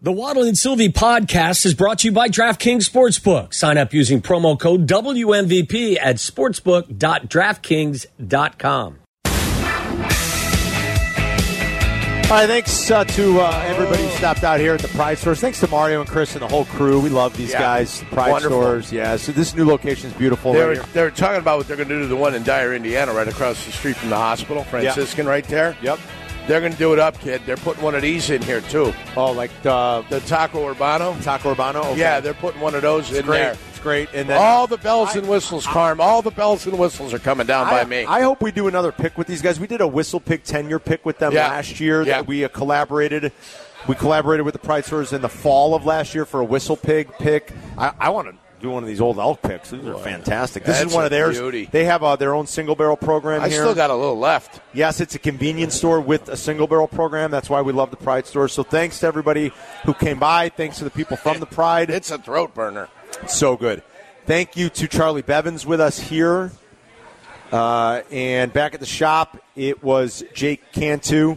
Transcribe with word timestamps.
The 0.00 0.12
Waddle 0.12 0.44
and 0.44 0.56
Silvy 0.56 0.90
podcast 0.90 1.66
is 1.66 1.74
brought 1.74 1.98
to 2.00 2.06
you 2.08 2.12
by 2.12 2.28
DraftKings 2.28 2.88
Sportsbook. 2.88 3.52
Sign 3.52 3.76
up 3.76 3.92
using 3.92 4.22
promo 4.22 4.56
code 4.58 4.86
WMVP 4.86 5.98
at 6.00 6.16
sportsbook.draftkings.com. 6.18 8.98
All 12.30 12.36
right, 12.36 12.46
thanks 12.46 12.90
uh, 12.92 13.02
to 13.04 13.40
uh, 13.40 13.62
everybody 13.66 14.02
who 14.04 14.08
stopped 14.10 14.44
out 14.44 14.60
here 14.60 14.74
at 14.74 14.80
the 14.80 14.86
Pride 14.88 15.16
Stores. 15.18 15.40
Thanks 15.40 15.58
to 15.60 15.68
Mario 15.68 16.00
and 16.02 16.08
Chris 16.08 16.34
and 16.34 16.42
the 16.42 16.48
whole 16.48 16.66
crew. 16.66 17.00
We 17.00 17.08
love 17.08 17.34
these 17.36 17.50
Yeah. 17.52 17.58
guys. 17.58 18.04
Pride 18.12 18.30
Wonderful. 18.30 18.60
Stores, 18.60 18.92
yeah. 18.92 19.16
So 19.16 19.32
this 19.32 19.56
new 19.56 19.64
location 19.64 20.10
is 20.10 20.16
beautiful. 20.16 20.52
They 20.52 20.60
right 20.62 20.78
they 20.92 21.02
were 21.02 21.10
talking 21.10 21.40
about 21.40 21.56
what 21.58 21.66
they're 21.66 21.76
going 21.78 21.88
to 21.88 21.94
do 21.96 22.02
to 22.02 22.06
the 22.06 22.14
one 22.16 22.34
in 22.36 22.42
Dyer, 22.44 22.72
Indiana, 22.74 23.12
right 23.14 23.26
across 23.26 23.64
the 23.66 23.72
street 23.72 23.96
from 23.96 24.10
the 24.10 24.16
hospital, 24.16 24.62
Franciscan, 24.64 25.26
right 25.26 25.42
there. 25.44 25.74
Yep. 25.82 25.98
They're 26.48 26.60
going 26.60 26.72
to 26.72 26.78
do 26.78 26.92
it 26.94 26.98
up, 26.98 27.18
kid. 27.20 27.42
They're 27.46 27.56
putting 27.58 27.82
one 27.82 27.94
of 27.94 28.02
these 28.02 28.30
in 28.30 28.40
here 28.42 28.62
too. 28.62 28.92
Oh, 29.16 29.32
like 29.32 29.50
uh, 29.64 30.00
The 30.08 30.20
Taco 30.20 30.72
Urbano. 30.72 31.22
Taco 31.22 31.54
Urbano. 31.54 31.84
Okay. 31.92 32.00
Yeah, 32.00 32.20
they're 32.20 32.34
putting 32.34 32.60
one 32.60 32.74
of 32.74 32.82
those 32.82 33.12
in 33.12 33.24
great. 33.26 33.38
there. 33.38 33.56
It's 33.68 33.78
great. 33.80 34.08
And 34.14 34.28
then 34.28 34.38
All 34.40 34.66
the 34.66 34.78
bells 34.78 35.14
and 35.14 35.28
whistles, 35.28 35.66
Carm. 35.66 36.00
All 36.00 36.22
the 36.22 36.30
bells 36.30 36.66
and 36.66 36.78
whistles 36.78 37.12
are 37.14 37.18
coming 37.18 37.46
down 37.46 37.68
by 37.68 37.84
me. 37.84 38.04
I 38.06 38.22
hope 38.22 38.40
we 38.42 38.50
do 38.50 38.66
another 38.66 38.90
pick 38.92 39.16
with 39.18 39.26
these 39.26 39.42
guys. 39.42 39.60
We 39.60 39.66
did 39.66 39.80
a 39.82 39.84
WhistlePig 39.84 40.42
ten 40.42 40.68
year 40.68 40.78
pick 40.78 41.04
with 41.04 41.18
them 41.18 41.32
Yeah. 41.32 41.48
last 41.48 41.78
year. 41.80 42.00
Yeah. 42.00 42.14
That 42.16 42.26
we 42.26 42.44
uh, 42.44 42.48
collaborated. 42.48 43.30
We 43.86 43.94
collaborated 43.94 44.44
with 44.44 44.54
the 44.54 44.58
Pride 44.58 44.84
Stores 44.84 45.12
in 45.12 45.20
the 45.22 45.28
fall 45.28 45.74
of 45.74 45.84
last 45.86 46.14
year 46.14 46.24
for 46.24 46.42
a 46.42 46.46
WhistlePig 46.46 47.18
pick. 47.18 47.52
I, 47.76 47.92
I 48.00 48.08
want 48.08 48.28
to 48.28 48.34
do 48.60 48.70
one 48.70 48.82
of 48.82 48.88
these 48.88 49.00
old 49.00 49.18
elk 49.18 49.42
picks. 49.42 49.70
These 49.70 49.86
are 49.86 49.96
fantastic. 49.98 50.64
This 50.64 50.78
That's 50.78 50.90
is 50.90 50.94
one 50.94 51.04
of 51.04 51.10
theirs. 51.10 51.38
beauty. 51.38 51.68
They 51.70 51.84
have 51.84 52.02
uh, 52.02 52.16
their 52.16 52.34
own 52.34 52.46
single 52.46 52.74
barrel 52.74 52.96
program 52.96 53.40
I 53.42 53.48
here. 53.48 53.62
still 53.62 53.74
got 53.74 53.90
a 53.90 53.94
little 53.94 54.18
left. 54.18 54.60
Yes, 54.72 55.00
it's 55.00 55.14
a 55.14 55.18
convenience 55.18 55.74
store 55.74 56.00
with 56.00 56.28
a 56.28 56.36
single 56.36 56.66
barrel 56.66 56.88
program. 56.88 57.30
That's 57.30 57.48
why 57.48 57.62
we 57.62 57.72
love 57.72 57.90
the 57.90 57.96
Pride 57.96 58.26
store. 58.26 58.48
So 58.48 58.62
thanks 58.62 59.00
to 59.00 59.06
everybody 59.06 59.52
who 59.84 59.94
came 59.94 60.18
by. 60.18 60.48
Thanks 60.48 60.78
to 60.78 60.84
the 60.84 60.90
people 60.90 61.16
from 61.16 61.40
the 61.40 61.46
Pride. 61.46 61.90
It's 61.90 62.10
a 62.10 62.18
throat 62.18 62.54
burner. 62.54 62.88
so 63.26 63.56
good. 63.56 63.82
Thank 64.26 64.56
you 64.56 64.68
to 64.70 64.88
Charlie 64.88 65.22
Bevins 65.22 65.64
with 65.64 65.80
us 65.80 65.98
here. 65.98 66.52
Uh, 67.50 68.02
and 68.10 68.52
back 68.52 68.74
at 68.74 68.80
the 68.80 68.86
shop, 68.86 69.38
it 69.56 69.82
was 69.82 70.22
Jake 70.34 70.70
Cantu 70.72 71.36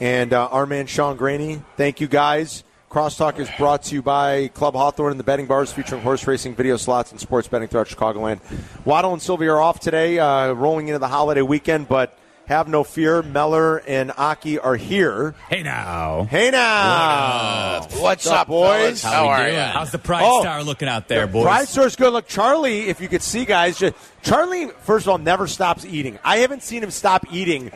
and 0.00 0.32
uh, 0.32 0.46
our 0.46 0.64
man 0.66 0.86
Sean 0.86 1.16
Graney. 1.16 1.62
Thank 1.76 2.00
you 2.00 2.06
guys. 2.06 2.62
Crosstalk 2.90 3.38
is 3.38 3.50
brought 3.58 3.82
to 3.82 3.94
you 3.94 4.00
by 4.00 4.48
Club 4.48 4.74
Hawthorne 4.74 5.10
and 5.10 5.20
the 5.20 5.24
betting 5.24 5.44
bars 5.44 5.70
featuring 5.70 6.00
horse 6.00 6.26
racing, 6.26 6.54
video 6.54 6.78
slots, 6.78 7.10
and 7.10 7.20
sports 7.20 7.46
betting 7.46 7.68
throughout 7.68 7.86
Chicagoland. 7.86 8.40
Waddle 8.86 9.12
and 9.12 9.20
Silvy 9.20 9.46
are 9.46 9.60
off 9.60 9.78
today, 9.78 10.18
uh, 10.18 10.52
rolling 10.52 10.88
into 10.88 10.98
the 10.98 11.08
holiday 11.08 11.42
weekend, 11.42 11.86
but 11.86 12.18
have 12.48 12.66
no 12.66 12.82
fear. 12.82 13.22
Meller 13.22 13.78
and 13.86 14.10
Aki 14.16 14.58
are 14.58 14.74
here. 14.76 15.34
Hey 15.48 15.62
now. 15.62 16.26
Hey 16.30 16.50
now. 16.50 17.86
What's 17.98 18.26
up, 18.26 18.40
up, 18.42 18.46
boys? 18.48 19.02
fellas? 19.02 19.02
How, 19.02 19.28
are 19.28 19.48
you? 19.48 19.56
How's 19.58 19.92
the 19.92 19.98
Pride 19.98 20.22
Oh. 20.26 20.40
Star 20.40 20.62
looking 20.64 20.88
out 20.88 21.08
there, 21.08 21.26
The 21.26 21.32
boys? 21.32 21.44
Pride 21.44 21.68
Store's 21.68 21.96
good. 21.96 22.12
Look, 22.12 22.26
Charlie, 22.26 22.88
if 22.88 23.00
you 23.00 23.08
could 23.08 23.22
see, 23.22 23.44
guys, 23.44 23.78
just, 23.78 23.94
Charlie, 24.22 24.68
first 24.80 25.06
of 25.06 25.10
all, 25.10 25.18
never 25.18 25.46
stops 25.46 25.84
eating. 25.84 26.18
I 26.24 26.38
haven't 26.38 26.62
seen 26.62 26.82
him 26.82 26.90
stop 26.90 27.26
eating 27.32 27.70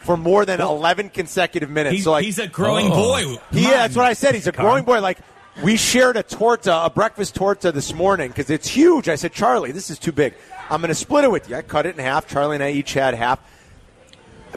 for 0.00 0.16
more 0.16 0.44
than 0.44 0.60
11 0.60 1.10
consecutive 1.10 1.70
minutes. 1.70 1.94
He's, 1.96 2.04
so, 2.04 2.12
like, 2.12 2.24
he's 2.24 2.38
a 2.38 2.46
growing 2.48 2.86
Oh. 2.90 2.94
boy. 2.94 3.20
he, 3.20 3.36
Come 3.36 3.38
yeah, 3.52 3.64
on. 3.68 3.70
that's 3.72 3.96
what 3.96 4.06
I 4.06 4.14
said. 4.14 4.34
He's 4.34 4.46
a 4.46 4.52
growing 4.52 4.84
boy. 4.84 5.00
Like, 5.00 5.18
we 5.62 5.76
shared 5.76 6.16
a 6.16 6.22
torta, 6.22 6.84
a 6.84 6.90
breakfast 6.90 7.34
torta 7.34 7.70
this 7.72 7.92
morning 7.94 8.28
because 8.28 8.50
it's 8.50 8.66
huge. 8.68 9.08
I 9.08 9.14
said, 9.14 9.32
Charlie, 9.32 9.70
this 9.72 9.88
is 9.90 9.98
too 9.98 10.12
big. 10.12 10.34
I'm 10.70 10.80
going 10.80 10.88
to 10.88 10.94
split 10.94 11.24
it 11.24 11.30
with 11.30 11.48
you. 11.48 11.56
I 11.56 11.62
cut 11.62 11.86
it 11.86 11.96
in 11.96 12.02
half. 12.02 12.26
Charlie 12.26 12.56
and 12.56 12.64
I 12.64 12.70
each 12.70 12.94
had 12.94 13.14
half. 13.14 13.38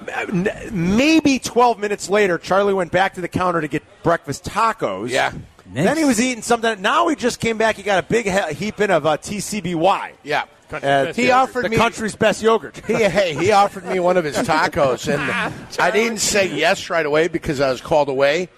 N- 0.08 0.50
Maybe 0.72 1.40
12 1.40 1.80
minutes 1.80 2.10
later, 2.10 2.38
Charlie 2.38 2.74
went 2.74 2.92
back 2.92 3.14
to 3.16 3.22
the 3.22 3.28
counter 3.28 3.62
to 3.62 3.68
get 3.68 3.84
breakfast 4.04 4.46
tacos. 4.46 5.10
Yeah. 5.10 5.32
Then 5.66 5.98
he 5.98 6.06
was 6.06 6.22
eating 6.22 6.42
something. 6.44 6.82
Now 6.82 7.08
he 7.10 7.16
just 7.16 7.40
came 7.40 7.58
back. 7.58 7.76
He 7.76 7.84
got 7.84 8.00
a 8.04 8.08
big 8.08 8.26
he- 8.26 8.54
heap 8.54 8.80
in 8.80 8.90
of 8.90 9.06
uh, 9.06 9.18
TCBY. 9.18 10.14
Yeah. 10.24 10.46
Uh, 10.72 11.14
He 11.14 11.32
offered 11.32 11.66
the 11.66 11.70
me- 11.70 11.78
country's 11.78 12.16
best 12.16 12.42
yogurt. 12.42 12.78
He, 12.88 12.94
hey, 12.96 13.34
he 13.34 13.52
offered 13.52 13.86
me 13.86 14.00
one 14.00 14.18
of 14.18 14.24
his 14.26 14.36
tacos, 14.38 15.08
and 15.14 15.22
I 15.80 15.92
didn't 15.92 16.18
say 16.20 16.54
yes 16.54 16.90
right 16.90 17.06
away 17.06 17.28
because 17.30 17.60
I 17.62 17.70
was 17.72 17.80
called 17.82 18.10
away. 18.10 18.50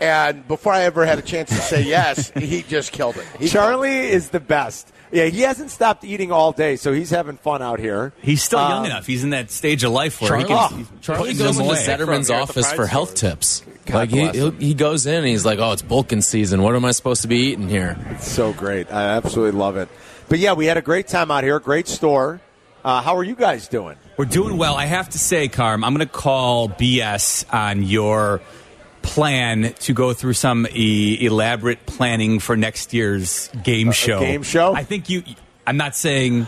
And 0.00 0.46
before 0.46 0.72
I 0.72 0.82
ever 0.82 1.04
had 1.04 1.18
a 1.18 1.22
chance 1.22 1.50
to 1.50 1.56
say 1.56 1.82
yes, 1.82 2.30
he 2.30 2.62
just 2.62 2.92
killed 2.92 3.16
it. 3.16 3.26
He 3.38 3.48
Charlie 3.48 3.98
is 3.98 4.28
the 4.30 4.38
best. 4.40 4.92
Yeah, 5.12 5.24
he 5.26 5.40
hasn't 5.40 5.70
stopped 5.70 6.04
eating 6.04 6.30
all 6.32 6.52
day, 6.52 6.76
so 6.76 6.92
he's 6.92 7.10
having 7.10 7.36
fun 7.38 7.62
out 7.62 7.78
here. 7.80 8.12
He's 8.20 8.42
still 8.42 8.58
young 8.58 8.80
Um, 8.80 8.84
enough. 8.86 9.06
He's 9.06 9.24
in 9.24 9.30
that 9.30 9.50
stage 9.50 9.82
of 9.84 9.92
life 9.92 10.20
where 10.20 10.28
Charlie, 10.28 10.44
he 10.44 10.48
can. 10.48 10.78
he's 10.78 10.86
Charlie 11.00 11.34
goes 11.34 11.56
them 11.56 11.64
into 11.66 11.74
away. 11.74 11.76
Zetterman's 11.76 12.06
From 12.06 12.06
here 12.08 12.16
at 12.18 12.26
the 12.26 12.34
office 12.34 12.66
Pride 12.66 12.76
for 12.76 12.82
Store. 12.84 12.86
health 12.86 13.14
tips. 13.14 13.62
God 13.86 13.94
like 13.94 14.10
he 14.10 14.28
he'll, 14.28 14.50
he 14.50 14.74
goes 14.74 15.06
in 15.06 15.14
and 15.14 15.26
he's 15.26 15.46
like, 15.46 15.58
"Oh, 15.58 15.72
it's 15.72 15.80
bulking 15.80 16.20
season. 16.20 16.60
What 16.62 16.74
am 16.76 16.84
I 16.84 16.90
supposed 16.90 17.22
to 17.22 17.28
be 17.28 17.36
eating 17.38 17.68
here?" 17.68 17.96
It's 18.10 18.30
so 18.30 18.52
great. 18.52 18.92
I 18.92 19.04
absolutely 19.16 19.58
love 19.58 19.76
it. 19.78 19.88
But 20.28 20.40
yeah, 20.40 20.52
we 20.52 20.66
had 20.66 20.76
a 20.76 20.82
great 20.82 21.08
time 21.08 21.30
out 21.30 21.42
here. 21.42 21.58
Great 21.58 21.88
store. 21.88 22.40
Uh, 22.84 23.00
how 23.00 23.16
are 23.16 23.24
you 23.24 23.34
guys 23.34 23.66
doing? 23.66 23.96
We're 24.18 24.26
doing 24.26 24.58
well. 24.58 24.74
I 24.76 24.84
have 24.84 25.08
to 25.10 25.18
say, 25.18 25.48
Carm, 25.48 25.84
I'm 25.84 25.94
going 25.94 26.06
to 26.06 26.12
call 26.12 26.68
BS 26.68 27.44
on 27.52 27.82
your 27.82 28.40
plan 29.02 29.72
to 29.80 29.92
go 29.92 30.12
through 30.12 30.34
some 30.34 30.66
e- 30.72 31.18
elaborate 31.24 31.86
planning 31.86 32.38
for 32.38 32.56
next 32.56 32.92
year's 32.92 33.48
game 33.62 33.92
show. 33.92 34.20
game 34.20 34.42
show? 34.42 34.74
I 34.74 34.84
think 34.84 35.08
you. 35.08 35.22
I'm 35.66 35.76
not 35.76 35.94
saying 35.94 36.46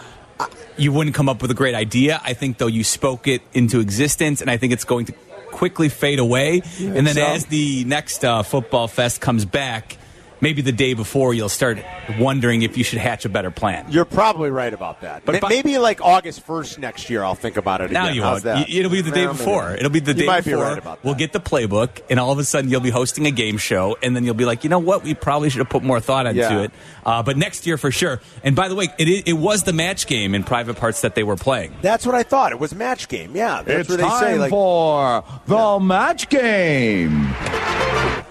you 0.76 0.92
wouldn't 0.92 1.14
come 1.14 1.28
up 1.28 1.42
with 1.42 1.50
a 1.50 1.54
great 1.54 1.74
idea. 1.74 2.20
I 2.24 2.32
think 2.32 2.58
though 2.58 2.66
you 2.66 2.84
spoke 2.84 3.28
it 3.28 3.42
into 3.52 3.80
existence, 3.80 4.40
and 4.40 4.50
I 4.50 4.56
think 4.56 4.72
it's 4.72 4.84
going 4.84 5.06
to 5.06 5.12
quickly 5.50 5.88
fade 5.88 6.18
away. 6.18 6.62
and 6.78 7.06
then 7.06 7.14
so? 7.14 7.22
as 7.24 7.46
the 7.46 7.84
next 7.84 8.24
uh, 8.24 8.42
football 8.42 8.88
fest 8.88 9.20
comes 9.20 9.44
back. 9.44 9.96
Maybe 10.42 10.62
the 10.62 10.72
day 10.72 10.94
before, 10.94 11.34
you'll 11.34 11.48
start 11.50 11.78
wondering 12.18 12.62
if 12.62 12.78
you 12.78 12.84
should 12.84 12.98
hatch 12.98 13.24
a 13.24 13.28
better 13.28 13.50
plan. 13.50 13.84
You're 13.90 14.04
probably 14.06 14.50
right 14.50 14.72
about 14.72 15.02
that. 15.02 15.24
But 15.26 15.34
Ma- 15.34 15.40
by- 15.40 15.48
maybe 15.50 15.76
like 15.78 16.00
August 16.00 16.46
1st 16.46 16.78
next 16.78 17.10
year, 17.10 17.22
I'll 17.22 17.34
think 17.34 17.56
about 17.58 17.82
it 17.82 17.90
Now 17.90 18.04
again. 18.04 18.14
you 18.16 18.22
How's 18.22 18.44
won't. 18.44 18.44
that? 18.44 18.56
Y- 18.68 18.74
It'll 18.78 18.90
be 18.90 19.02
the 19.02 19.10
day 19.10 19.26
Well, 19.26 19.34
maybe. 19.34 19.44
before. 19.44 19.74
It'll 19.74 19.90
be 19.90 20.00
the 20.00 20.12
You 20.12 20.20
day 20.20 20.26
might 20.26 20.44
be 20.44 20.52
before. 20.52 20.64
right 20.64 20.78
about 20.78 21.04
We'll 21.04 21.14
get 21.14 21.32
the 21.34 21.40
playbook, 21.40 22.00
and 22.08 22.18
all 22.18 22.32
of 22.32 22.38
a 22.38 22.44
sudden 22.44 22.70
you'll 22.70 22.80
be 22.80 22.90
hosting 22.90 23.26
a 23.26 23.30
game 23.30 23.58
show, 23.58 23.96
and 24.02 24.16
then 24.16 24.24
you'll 24.24 24.34
be 24.34 24.44
like, 24.46 24.64
you 24.64 24.70
know 24.70 24.78
what? 24.78 25.04
We 25.04 25.12
probably 25.14 25.50
should 25.50 25.58
have 25.58 25.68
put 25.68 25.82
more 25.82 26.00
thought 26.00 26.24
into 26.26 26.40
Yeah. 26.40 26.60
it. 26.62 26.70
Uh, 27.04 27.22
but 27.22 27.36
next 27.36 27.66
year 27.66 27.76
for 27.76 27.90
sure. 27.90 28.20
And 28.42 28.56
by 28.56 28.68
the 28.68 28.74
way, 28.74 28.88
it, 28.98 29.28
it 29.28 29.32
was 29.34 29.64
the 29.64 29.72
match 29.74 30.06
game 30.06 30.34
in 30.34 30.42
private 30.42 30.76
parts 30.76 31.02
that 31.02 31.14
they 31.14 31.22
were 31.22 31.36
playing. 31.36 31.74
That's 31.82 32.06
what 32.06 32.14
I 32.14 32.22
thought. 32.22 32.52
It 32.52 32.58
was 32.58 32.74
match 32.74 33.08
game. 33.08 33.36
Yeah, 33.36 33.62
that's 33.62 33.88
what 33.90 33.98
they 34.00 34.08
say. 34.18 34.38
Like, 34.38 34.50
for 34.50 35.22
the 35.46 35.78
match 35.80 36.28
game. 36.30 37.26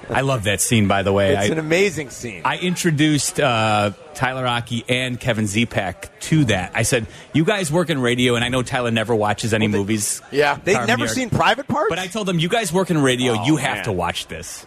I 0.10 0.22
love 0.22 0.44
that 0.46 0.60
scene. 0.62 0.88
By 0.88 1.04
the 1.04 1.14
way, 1.14 1.34
it's 1.34 1.42
I, 1.50 1.54
an 1.54 1.60
amazing 1.60 2.10
scene. 2.10 2.42
I 2.46 2.58
introduced 2.58 3.40
uh, 3.40 3.92
Tyler 4.16 4.46
Aki 4.48 4.86
and 4.90 5.20
Kevin 5.20 5.46
Zepak 5.46 6.10
to 6.22 6.46
that. 6.46 6.72
I 6.76 6.82
said, 6.84 7.08
"You 7.34 7.46
guys 7.46 7.72
work 7.72 7.90
in 7.90 8.00
radio, 8.02 8.36
and 8.36 8.44
I 8.44 8.50
know 8.50 8.64
Tyler 8.64 8.92
never 8.92 9.14
watches 9.16 9.54
any 9.54 9.68
movies. 9.68 10.22
Yeah. 10.32 10.58
They've 10.64 10.76
Carm 10.76 10.88
never 10.88 11.04
York. 11.06 11.12
seen 11.14 11.30
private 11.30 11.68
parts. 11.68 11.90
But 11.90 12.00
I 12.00 12.08
told 12.08 12.28
them, 12.28 12.40
you 12.40 12.50
guys 12.50 12.74
work 12.74 12.90
in 12.90 12.98
radio. 13.02 13.34
Oh, 13.34 13.46
you 13.46 13.58
have 13.58 13.78
man. 13.78 13.84
to 13.86 13.92
watch 13.92 14.28
this. 14.28 14.66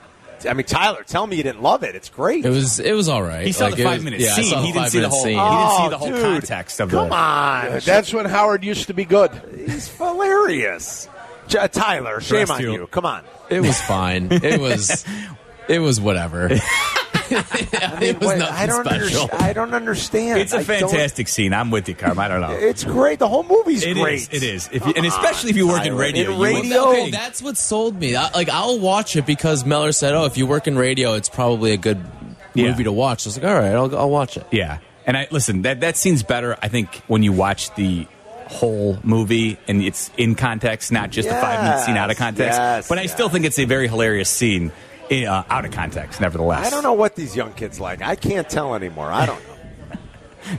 I 0.48 0.54
mean, 0.54 0.66
Tyler, 0.66 1.04
tell 1.04 1.24
me 1.24 1.36
you 1.36 1.44
didn't 1.44 1.62
love 1.62 1.84
it. 1.84 1.94
It's 1.94 2.08
great. 2.08 2.44
It 2.44 2.48
was 2.50 2.80
it 2.80 2.94
was 2.94 3.08
all 3.08 3.22
right. 3.22 3.46
He 3.46 3.52
saw 3.52 3.66
Like, 3.66 3.76
the 3.76 3.84
five 3.84 3.94
was- 3.98 4.04
minute 4.04 4.20
yeah, 4.20 4.34
scene. 4.34 4.44
saw 4.46 4.60
he 4.62 4.72
didn't 4.72 4.88
see 4.90 4.98
the 5.00 5.08
whole. 5.08 5.22
scene. 5.22 5.32
He 5.32 5.36
didn't 5.38 5.70
see 5.70 5.88
the 5.88 5.94
Oh, 5.94 5.98
whole 5.98 6.08
dude. 6.10 6.20
context 6.22 6.80
of 6.80 6.90
Come 6.90 7.08
the. 7.10 7.14
on, 7.14 7.80
That's 7.84 8.12
when 8.12 8.24
Howard 8.26 8.64
used 8.64 8.88
to 8.88 8.92
be 8.94 9.04
good. 9.04 9.30
he's 9.54 9.88
hilarious. 9.96 11.08
J- 11.48 11.68
Tyler, 11.68 12.20
shame 12.20 12.50
on 12.50 12.60
you. 12.60 12.72
you. 12.72 12.86
Come 12.88 13.04
on. 13.06 13.22
It 13.52 13.60
was 13.60 13.80
fine. 13.82 14.28
It 14.30 14.60
was 14.60 15.04
it 15.68 15.78
was 15.78 16.00
whatever. 16.00 16.48
it 17.30 18.18
was 18.18 18.28
Wait, 18.28 18.38
nothing 18.38 18.42
I 18.42 18.66
don't 18.66 18.84
special. 18.84 19.20
understand. 19.22 19.42
I 19.42 19.52
don't 19.52 19.74
understand. 19.74 20.40
It's 20.40 20.52
a 20.52 20.58
I 20.58 20.64
don't- 20.64 20.90
fantastic 20.90 21.28
scene. 21.28 21.52
I'm 21.54 21.70
with 21.70 21.88
you, 21.88 21.94
Carm. 21.94 22.18
I 22.18 22.28
don't 22.28 22.40
know. 22.40 22.50
It's 22.52 22.84
great. 22.84 23.18
The 23.18 23.28
whole 23.28 23.42
movie's 23.44 23.84
It 23.84 23.94
great. 23.94 24.14
is. 24.22 24.28
It 24.30 24.42
is. 24.42 24.68
If 24.72 24.84
you, 24.86 24.92
and 24.96 25.06
especially 25.06 25.50
if 25.50 25.56
you 25.56 25.66
work 25.68 25.86
in 25.86 25.92
uh-uh. 25.92 25.98
radio. 25.98 26.30
In 26.32 26.36
you 26.38 26.44
radio- 26.44 26.88
Okay, 26.90 27.10
that's 27.10 27.40
what 27.42 27.56
sold 27.56 27.98
me. 27.98 28.16
I, 28.16 28.30
like 28.32 28.48
I'll 28.48 28.78
watch 28.78 29.16
it 29.16 29.26
because 29.26 29.64
Meller 29.64 29.92
said, 29.92 30.14
"Oh, 30.14 30.24
if 30.24 30.36
you 30.36 30.46
work 30.46 30.66
in 30.66 30.76
radio, 30.76 31.14
it's 31.14 31.28
probably 31.28 31.72
a 31.72 31.76
good 31.76 32.00
Yeah. 32.54 32.68
movie 32.70 32.84
to 32.84 32.92
watch." 32.92 33.26
I 33.26 33.28
was 33.28 33.38
like, 33.38 33.46
"All 33.46 33.58
right, 33.58 33.72
I'll, 33.72 33.96
I'll 33.96 34.10
watch 34.10 34.36
it." 34.36 34.46
Yeah. 34.50 34.78
And 35.06 35.16
I 35.16 35.26
listen. 35.30 35.62
That 35.62 35.80
that 35.80 35.96
scene's 35.96 36.22
better. 36.22 36.56
I 36.62 36.68
think 36.68 36.94
when 37.06 37.22
you 37.22 37.32
watch 37.32 37.74
the 37.74 38.06
whole 38.52 38.98
movie 39.02 39.58
and 39.66 39.82
it's 39.82 40.10
in 40.16 40.34
context, 40.34 40.92
not 40.92 41.10
just 41.10 41.28
a 41.28 41.32
five 41.32 41.62
minute 41.62 41.80
scene 41.80 41.96
out 41.96 42.10
of 42.10 42.16
context. 42.16 42.58
yes, 42.58 42.88
but 42.88 42.98
I 42.98 43.06
still 43.06 43.28
think 43.28 43.44
it's 43.44 43.58
a 43.58 43.64
very 43.64 43.88
hilarious 43.88 44.28
scene 44.28 44.70
uh, 45.10 45.42
out 45.48 45.64
of 45.64 45.72
context. 45.72 46.20
Nevertheless, 46.20 46.66
I 46.66 46.70
don't 46.70 46.82
know 46.82 46.92
what 46.92 47.16
these 47.16 47.34
young 47.36 47.52
kids 47.54 47.80
like. 47.80 48.02
I 48.02 48.14
can't 48.16 48.48
tell 48.48 48.74
anymore. 48.74 49.10
I 49.10 49.26
don't 49.26 49.42
know. 49.42 49.48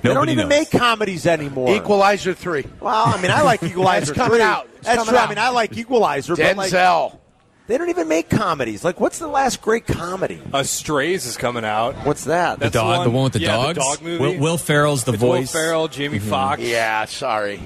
They 0.02 0.14
don't 0.14 0.30
even 0.30 0.48
knows. 0.48 0.50
make 0.50 0.72
comedies 0.72 1.28
anymore. 1.28 1.76
Equalizer 1.76 2.34
3. 2.34 2.66
Well, 2.80 3.04
I 3.06 3.22
mean, 3.22 3.32
I 3.32 3.42
like 3.42 3.62
Equalizer. 3.64 4.14
It's 4.14 4.18
coming 4.18 4.38
3. 4.38 4.42
out. 4.42 4.70
It's 4.76 4.86
That's 4.86 4.98
coming 5.00 5.10
true. 5.10 5.18
I 5.18 5.28
mean, 5.28 5.38
I 5.38 5.50
like 5.50 5.78
Equalizer, 5.78 6.38
but 6.38 6.56
like, 6.56 6.72
Denzel. 6.72 7.20
They 7.68 7.78
don't 7.78 7.90
even 7.90 8.08
make 8.08 8.30
comedies. 8.30 8.84
Like, 8.84 9.00
what's 9.00 9.20
the 9.20 9.28
last 9.28 9.62
great 9.62 9.86
comedy? 9.88 10.42
Uh, 10.52 10.64
Strays 10.64 11.26
is 11.26 11.38
coming 11.38 11.64
out. 11.66 11.96
What's 12.06 12.26
that? 12.26 12.60
That's 12.60 12.74
dog- 12.74 13.06
the 13.06 13.10
one 13.12 13.24
with 13.26 13.34
the 13.34 13.40
yeah, 13.40 13.56
dogs? 13.56 13.78
The 13.78 13.84
dog 13.84 14.02
movie. 14.02 14.20
Will, 14.22 14.40
Will 14.40 14.58
Ferrell's 14.58 15.04
the 15.06 15.14
It's 15.14 15.22
voice. 15.22 15.54
Will 15.54 15.62
Ferrell, 15.62 15.88
Jamie 15.88 16.20
Foxx. 16.20 16.62
Yeah, 16.62 17.06
sorry. 17.06 17.60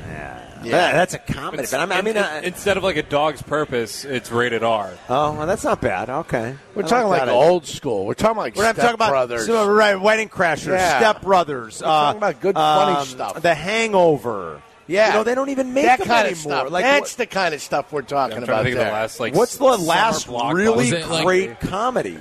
Yeah, 0.64 0.92
that's 0.92 1.14
a 1.14 1.20
comedy. 1.20 1.64
But 1.70 1.80
I 1.80 1.86
mean, 1.86 1.98
I 1.98 2.02
mean 2.02 2.18
In- 2.18 2.24
uh, 2.24 2.42
instead 2.44 2.78
of 2.78 2.84
like 2.84 2.98
a 2.98 3.04
dog's 3.04 3.42
purpose, 3.42 4.04
it's 4.04 4.32
rated 4.32 4.64
R. 4.64 4.92
oh, 5.08 5.34
well, 5.34 5.48
that's 5.48 5.64
not 5.64 5.82
bad. 5.82 6.10
Okay, 6.10 6.56
We're 6.76 6.84
I 6.84 6.88
talking 6.88 7.10
like 7.10 7.22
that. 7.26 7.30
old 7.30 7.66
school. 7.68 8.06
We're 8.06 8.16
talking 8.16 8.38
like 8.38 8.56
We're 8.56 8.64
not 8.64 8.76
Step 8.76 8.84
talking 8.86 8.96
about 8.96 9.10
Brothers. 9.12 9.46
so, 9.46 9.70
right, 9.70 9.96
Wedding 9.96 10.30
Crashers, 10.30 10.78
Yeah. 10.78 10.98
Step 11.00 11.22
Brothers. 11.22 11.80
We're 11.80 11.86
talking 11.88 12.18
about 12.18 12.42
good, 12.42 12.56
funny 12.56 12.98
um, 12.98 13.06
stuff. 13.06 13.42
The 13.42 13.54
Hangover. 13.56 14.62
Yeah, 14.88 15.08
you 15.08 15.14
know 15.14 15.24
they 15.24 15.36
don't 15.36 15.50
even 15.50 15.74
make 15.74 15.86
that 15.86 16.00
them 16.00 16.08
kind 16.08 16.28
anymore. 16.28 16.32
of 16.54 16.60
stuff. 16.60 16.72
Like, 16.72 16.84
that's 16.86 17.12
what- 17.14 17.18
the 17.18 17.26
kind 17.28 17.54
of 17.54 17.62
stuff 17.62 17.92
we're 17.92 18.02
talking 18.02 18.38
I'm 18.38 18.44
about 18.44 18.64
to 18.64 18.74
there. 18.74 18.86
the 18.86 18.92
last 18.92 19.20
like. 19.20 19.36
what's 19.36 19.58
the 19.58 19.64
last 19.66 20.28
really 20.28 20.76
Was 20.76 20.92
it, 20.92 21.08
like- 21.08 21.26
great 21.26 21.60
comedy? 21.60 22.18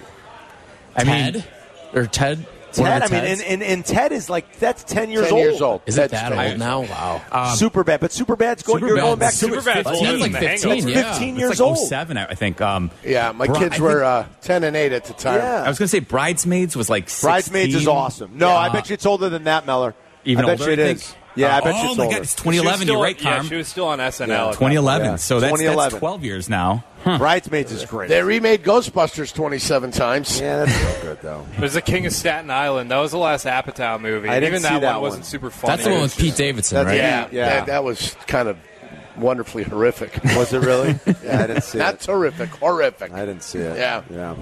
I 0.95 1.05
Ted 1.05 1.45
or 1.95 2.07
Ted. 2.07 2.47
Ted. 2.73 3.03
I 3.03 3.09
mean, 3.09 3.25
and, 3.25 3.41
and, 3.41 3.63
and 3.63 3.85
Ted 3.87 4.13
is 4.13 4.29
like 4.29 4.59
that's 4.59 4.85
ten 4.85 5.09
years 5.11 5.25
10 5.29 5.33
old. 5.33 5.43
years 5.43 5.63
old. 5.63 5.81
is 5.87 5.97
it 5.97 6.11
That's 6.11 6.13
that 6.13 6.29
the- 6.37 6.51
old 6.51 6.59
now? 6.59 6.83
Wow. 6.83 7.23
Um, 7.33 7.57
Super 7.57 7.85
bad, 7.85 8.01
but 8.01 8.13
super 8.13 8.37
bad's 8.37 8.63
going. 8.63 8.85
You're 8.87 8.97
going 8.97 9.19
back 9.19 9.31
to 9.31 9.37
Superbad's 9.37 9.85
That's 9.85 10.01
like 10.03 10.33
15, 10.33 10.33
Hangover. 10.33 10.91
yeah. 10.91 11.11
15 11.13 11.29
It's 11.31 11.39
years 11.39 11.61
like 11.61 11.69
old. 11.69 11.79
07, 11.79 12.19
I 12.19 12.27
I 12.27 12.35
think. 12.35 12.61
Um, 12.61 12.91
Yeah, 13.03 13.33
my 13.33 13.47
Bri- 13.47 13.59
kids 13.61 13.81
were 13.81 13.93
think- 13.93 14.03
uh, 14.03 14.25
ten 14.43 14.63
and 14.65 14.77
eight 14.77 14.93
at 14.93 15.05
the 15.07 15.15
time. 15.15 15.37
Yeah. 15.39 15.63
I 15.63 15.69
was 15.71 15.79
going 15.79 15.87
to 15.87 15.89
say 15.89 16.01
Bridesmaids 16.01 16.77
was 16.77 16.91
like 16.91 17.09
16. 17.09 17.27
Bridesmaids 17.29 17.75
is 17.77 17.89
awesome. 17.89 18.33
No, 18.35 18.49
I 18.51 18.69
Uh, 18.69 18.73
bet 18.75 18.91
you 18.91 18.95
it's 18.95 19.07
older 19.07 19.31
than 19.31 19.45
that, 19.45 19.65
Meller. 19.65 19.95
Even 20.27 20.45
I 20.45 20.49
bet 20.49 20.61
older, 20.61 20.73
you 20.73 20.79
it 20.79 20.83
I 20.83 20.87
think? 20.89 20.99
is. 20.99 21.15
Yeah, 21.37 21.55
I 21.55 21.59
uh, 21.59 21.65
bet 21.65 21.75
oh 21.75 21.83
you 21.83 21.89
it's 21.91 21.99
my 21.99 22.05
older. 22.05 22.15
God, 22.17 22.23
it's 22.23 22.31
She 22.33 22.49
was 22.49 22.57
2011. 22.57 22.87
You're 22.89 22.95
still- 22.97 23.03
right, 23.03 23.23
Yeah, 23.23 23.43
she 23.43 23.55
was 23.57 23.69
still 23.69 23.87
on 23.89 23.99
SNL. 24.01 24.29
Yeah. 24.29 24.47
2011. 24.53 25.07
Yeah. 25.07 25.17
So 25.17 25.39
that's, 25.41 25.51
2011. 25.53 25.91
that's 25.93 26.01
12 26.01 26.25
years 26.25 26.49
now. 26.49 26.85
Bridesmaids 27.05 27.71
is 27.71 27.85
great. 27.85 28.09
They 28.09 28.21
remade 28.23 28.65
Ghostbusters 28.65 29.33
twenty 29.33 29.61
seven 29.61 29.93
times. 29.93 30.41
yeah, 30.41 30.65
that's 30.65 30.83
real 30.83 31.03
good 31.03 31.23
though. 31.23 31.37
point. 31.45 31.61
There's 31.61 31.75
the 31.75 31.81
King 31.83 32.05
of 32.07 32.13
Staten 32.13 32.51
Island. 32.51 32.91
That 32.91 32.99
was 32.99 33.13
the 33.13 33.19
last 33.19 33.47
Apatow 33.47 34.01
movie. 34.01 34.29
I 34.29 34.41
didn't 34.41 34.55
Even 34.55 34.63
see 34.63 34.69
that, 34.71 34.81
that 34.81 34.93
one 34.95 35.03
wasn't 35.03 35.25
super 35.25 35.51
funny. 35.51 35.71
That's 35.71 35.85
the 35.85 35.91
one 35.91 36.01
with 36.03 36.17
was 36.17 36.25
Pete 36.25 36.35
Davidson, 36.35 36.75
That's- 36.85 36.91
right? 36.93 36.97
Yeah, 36.97 37.29
Yeah. 37.31 37.49
That, 37.59 37.67
that 37.67 37.85
was 37.85 38.17
kind 38.27 38.49
of 38.49 38.57
wonderfully 39.17 39.63
horrific. 39.63 40.19
Was 40.37 40.53
it 40.53 40.59
really? 40.65 40.99
yeah, 41.25 41.45
I 41.45 41.47
didn't 41.47 41.63
see 41.63 41.79
Not 41.79 41.95
it. 41.95 42.01
terrific, 42.01 42.51
horrific. 42.51 43.13
I 43.13 43.25
didn't 43.25 43.45
see 43.45 43.61
it. 43.61 43.77
Yeah. 43.79 44.03
yeah. 44.11 44.35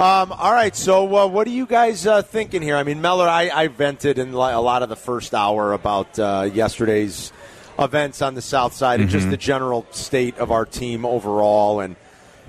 Um, 0.00 0.30
all 0.30 0.52
right, 0.52 0.76
so 0.76 1.16
uh, 1.16 1.26
what 1.26 1.44
are 1.48 1.50
you 1.50 1.66
guys 1.66 2.06
uh, 2.06 2.22
thinking 2.22 2.62
here? 2.62 2.76
I 2.76 2.84
mean, 2.84 3.00
Meller, 3.00 3.28
I, 3.28 3.50
I 3.52 3.66
vented 3.66 4.18
in 4.18 4.32
a 4.32 4.60
lot 4.60 4.84
of 4.84 4.88
the 4.88 4.94
first 4.94 5.34
hour 5.34 5.72
about 5.72 6.16
uh, 6.20 6.48
yesterday's 6.52 7.32
events 7.80 8.22
on 8.22 8.36
the 8.36 8.40
South 8.40 8.74
Side 8.74 9.00
and 9.00 9.10
just 9.10 9.28
the 9.28 9.36
general 9.36 9.86
state 9.90 10.38
of 10.38 10.52
our 10.52 10.64
team 10.64 11.04
overall. 11.04 11.80
And 11.80 11.96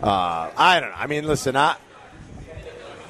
uh, 0.03 0.51
I 0.55 0.79
don't 0.79 0.91
know. 0.91 0.95
I 0.95 1.07
mean, 1.07 1.25
listen, 1.25 1.55
I 1.55 1.75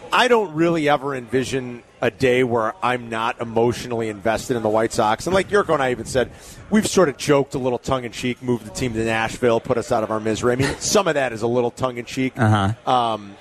I 0.10 0.30
don't 0.30 0.54
really 0.54 0.88
ever 0.88 1.16
envision 1.16 1.84
a 2.02 2.10
day 2.10 2.46
where 2.46 2.74
I'm 2.82 3.10
not 3.10 3.42
emotionally 3.42 4.08
invested 4.08 4.56
in 4.56 4.64
the 4.64 4.70
White 4.70 4.94
Sox. 4.94 5.28
And 5.28 5.34
like 5.34 5.50
Jurko 5.50 5.74
and 5.74 5.84
I 5.84 5.92
even 5.92 6.06
said, 6.06 6.32
we've 6.70 6.88
sort 6.88 7.10
of 7.10 7.18
joked 7.18 7.56
a 7.56 7.60
little 7.60 7.78
tongue 7.78 8.06
in 8.06 8.14
cheek, 8.14 8.42
moved 8.42 8.66
the 8.66 8.72
team 8.72 8.94
to 8.94 9.04
Nashville, 9.04 9.60
put 9.60 9.78
us 9.78 9.92
out 9.92 10.04
of 10.04 10.12
our 10.12 10.22
misery. 10.22 10.54
I 10.54 10.56
mean, 10.56 10.76
some 10.80 11.10
of 11.10 11.16
that 11.16 11.34
is 11.34 11.42
a 11.42 11.48
little 11.48 11.72
tongue 11.72 11.98
in 11.98 12.06
cheek. 12.06 12.34
Uh 12.38 12.74
huh. 12.86 12.92
Um, 12.92 13.36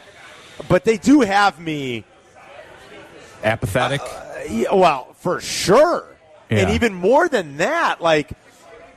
but 0.68 0.84
they 0.84 0.96
do 0.96 1.20
have 1.20 1.60
me, 1.60 2.04
Apathetic. 3.44 4.00
Uh, 4.00 4.40
yeah, 4.50 4.74
well, 4.74 5.14
for 5.18 5.40
sure. 5.40 6.06
And 6.50 6.70
even 6.70 6.94
more 6.94 7.28
than 7.28 7.58
that, 7.58 8.00
like, 8.00 8.30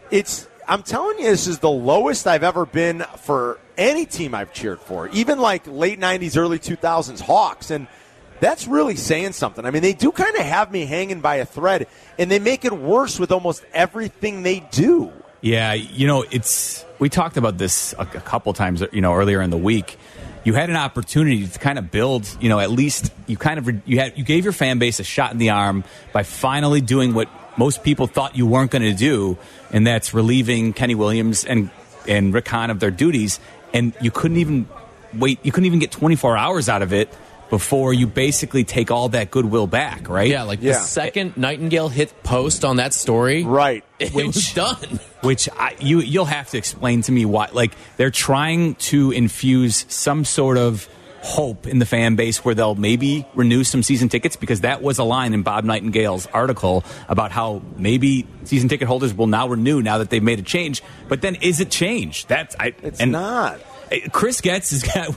it's, 0.10 0.48
I'm 0.68 0.84
telling 0.84 1.20
you, 1.20 1.26
this 1.26 1.48
is 1.48 1.60
the 1.60 1.70
lowest 1.70 2.26
I've 2.26 2.44
ever 2.44 2.66
been 2.66 3.02
for 3.18 3.60
any 3.78 4.06
team 4.06 4.34
I've 4.34 4.54
cheered 4.54 4.80
for, 4.80 5.10
even 5.10 5.40
like 5.40 5.68
late 5.68 6.00
90s, 6.00 6.38
early 6.38 6.60
2000s 6.60 7.20
Hawks. 7.20 7.70
And 7.72 7.88
that's 8.40 8.68
really 8.68 8.96
saying 8.96 9.34
something. 9.34 9.66
I 9.66 9.72
mean, 9.72 9.82
they 9.82 9.94
do 9.94 10.12
kind 10.12 10.36
of 10.36 10.44
have 10.44 10.72
me 10.72 10.86
hanging 10.86 11.20
by 11.20 11.36
a 11.36 11.46
thread, 11.46 11.88
and 12.18 12.32
they 12.32 12.40
make 12.40 12.64
it 12.64 12.74
worse 12.74 13.20
with 13.20 13.32
almost 13.32 13.66
everything 13.74 14.44
they 14.44 14.62
do. 14.72 15.12
Yeah, 15.42 15.74
you 15.74 16.08
know, 16.08 16.24
it's 16.32 16.86
we 17.00 17.10
talked 17.10 17.36
about 17.36 17.58
this 17.58 17.94
a, 17.98 18.02
a 18.02 18.06
couple 18.06 18.54
times, 18.54 18.84
you 18.94 19.02
know, 19.02 19.14
earlier 19.14 19.42
in 19.42 19.50
the 19.50 19.58
week. 19.58 19.98
You 20.44 20.54
had 20.54 20.70
an 20.70 20.76
opportunity 20.76 21.48
to 21.48 21.60
kind 21.60 21.78
of 21.78 21.92
build, 21.92 22.28
you 22.42 22.50
know, 22.50 22.60
at 22.60 22.72
least 22.72 23.12
you 23.28 23.38
kind 23.38 23.60
of 23.60 23.88
you 23.88 24.00
had 24.00 24.18
you 24.18 24.24
gave 24.24 24.44
your 24.44 24.54
fan 24.54 24.80
base 24.80 25.00
a 25.00 25.04
shot 25.04 25.32
in 25.32 25.38
the 25.38 25.52
arm 25.52 25.84
by 26.14 26.24
finally 26.24 26.82
doing 26.82 27.14
what 27.14 27.30
most 27.58 27.84
people 27.84 28.08
thought 28.08 28.36
you 28.36 28.48
weren't 28.48 28.72
going 28.72 28.82
to 28.82 28.94
do, 28.94 29.38
and 29.72 29.86
that's 29.86 30.14
relieving 30.14 30.74
Kenny 30.74 30.96
Williams 30.96 31.46
and 31.46 31.70
and 32.08 32.34
Rick 32.34 32.48
Hahn 32.48 32.72
of 32.72 32.80
their 32.80 32.92
duties, 32.92 33.40
and 33.74 33.94
you 34.02 34.10
couldn't 34.10 34.38
even 34.38 34.68
wait. 35.14 35.40
You 35.44 35.52
couldn't 35.52 35.68
even 35.68 35.80
get 35.80 35.92
24 35.92 36.38
hours 36.38 36.70
out 36.70 36.82
of 36.82 36.92
it 36.92 37.14
before 37.52 37.94
you 37.94 38.08
basically 38.08 38.64
take 38.64 38.90
all 38.90 39.10
that 39.10 39.30
goodwill 39.30 39.68
back, 39.68 40.10
right? 40.10 40.28
Yeah, 40.30 40.44
like 40.44 40.60
Yeah. 40.64 40.72
the 40.72 40.80
second 40.80 41.38
Nightingale 41.38 41.90
hit 41.90 42.12
post 42.24 42.66
on 42.66 42.78
that 42.78 42.94
story, 42.96 43.44
Right. 43.44 43.84
It 44.00 44.12
Which- 44.14 44.26
was 44.28 44.54
done. 44.54 45.00
which 45.22 45.48
I, 45.56 45.76
you 45.80 46.00
you'll 46.00 46.26
have 46.26 46.50
to 46.52 46.58
explain 46.58 47.04
to 47.04 47.12
me 47.12 47.26
why. 47.26 47.50
Like 47.54 47.74
they're 47.98 48.10
trying 48.10 48.74
to 48.90 49.12
infuse 49.12 49.86
some 49.90 50.26
sort 50.26 50.58
of 50.58 50.90
hope 51.24 51.68
in 51.68 51.78
the 51.78 51.86
fan 51.86 52.16
base 52.16 52.44
where 52.44 52.56
they'll 52.56 52.74
maybe 52.74 53.28
renew 53.36 53.64
some 53.64 53.84
season 53.84 54.10
tickets 54.10 54.36
because 54.36 54.62
that 54.62 54.82
was 54.82 54.98
a 54.98 55.04
line 55.04 55.36
in 55.36 55.44
Bob 55.44 55.64
Nightingale's 55.66 56.26
article 56.34 56.84
about 57.08 57.32
how 57.32 57.62
maybe 57.78 58.26
season 58.46 58.70
ticket 58.70 58.88
holders 58.88 59.14
will 59.14 59.28
now 59.28 59.48
renew 59.48 59.84
now 59.84 60.00
that 60.00 60.10
they've 60.10 60.24
made 60.24 60.40
a 60.40 60.44
change. 60.44 60.82
But 61.10 61.22
then 61.22 61.36
is 61.36 61.60
it 61.60 61.70
change? 61.70 62.26
That's 62.26 62.56
I. 62.60 62.74
It's 62.82 63.00
and 63.00 63.12
not. 63.12 63.60
Chris 64.14 64.40
Getz 64.42 64.72
has 64.72 64.84
got 64.84 65.14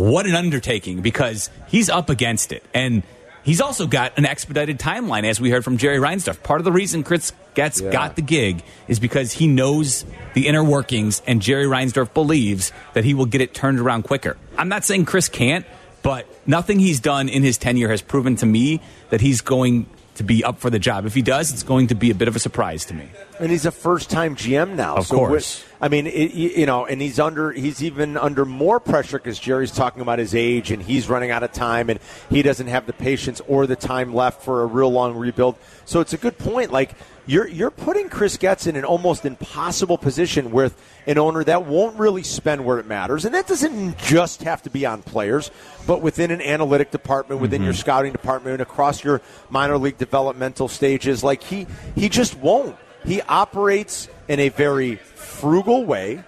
what 0.00 0.26
an 0.26 0.34
undertaking 0.34 1.00
because 1.00 1.50
he's 1.68 1.88
up 1.90 2.10
against 2.10 2.52
it 2.52 2.62
and. 2.74 3.02
He's 3.42 3.60
also 3.60 3.86
got 3.86 4.18
an 4.18 4.26
expedited 4.26 4.80
timeline, 4.80 5.22
as 5.22 5.40
we 5.40 5.50
heard 5.50 5.62
from 5.62 5.76
Jerry 5.76 5.98
Reinsdorf. 5.98 6.42
Part 6.42 6.60
of 6.60 6.64
the 6.64 6.72
reason 6.72 7.04
Chris 7.04 7.32
Getz 7.54 7.80
Yeah. 7.80 7.92
got 7.92 8.16
the 8.16 8.20
gig 8.22 8.64
is 8.88 8.98
because 8.98 9.30
he 9.30 9.46
knows 9.46 10.04
the 10.34 10.48
inner 10.48 10.64
workings, 10.64 11.22
and 11.28 11.40
Jerry 11.40 11.66
Reinsdorf 11.66 12.12
believes 12.12 12.72
that 12.94 13.04
he 13.04 13.14
will 13.14 13.24
get 13.26 13.40
it 13.40 13.54
turned 13.54 13.78
around 13.78 14.02
quicker. 14.02 14.36
I'm 14.58 14.68
not 14.68 14.84
saying 14.84 15.04
Chris 15.04 15.28
can't, 15.28 15.64
but 16.02 16.26
nothing 16.44 16.80
he's 16.80 16.98
done 16.98 17.28
in 17.28 17.44
his 17.44 17.56
tenure 17.56 17.88
has 17.88 18.02
proven 18.02 18.34
to 18.34 18.46
me 18.46 18.80
that 19.10 19.20
he's 19.20 19.42
going 19.42 19.86
to 20.16 20.24
be 20.24 20.42
up 20.42 20.58
for 20.58 20.68
the 20.68 20.80
job. 20.80 21.06
If 21.06 21.14
he 21.14 21.22
does, 21.22 21.52
it's 21.52 21.62
going 21.62 21.86
to 21.86 21.94
be 21.94 22.10
a 22.10 22.16
bit 22.16 22.26
of 22.26 22.34
a 22.34 22.40
surprise 22.40 22.84
to 22.86 22.94
me. 22.94 23.04
And 23.38 23.50
he's 23.50 23.66
a 23.66 23.70
first-time 23.70 24.36
GM 24.36 24.76
now. 24.76 24.96
Of 24.96 25.06
so 25.06 25.16
course. 25.16 25.64
I 25.80 25.88
mean, 25.88 26.06
it, 26.06 26.32
you 26.32 26.64
know, 26.64 26.86
and 26.86 27.00
he's 27.02 27.20
under 27.20 27.52
he's 27.52 27.82
even 27.82 28.16
under 28.16 28.44
more 28.44 28.80
pressure 28.80 29.18
because 29.18 29.38
Jerry's 29.38 29.72
talking 29.72 30.00
about 30.00 30.18
his 30.18 30.34
age 30.34 30.70
and 30.70 30.82
he's 30.82 31.08
running 31.08 31.30
out 31.30 31.42
of 31.42 31.52
time 31.52 31.90
and 31.90 32.00
he 32.30 32.42
doesn't 32.42 32.68
have 32.68 32.86
the 32.86 32.94
patience 32.94 33.42
or 33.46 33.66
the 33.66 33.76
time 33.76 34.14
left 34.14 34.42
for 34.42 34.62
a 34.62 34.66
real 34.66 34.90
long 34.90 35.14
rebuild. 35.14 35.56
So 35.84 36.00
it's 36.00 36.14
a 36.14 36.16
good 36.16 36.38
point. 36.38 36.72
Like 36.72 36.94
you're 37.26 37.46
you're 37.46 37.70
putting 37.70 38.08
Chris 38.08 38.36
Getz 38.38 38.66
in 38.66 38.76
an 38.76 38.84
almost 38.84 39.26
impossible 39.26 39.98
position 39.98 40.50
with 40.50 40.80
an 41.06 41.18
owner 41.18 41.44
that 41.44 41.66
won't 41.66 41.98
really 41.98 42.22
spend 42.22 42.64
where 42.64 42.78
it 42.78 42.86
matters, 42.86 43.24
and 43.24 43.34
that 43.34 43.46
doesn't 43.46 43.98
just 43.98 44.42
have 44.44 44.62
to 44.62 44.70
be 44.70 44.86
on 44.86 45.02
players, 45.02 45.50
but 45.86 46.00
within 46.00 46.30
an 46.30 46.40
analytic 46.40 46.90
department, 46.90 47.40
within 47.40 47.62
your 47.62 47.72
mm-hmm. 47.72 47.80
scouting 47.80 48.12
department, 48.12 48.60
across 48.62 49.04
your 49.04 49.20
minor 49.50 49.76
league 49.76 49.98
developmental 49.98 50.68
stages. 50.68 51.22
Like 51.22 51.42
he 51.42 51.66
he 51.94 52.08
just 52.08 52.36
won't. 52.38 52.76
He 53.06 53.22
operates 53.22 54.08
in 54.28 54.40
a 54.40 54.48
very 54.48 54.96
frugal 54.96 55.84
way. 55.84 56.24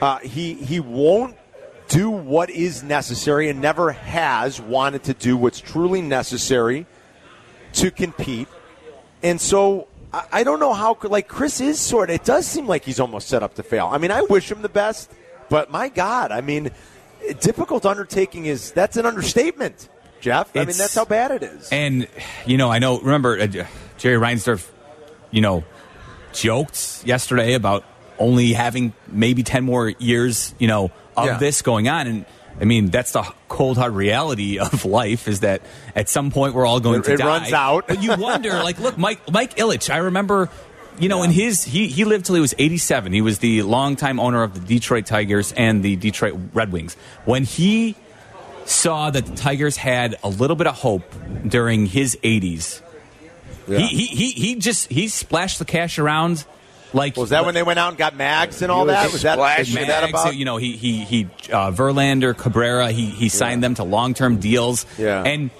Uh, 0.00 0.18
he 0.18 0.54
he 0.54 0.78
won't 0.80 1.36
do 1.88 2.10
what 2.10 2.50
is 2.50 2.82
necessary 2.82 3.48
and 3.48 3.60
never 3.60 3.92
has 3.92 4.60
wanted 4.60 5.04
to 5.04 5.14
do 5.14 5.36
what's 5.36 5.60
truly 5.60 6.02
necessary 6.02 6.86
to 7.74 7.90
compete. 7.90 8.48
And 9.22 9.40
so 9.40 9.88
I, 10.12 10.26
I 10.32 10.44
don't 10.44 10.60
know 10.60 10.72
how 10.72 10.96
like 11.02 11.28
Chris 11.28 11.60
is 11.60 11.80
sort 11.80 12.10
of 12.10 12.16
it 12.16 12.24
does 12.24 12.46
seem 12.46 12.66
like 12.66 12.84
he's 12.84 13.00
almost 13.00 13.28
set 13.28 13.42
up 13.42 13.54
to 13.54 13.62
fail. 13.62 13.88
I 13.90 13.98
mean, 13.98 14.10
I 14.10 14.22
wish 14.22 14.50
him 14.50 14.62
the 14.62 14.68
best, 14.68 15.10
but 15.48 15.70
my 15.70 15.88
God, 15.88 16.30
I 16.30 16.40
mean, 16.40 16.70
difficult 17.40 17.86
undertaking 17.86 18.46
is 18.46 18.72
that's 18.72 18.96
an 18.96 19.06
understatement, 19.06 19.88
Jeff. 20.20 20.54
I 20.56 20.60
mean, 20.60 20.76
that's 20.76 20.94
how 20.94 21.04
bad 21.04 21.30
it 21.30 21.42
is. 21.42 21.68
And 21.70 22.08
you 22.46 22.56
know, 22.56 22.70
I 22.70 22.78
know. 22.78 22.98
Remember, 23.00 23.38
uh, 23.38 23.46
Jerry 23.46 24.20
Reinsdorf, 24.20 24.68
you 25.36 25.42
know, 25.42 25.62
joked 26.32 27.02
yesterday 27.04 27.52
about 27.54 27.84
only 28.18 28.52
having 28.54 28.92
maybe 29.08 29.42
ten 29.42 29.64
more 29.64 29.90
years, 29.98 30.54
you 30.58 30.66
know, 30.68 30.90
of 31.16 31.26
Yeah. 31.26 31.36
this 31.38 31.60
going 31.62 31.88
on. 31.88 32.06
And 32.06 32.24
I 32.60 32.64
mean, 32.64 32.88
that's 32.88 33.12
the 33.12 33.22
cold 33.48 33.76
hard 33.76 33.92
reality 33.94 34.58
of 34.66 34.84
life 34.86 35.28
is 35.28 35.40
that 35.40 35.60
at 35.94 36.08
some 36.08 36.30
point 36.30 36.54
we're 36.54 36.64
all 36.66 36.80
going 36.80 37.00
It- 37.00 37.04
to 37.04 37.12
it 37.12 37.16
die. 37.18 37.26
runs 37.26 37.52
out. 37.52 37.86
But 37.88 38.02
you 38.02 38.14
wonder, 38.16 38.50
like, 38.64 38.78
look, 38.80 38.96
Mike 38.98 39.20
Mike 39.30 39.56
Ilitch. 39.56 39.90
I 39.92 39.98
remember. 39.98 40.48
You 40.98 41.10
know, 41.10 41.22
in 41.24 41.30
his 41.30 41.62
he 41.62 41.88
he 41.88 42.06
lived 42.06 42.24
till 42.24 42.36
he 42.36 42.40
was 42.40 42.54
87. 42.58 43.12
He 43.12 43.20
was 43.20 43.40
the 43.40 43.60
longtime 43.60 44.18
owner 44.18 44.42
of 44.42 44.54
the 44.54 44.60
Detroit 44.60 45.04
Tigers 45.04 45.52
and 45.52 45.82
the 45.82 45.94
Detroit 45.96 46.32
Red 46.54 46.72
Wings. 46.72 46.96
When 47.26 47.44
he 47.44 47.96
saw 48.64 49.10
that 49.10 49.26
the 49.26 49.36
Tigers 49.36 49.76
had 49.76 50.16
a 50.24 50.30
little 50.30 50.56
bit 50.56 50.66
of 50.66 50.74
hope 50.76 51.04
during 51.46 51.84
his 51.84 52.16
80s. 52.24 52.80
Yeah. 53.68 53.78
He, 53.78 53.86
he, 53.86 54.06
he, 54.06 54.30
he 54.32 54.54
just 54.56 54.90
he 54.90 55.08
splashed 55.08 55.58
the 55.58 55.64
cash 55.64 55.98
around 55.98 56.44
like 56.92 57.16
was 57.16 57.30
that 57.30 57.44
when 57.44 57.54
they 57.54 57.62
went 57.64 57.78
out 57.78 57.88
and 57.90 57.98
got 57.98 58.14
mags 58.16 58.62
and 58.62 58.70
all 58.70 58.86
was 58.86 58.94
that? 58.94 59.12
Was 59.12 59.22
that, 59.22 59.34
splashing 59.34 59.78
was 59.78 59.86
that 59.88 60.08
about? 60.08 60.36
you 60.36 60.44
know 60.44 60.56
he 60.56 60.76
he 60.76 61.04
he 61.04 61.24
uh, 61.52 61.70
Verlander 61.72 62.36
Cabrera 62.36 62.90
he 62.92 63.06
he 63.06 63.28
signed 63.28 63.62
them 63.62 63.74
to 63.74 63.84
long 63.84 64.14
term 64.14 64.38
deals 64.38 64.86
Yeah. 64.98 65.22
and 65.24 65.50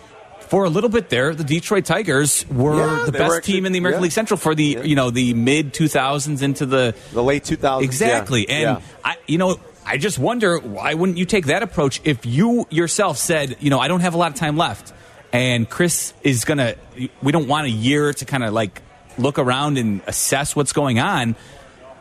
for 0.41 0.63
a 0.65 0.71
little 0.71 0.89
bit 0.89 1.09
there, 1.09 1.35
the 1.35 1.43
Detroit 1.43 1.85
Tigers 1.87 2.47
were 2.49 2.77
Yeah, 2.77 3.05
the 3.07 3.11
best 3.11 3.29
were 3.29 3.37
actually- 3.39 3.55
team 3.55 3.67
in 3.67 3.73
the 3.73 3.81
American 3.81 3.99
yeah. 4.01 4.03
League 4.05 4.13
Central 4.13 4.39
for 4.39 4.55
the 4.55 4.79
you 4.85 4.95
know 4.95 5.11
the 5.11 5.35
mid 5.35 5.75
2000s 5.75 6.41
into 6.43 6.65
the 6.67 6.95
The 7.13 7.23
late 7.25 7.43
2000s. 7.43 7.83
exactly. 7.83 8.47
yeah. 8.49 8.55
And 8.55 8.63
Yeah. 8.63 8.81
I, 9.05 9.17
you 9.27 9.39
know, 9.39 9.59
I 9.85 9.99
just 9.99 10.21
wonder 10.21 10.59
why 10.59 10.95
wouldn't 10.95 11.19
you 11.19 11.25
take 11.25 11.47
that 11.47 11.65
approach 11.65 12.01
if 12.05 12.25
you 12.25 12.67
yourself 12.71 13.19
said, 13.19 13.57
you 13.59 13.71
know, 13.71 13.81
I 13.81 13.89
don't 13.89 14.01
have 14.01 14.15
a 14.15 14.17
lot 14.19 14.31
of 14.31 14.37
time 14.39 14.57
left, 14.57 14.93
and 15.37 15.69
Chris 15.69 16.15
is 16.23 16.45
gonna. 16.45 16.75
We 17.23 17.31
don't 17.33 17.47
want 17.49 17.67
a 17.67 17.71
year 17.71 18.13
to 18.13 18.25
kind 18.25 18.43
of 18.43 18.53
like 18.55 18.81
look 19.19 19.39
around 19.39 19.77
and 19.79 20.01
assess 20.07 20.57
what's 20.57 20.73
going 20.73 20.99
on. 20.99 21.37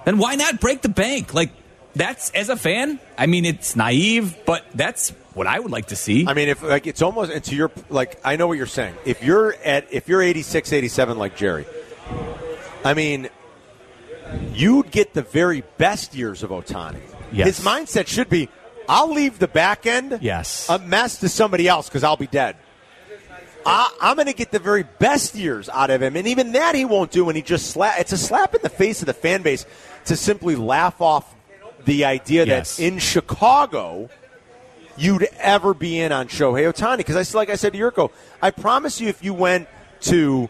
Then 0.05 0.17
why 0.17 0.35
not 0.35 0.59
break 0.59 0.81
the 0.81 0.89
bank? 0.89 1.33
Like 1.33 1.51
that's 1.95 2.29
as 2.31 2.49
a 2.49 2.55
fan. 2.55 2.99
I 3.17 3.25
mean, 3.25 3.45
it's 3.45 3.75
naive, 3.75 4.37
but 4.45 4.63
that's 4.73 5.09
what 5.33 5.47
I 5.47 5.59
would 5.59 5.71
like 5.71 5.87
to 5.87 5.95
see. 5.95 6.25
I 6.27 6.33
mean, 6.33 6.47
if 6.49 6.63
like 6.63 6.87
it's 6.87 7.01
almost 7.01 7.31
and 7.31 7.43
to 7.43 7.55
your 7.55 7.71
like, 7.89 8.19
I 8.23 8.37
know 8.37 8.47
what 8.47 8.57
you're 8.57 8.67
saying. 8.67 8.95
If 9.05 9.23
you're 9.23 9.53
at 9.65 9.91
if 9.91 10.07
you're 10.07 10.21
86, 10.21 10.71
87 10.71 11.17
like 11.17 11.35
Jerry, 11.35 11.65
I 12.85 12.93
mean, 12.93 13.29
you'd 14.53 14.91
get 14.91 15.13
the 15.13 15.23
very 15.23 15.63
best 15.77 16.15
years 16.15 16.43
of 16.43 16.51
Ohtani. 16.51 17.01
Yes. 17.31 17.57
His 17.57 17.65
mindset 17.65 18.07
should 18.07 18.29
be, 18.29 18.47
I'll 18.87 19.11
leave 19.11 19.39
the 19.39 19.47
back 19.47 19.85
end 19.85 20.19
Yes. 20.21 20.69
a 20.69 20.79
mess 20.79 21.17
to 21.19 21.27
somebody 21.29 21.67
else 21.67 21.89
because 21.89 22.03
I'll 22.03 22.15
be 22.17 22.27
dead. 22.27 22.55
I, 23.65 23.91
I'm 24.01 24.15
going 24.15 24.27
to 24.27 24.33
get 24.33 24.51
the 24.51 24.59
very 24.59 24.83
best 24.83 25.35
years 25.35 25.69
out 25.69 25.89
of 25.89 26.01
him, 26.01 26.15
and 26.15 26.27
even 26.27 26.51
that 26.51 26.75
he 26.75 26.85
won't 26.85 27.11
do. 27.11 27.27
And 27.29 27.35
he 27.35 27.41
just 27.41 27.67
slap. 27.71 27.99
It's 27.99 28.11
a 28.11 28.17
slap 28.17 28.53
in 28.53 28.61
the 28.61 28.69
face 28.69 29.01
of 29.01 29.07
the 29.07 29.13
fan 29.13 29.41
base 29.41 29.65
to 30.05 30.15
simply 30.15 30.55
laugh 30.55 31.01
off 31.01 31.33
the 31.85 32.05
idea 32.05 32.45
Yes. 32.45 32.77
that 32.77 32.83
in 32.83 32.99
Chicago 32.99 34.09
you'd 34.97 35.27
ever 35.39 35.73
be 35.73 35.99
in 35.99 36.11
on 36.11 36.27
Shohei 36.27 36.71
Ohtani. 36.71 36.97
Because 36.97 37.35
I, 37.35 37.37
like 37.37 37.49
I 37.49 37.55
said 37.55 37.73
to 37.73 37.79
Jurko, 37.79 38.11
I 38.41 38.51
promise 38.51 39.01
you, 39.01 39.07
if 39.07 39.23
you 39.23 39.33
went 39.33 39.67
to 40.01 40.49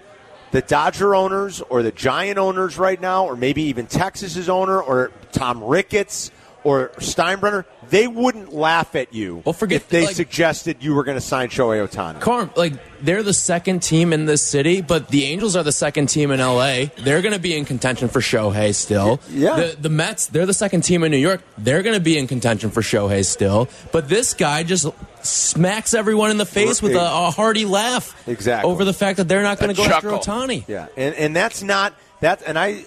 the 0.52 0.62
Dodger 0.62 1.16
owners 1.16 1.62
or 1.62 1.84
the 1.84 1.92
Giant 1.92 2.38
owners 2.38 2.78
right 2.78 3.00
now, 3.00 3.26
or 3.26 3.36
maybe 3.36 3.64
even 3.64 3.88
Texas's 3.88 4.48
owner 4.50 4.82
or 4.82 5.12
Tom 5.32 5.64
Ricketts 5.64 6.32
or 6.66 6.90
Steinbrenner, 6.98 7.64
they 7.90 8.08
wouldn't 8.08 8.52
laugh 8.54 8.96
at 8.96 9.14
you 9.14 9.42
Well, 9.46 9.54
forget- 9.54 9.78
if 9.84 9.88
they 9.90 10.08
like- 10.08 10.16
suggested 10.16 10.78
you 10.82 10.94
were 10.96 11.04
going 11.06 11.16
to 11.18 11.22
sign 11.22 11.48
Shohei 11.50 11.88
Ohtani. 11.88 12.20
Carm, 12.20 12.50
like 12.58 12.74
they're 13.02 13.24
the 13.24 13.34
second 13.34 13.82
team 13.84 14.12
in 14.12 14.26
this 14.26 14.42
city, 14.42 14.82
but 14.82 15.10
the 15.10 15.26
Angels 15.26 15.56
are 15.56 15.62
the 15.64 15.72
second 15.72 16.08
team 16.08 16.32
in 16.32 16.40
LA. 16.42 16.86
They're 16.98 17.22
going 17.22 17.34
to 17.36 17.40
be 17.40 17.56
in 17.56 17.64
contention 17.66 18.10
for 18.10 18.20
Shohei 18.20 18.74
still. 18.76 19.20
Yeah. 19.30 19.56
The, 19.56 19.78
the 19.80 19.90
Mets, 19.90 20.26
they're 20.28 20.48
the 20.48 20.54
second 20.54 20.82
team 20.82 21.04
in 21.04 21.12
New 21.12 21.18
York. 21.18 21.42
They're 21.58 21.84
going 21.84 21.96
to 21.96 22.02
be 22.02 22.18
in 22.18 22.28
contention 22.28 22.72
for 22.72 22.82
Shohei 22.82 23.24
still. 23.24 23.70
But 23.92 24.10
this 24.10 24.34
guy 24.34 24.64
just 24.64 24.88
smacks 25.24 25.94
everyone 25.94 26.32
in 26.32 26.38
the 26.38 26.46
face 26.46 26.82
with 26.82 26.96
a, 26.96 27.00
a 27.00 27.32
hearty 27.32 27.66
laugh. 27.66 28.28
Exactly. 28.28 28.70
Over 28.72 28.86
the 28.86 28.94
fact 28.94 29.18
that 29.18 29.28
they're 29.28 29.44
not 29.44 29.60
going 29.60 29.70
to 29.70 29.78
go 29.78 29.84
after 29.86 30.10
chuckle. 30.10 30.20
Ohtani. 30.34 30.64
Yeah, 30.68 30.88
and 30.98 31.14
and 31.16 31.36
that's 31.36 31.62
not 31.62 31.94
that. 32.22 32.42
And 32.46 32.58
I, 32.58 32.84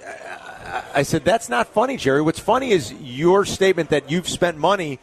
I, 0.95 1.03
said 1.03 1.25
that's 1.25 1.49
not 1.49 1.69
funny, 1.69 1.97
Jerry. 1.97 2.23
What's 2.23 2.39
funny 2.41 2.71
is 2.71 2.93
your 2.93 3.45
statement 3.45 3.91
that 3.91 4.11
you've 4.11 4.29
spent 4.29 4.59
money. 4.59 4.99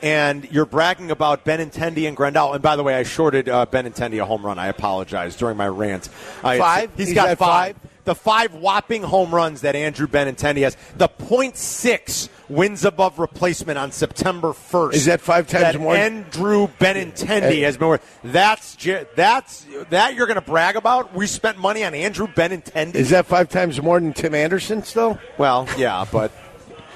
And 0.00 0.48
you're 0.52 0.64
bragging 0.64 1.10
about 1.10 1.44
Benintendi 1.44 2.06
and 2.06 2.16
Grandal. 2.16 2.54
And 2.54 2.62
by 2.62 2.76
the 2.76 2.84
way, 2.84 2.94
I 2.94 3.02
shorted 3.02 3.48
uh, 3.48 3.66
Benintendi 3.66 4.22
a 4.22 4.24
home 4.24 4.46
run. 4.46 4.56
I 4.56 4.68
apologize 4.68 5.34
during 5.34 5.56
my 5.56 5.66
rant. 5.66 6.08
I- 6.44 6.56
Five? 6.56 6.92
He's 6.96 7.08
He's 7.08 7.14
got 7.16 7.36
five. 7.36 7.74
five? 7.74 7.76
The 8.08 8.14
five 8.14 8.54
whopping 8.54 9.02
home 9.02 9.34
runs 9.34 9.60
that 9.60 9.76
Andrew 9.76 10.06
Benintendi 10.06 10.62
has. 10.62 10.78
The 10.96 11.10
.6 11.10 12.28
wins 12.48 12.86
above 12.86 13.18
replacement 13.18 13.78
on 13.78 13.92
September 13.92 14.54
1st. 14.54 14.94
Is 14.94 15.04
that 15.04 15.20
five 15.20 15.46
times 15.46 15.74
that 15.74 15.78
more? 15.78 15.94
Andrew 15.94 16.68
Benintendi 16.80 17.60
uh, 17.60 17.66
has 17.66 17.76
been 17.76 17.88
worth. 17.88 18.18
That's 18.24 18.78
that's 19.14 19.66
that 19.90 20.14
you're 20.14 20.26
going 20.26 20.36
to 20.36 20.40
brag 20.40 20.76
about. 20.76 21.14
We 21.14 21.26
spent 21.26 21.58
money 21.58 21.84
on 21.84 21.92
Andrew 21.92 22.26
Benintendi. 22.26 22.94
Is 22.94 23.10
that 23.10 23.26
five 23.26 23.50
times 23.50 23.82
more 23.82 24.00
than 24.00 24.14
Tim 24.14 24.34
Anderson's 24.34 24.88
still? 24.88 25.18
Well, 25.36 25.68
yeah, 25.76 26.06
but 26.10 26.32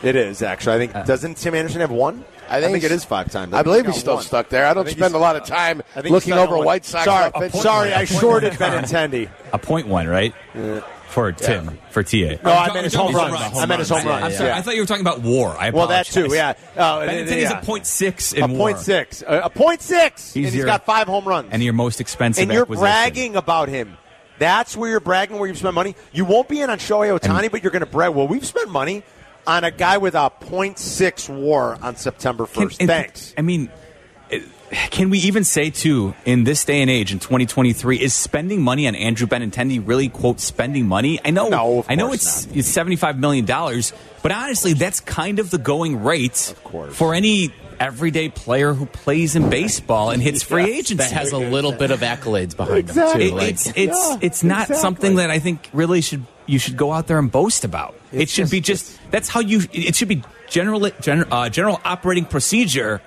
it 0.03 0.17
is 0.17 0.41
actually. 0.41 0.77
I 0.77 0.79
think 0.79 0.95
uh. 0.95 1.03
doesn't 1.05 1.37
Tim 1.37 1.55
Anderson 1.55 1.83
have 1.83 1.91
one? 1.91 2.25
I 2.53 2.61
think, 2.61 2.85
it 2.85 2.93
is 2.93 3.05
five 3.05 3.31
times. 3.31 3.55
I 3.55 3.63
believe 3.63 3.87
he's 3.87 3.97
still 3.99 4.15
one. 4.17 4.23
stuck 4.25 4.49
there. 4.49 4.67
I 4.67 4.75
don't 4.75 4.85
think 4.85 4.99
spend 4.99 5.15
a 5.15 5.19
lot 5.19 5.37
of 5.37 5.45
time 5.45 5.81
I 5.91 6.03
think 6.03 6.05
he's 6.07 6.13
looking 6.13 6.33
over 6.35 6.53
on 6.53 6.59
one. 6.59 6.67
White 6.67 6.85
Sox 6.85 7.05
Sorry, 7.05 7.25
outfits. 7.25 7.61
sorry, 7.63 7.93
I 7.93 8.05
shorted 8.05 8.53
Benintendi. 8.55 9.29
a 9.53 9.59
point 9.59 9.87
one, 9.89 10.07
right? 10.09 10.35
For 11.09 11.31
Tim, 11.31 11.79
for 11.91 12.03
TA. 12.03 12.17
No, 12.17 12.39
Oh, 12.45 12.53
I 12.53 12.73
meant 12.73 12.85
his 12.85 12.95
home 12.95 13.15
runs. 13.15 13.35
I 13.59 13.67
meant 13.67 13.81
his 13.81 13.91
home 13.91 14.07
runs. 14.07 14.25
I'm 14.25 14.33
sorry. 14.33 14.49
Yeah. 14.49 14.57
I 14.57 14.63
thought 14.63 14.75
you 14.77 14.81
were 14.81 14.87
talking 14.87 15.03
about 15.03 15.21
WAR. 15.21 15.55
I 15.59 15.69
Well, 15.69 15.89
that 15.89 16.07
too. 16.07 16.29
Yeah. 16.35 16.55
Uh, 16.75 17.01
Benintendi's 17.01 17.43
yeah. 17.43 17.59
a 17.61 17.63
point 17.63 17.87
six 17.87 18.33
in 18.33 18.43
A 18.43 18.47
WAR. 18.47 18.57
point 18.57 18.79
six. 18.79 19.21
A, 19.21 19.41
a 19.41 19.51
point 19.51 19.83
six. 19.83 20.35
and 20.35 20.45
he's 20.47 20.55
your- 20.55 20.65
got 20.65 20.87
five 20.87 21.09
home 21.09 21.27
runs. 21.27 21.49
and 21.53 21.63
your 21.63 21.75
most 21.75 22.01
expensive. 22.01 22.43
and 22.45 22.51
you're 22.53 22.65
bragging 22.65 23.37
about 23.37 23.69
him. 23.69 23.99
That's 24.39 24.75
where 24.75 24.89
you're 24.89 25.01
bragging, 25.01 25.39
where 25.39 25.49
you 25.49 25.55
spend 25.55 25.75
money. 25.75 25.95
You 26.13 26.25
won't 26.25 26.49
be 26.49 26.63
in 26.63 26.71
on 26.71 26.79
Shohei 26.79 27.17
Ohtani, 27.17 27.51
but 27.51 27.63
you're 27.63 27.73
going 27.73 27.81
to 27.81 27.87
brag. 27.87 28.15
Well, 28.15 28.27
we've 28.27 28.47
spent 28.47 28.71
money 28.71 29.03
on 29.47 29.65
a 29.65 29.71
guy 29.71 29.99
with 29.99 30.15
a 30.15 30.31
.6 30.41 31.29
WAR 31.29 31.79
on 31.83 31.97
September 31.97 32.45
1st. 32.47 32.77
and- 32.81 32.89
Thanks. 32.89 33.35
I 33.37 33.43
mean, 33.43 33.71
can 34.91 35.11
we 35.11 35.19
even 35.19 35.45
say 35.45 35.69
too 35.71 36.15
in 36.25 36.45
this 36.45 36.65
day 36.65 36.81
and 36.81 36.91
age 36.91 37.13
in 37.13 37.19
2023 37.19 37.99
is 37.99 38.15
spending 38.15 38.63
money 38.63 38.89
on 38.89 38.95
Andrew 38.95 39.27
Benintendi 39.27 39.83
really 39.87 40.09
quote 40.09 40.41
spending 40.41 40.87
money? 40.89 41.21
I 41.25 41.31
know, 41.31 41.49
No, 41.49 41.79
of 41.81 41.87
I 41.91 41.95
know 41.95 42.07
course 42.09 42.47
it's 42.47 42.57
it's 42.57 42.69
75 42.69 43.19
million 43.19 43.45
dollars, 43.45 43.93
but 44.23 44.33
honestly, 44.33 44.73
that's 44.73 45.01
kind 45.01 45.39
of 45.39 45.51
the 45.51 45.59
going 45.59 46.03
rate 46.03 46.55
for 46.93 47.13
any 47.15 47.53
everyday 47.79 48.29
player 48.31 48.73
who 48.73 48.87
plays 48.87 49.35
in 49.37 49.51
baseball 49.51 50.11
and 50.11 50.23
hits 50.23 50.43
free 50.43 50.65
agency. 50.73 50.95
That 50.95 51.11
has 51.13 51.33
a 51.33 51.39
little 51.39 51.73
bit 51.73 51.91
of 51.91 52.01
accolades 52.01 52.57
behind 52.57 52.79
Exactly. 52.79 53.25
him 53.25 53.27
It- 53.27 53.31
too. 53.31 53.37
Like, 53.37 53.49
it's 53.51 53.67
it's 53.67 53.77
Yeah, 53.77 54.19
it's 54.23 54.43
not 54.45 54.61
exactly. 54.63 54.77
something 54.77 55.15
that 55.17 55.31
I 55.31 55.39
think 55.39 55.69
really 55.75 56.01
should 56.01 56.25
you 56.47 56.59
should 56.59 56.77
go 56.79 56.93
out 56.93 57.09
there 57.09 57.19
and 57.19 57.31
boast 57.31 57.65
about. 57.65 57.95
It 58.13 58.29
should 58.29 58.51
be 58.51 58.61
just- 58.61 58.87
just 58.93 59.11
that's 59.11 59.29
how 59.29 59.41
you. 59.41 59.63
It 59.73 59.97
should 59.97 60.09
be 60.09 60.23
general 60.49 60.89
general, 61.01 61.33
uh, 61.33 61.49
general 61.49 61.81
operating 61.85 62.25
procedure 62.25 63.01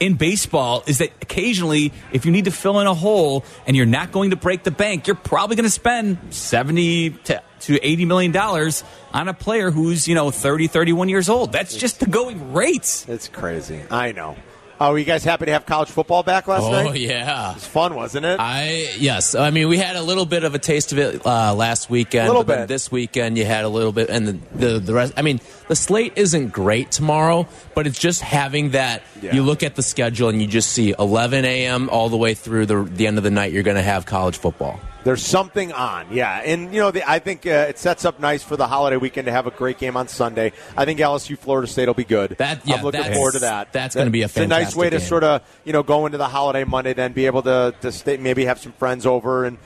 in 0.00 0.14
baseball 0.14 0.82
is 0.88 0.98
that 0.98 1.10
occasionally 1.22 1.92
if 2.12 2.26
you 2.26 2.32
need 2.32 2.46
to 2.46 2.50
fill 2.50 2.80
in 2.80 2.86
a 2.88 2.94
hole 2.94 3.44
and 3.66 3.76
you're 3.76 3.86
not 3.86 4.10
going 4.10 4.30
to 4.30 4.36
break 4.36 4.64
the 4.64 4.70
bank, 4.72 5.06
you're 5.06 5.14
probably 5.16 5.54
going 5.56 5.64
to 5.64 5.70
spend 5.70 6.18
seventy 6.30 7.10
to, 7.10 7.40
to 7.60 7.78
eighty 7.86 8.04
million 8.04 8.32
dollars 8.32 8.82
on 9.12 9.28
a 9.28 9.34
player 9.34 9.70
who's 9.70 10.08
you 10.08 10.14
know 10.14 10.30
30, 10.32 10.66
31 10.66 11.08
years 11.08 11.28
old. 11.28 11.52
That's 11.52 11.76
just 11.76 12.00
the 12.00 12.06
going 12.06 12.52
rates. 12.52 13.06
It's 13.08 13.28
crazy. 13.28 13.80
I 13.90 14.12
know. 14.12 14.36
Oh, 14.80 14.90
were 14.90 14.98
you 14.98 15.04
guys 15.04 15.22
happy 15.22 15.46
to 15.46 15.52
have 15.52 15.66
college 15.66 15.88
football 15.88 16.22
back 16.22 16.48
last 16.48 16.64
oh 16.64 16.72
night? 16.72 16.86
Oh 16.88 16.92
yeah. 16.92 17.50
It 17.52 17.54
was 17.54 17.66
fun, 17.66 17.94
wasn't 17.94 18.26
it? 18.26 18.38
I 18.40 18.88
yes, 18.98 19.34
I 19.34 19.50
mean 19.50 19.68
we 19.68 19.78
had 19.78 19.96
a 19.96 20.02
little 20.02 20.26
bit 20.26 20.42
of 20.44 20.54
a 20.54 20.58
taste 20.58 20.92
of 20.92 20.98
it 20.98 21.24
uh, 21.24 21.54
last 21.54 21.88
weekend. 21.88 22.26
A 22.26 22.30
Little 22.30 22.42
but 22.42 22.48
then 22.54 22.62
bit. 22.62 22.68
This 22.68 22.90
weekend 22.90 23.38
you 23.38 23.44
had 23.44 23.64
a 23.64 23.68
little 23.68 23.92
bit, 23.92 24.10
and 24.10 24.26
the, 24.26 24.32
the 24.54 24.78
the 24.80 24.94
rest. 24.94 25.12
I 25.16 25.22
mean 25.22 25.40
the 25.68 25.76
slate 25.76 26.12
isn't 26.16 26.48
great 26.52 26.90
tomorrow, 26.90 27.46
but 27.74 27.86
it's 27.86 27.98
just 27.98 28.20
having 28.20 28.70
that. 28.70 29.02
Yeah. 29.20 29.34
You 29.34 29.42
look 29.42 29.62
at 29.62 29.74
the 29.74 29.82
schedule 29.82 30.28
and 30.28 30.40
you 30.40 30.46
just 30.46 30.70
see 30.72 30.94
11 30.98 31.44
a.m. 31.44 31.88
all 31.90 32.08
the 32.08 32.16
way 32.16 32.34
through 32.34 32.66
the 32.66 32.82
the 32.84 33.06
end 33.06 33.18
of 33.18 33.24
the 33.24 33.30
night. 33.30 33.52
You're 33.52 33.62
going 33.62 33.76
to 33.76 33.82
have 33.82 34.06
college 34.06 34.36
football. 34.36 34.78
There's 35.04 35.22
something 35.24 35.70
on, 35.70 36.06
yeah, 36.10 36.40
and 36.40 36.72
you 36.72 36.80
know, 36.80 36.90
the, 36.90 37.06
I 37.06 37.18
think 37.18 37.46
uh, 37.46 37.66
it 37.68 37.78
sets 37.78 38.06
up 38.06 38.20
nice 38.20 38.42
for 38.42 38.56
the 38.56 38.66
holiday 38.66 38.96
weekend 38.96 39.26
to 39.26 39.32
have 39.32 39.46
a 39.46 39.50
great 39.50 39.76
game 39.76 39.98
on 39.98 40.08
Sunday. 40.08 40.52
I 40.78 40.86
think 40.86 40.98
LSU 40.98 41.36
Florida 41.36 41.68
State 41.68 41.88
will 41.88 41.92
be 41.94 42.04
good. 42.04 42.30
That- 42.38 42.66
yeah, 42.66 42.76
I'm 42.76 42.82
looking 42.84 43.12
forward 43.12 43.32
to 43.32 43.40
that. 43.40 43.70
that's 43.70 43.94
gonna 43.94 44.08
be 44.08 44.22
a 44.22 44.24
It's 44.24 44.36
a 44.38 44.46
nice 44.46 44.48
fantastic 44.72 44.80
way 44.80 44.90
to 44.90 45.00
sort 45.00 45.22
of 45.22 45.42
you 45.66 45.74
know 45.74 45.82
go 45.82 46.06
into 46.06 46.16
the 46.16 46.28
holiday 46.28 46.64
Monday, 46.64 46.94
then 46.94 47.12
be 47.12 47.26
able 47.26 47.42
to 47.42 47.74
to 47.82 47.92
stay, 47.92 48.16
maybe 48.16 48.46
have 48.46 48.58
some 48.58 48.72
friends 48.72 49.04
over 49.04 49.44
and 49.44 49.58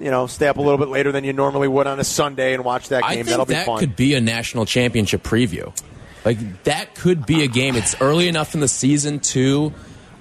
you 0.00 0.10
know 0.10 0.26
stay 0.26 0.48
up 0.48 0.56
a 0.56 0.60
little 0.62 0.78
bit 0.78 0.88
later 0.88 1.12
than 1.12 1.24
you 1.24 1.32
normally 1.32 1.68
would 1.68 1.86
on 1.86 2.00
a 2.00 2.04
Sunday 2.04 2.54
and 2.54 2.64
watch 2.64 2.88
that 2.88 3.02
game. 3.02 3.10
I 3.10 3.14
think 3.14 3.26
That'll 3.28 3.46
be 3.46 3.54
fun. 3.54 3.66
that 3.76 3.78
could 3.80 3.96
be 3.96 4.14
a 4.14 4.20
national 4.20 4.66
championship 4.66 5.22
preview. 5.22 5.72
Like 6.24 6.62
that 6.64 6.94
could 6.94 7.26
be 7.26 7.42
a 7.44 7.48
game. 7.48 7.76
It's 7.76 8.00
early 8.00 8.28
enough 8.28 8.54
in 8.54 8.60
the 8.60 8.68
season 8.68 9.20
too, 9.20 9.72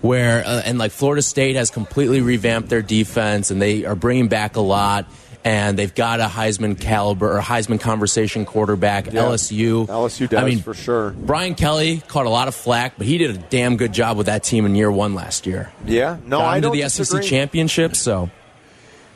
where 0.02 0.44
uh, 0.46 0.62
and 0.66 0.78
like 0.78 0.92
Florida 0.92 1.22
State 1.22 1.56
has 1.56 1.72
completely 1.72 2.22
revamped 2.22 2.70
their 2.70 2.82
defense 2.82 3.52
and 3.52 3.62
they 3.62 3.86
are 3.86 3.96
bringing 3.96 4.28
back 4.28 4.56
a 4.58 4.62
lot. 4.62 5.06
And 5.46 5.78
they've 5.78 5.94
got 5.94 6.22
a 6.22 6.26
Heisman 6.28 6.80
caliber 6.80 7.38
or 7.38 7.42
Heisman 7.42 7.78
conversation 7.78 8.46
quarterback. 8.46 9.06
LSU, 9.08 9.86
LSU 9.88 10.30
does, 10.30 10.42
I 10.42 10.46
mean, 10.46 10.60
for 10.62 10.74
sure. 10.74 11.10
Brian 11.12 11.56
Kelly 11.56 12.02
caught 12.08 12.26
a 12.26 12.30
lot 12.30 12.48
of 12.48 12.56
flack, 12.56 12.94
but 12.98 13.06
he 13.06 13.18
did 13.18 13.32
a 13.32 13.38
damn 13.50 13.76
good 13.76 13.92
job 13.92 14.16
with 14.16 14.28
that 14.28 14.44
team 14.46 14.66
in 14.66 14.74
year 14.74 14.90
one 14.90 15.16
last 15.16 15.46
year. 15.46 15.74
yeah, 15.86 16.16
no, 16.26 16.38
got 16.38 16.46
I 16.48 16.60
don't 16.62 16.72
the 16.72 16.84
disagree. 16.84 17.22
SEC 17.24 17.30
championship, 17.30 17.98
so 17.98 18.30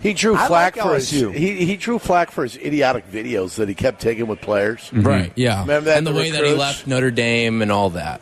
He 0.01 0.13
drew 0.13 0.35
I 0.35 0.47
flack 0.47 0.75
like 0.75 0.85
for 0.85 0.95
his 0.95 1.11
LSU. 1.11 1.33
he, 1.33 1.65
he 1.65 1.75
drew 1.75 1.97
flack 1.97 2.31
for 2.31 2.43
his 2.43 2.55
idiotic 2.55 3.11
videos 3.11 3.55
that 3.55 3.67
he 3.67 3.75
kept 3.75 3.99
taking 3.99 4.27
with 4.27 4.41
players. 4.41 4.89
right, 4.93 5.31
yeah, 5.35 5.61
Remember 5.61 5.89
that, 5.89 5.97
and 5.97 6.07
the, 6.07 6.11
the 6.11 6.17
way 6.17 6.31
that 6.31 6.45
he 6.45 6.53
left 6.53 6.85
Notre 6.87 7.11
Dame 7.11 7.61
and 7.61 7.71
all 7.71 7.89
that. 7.91 8.21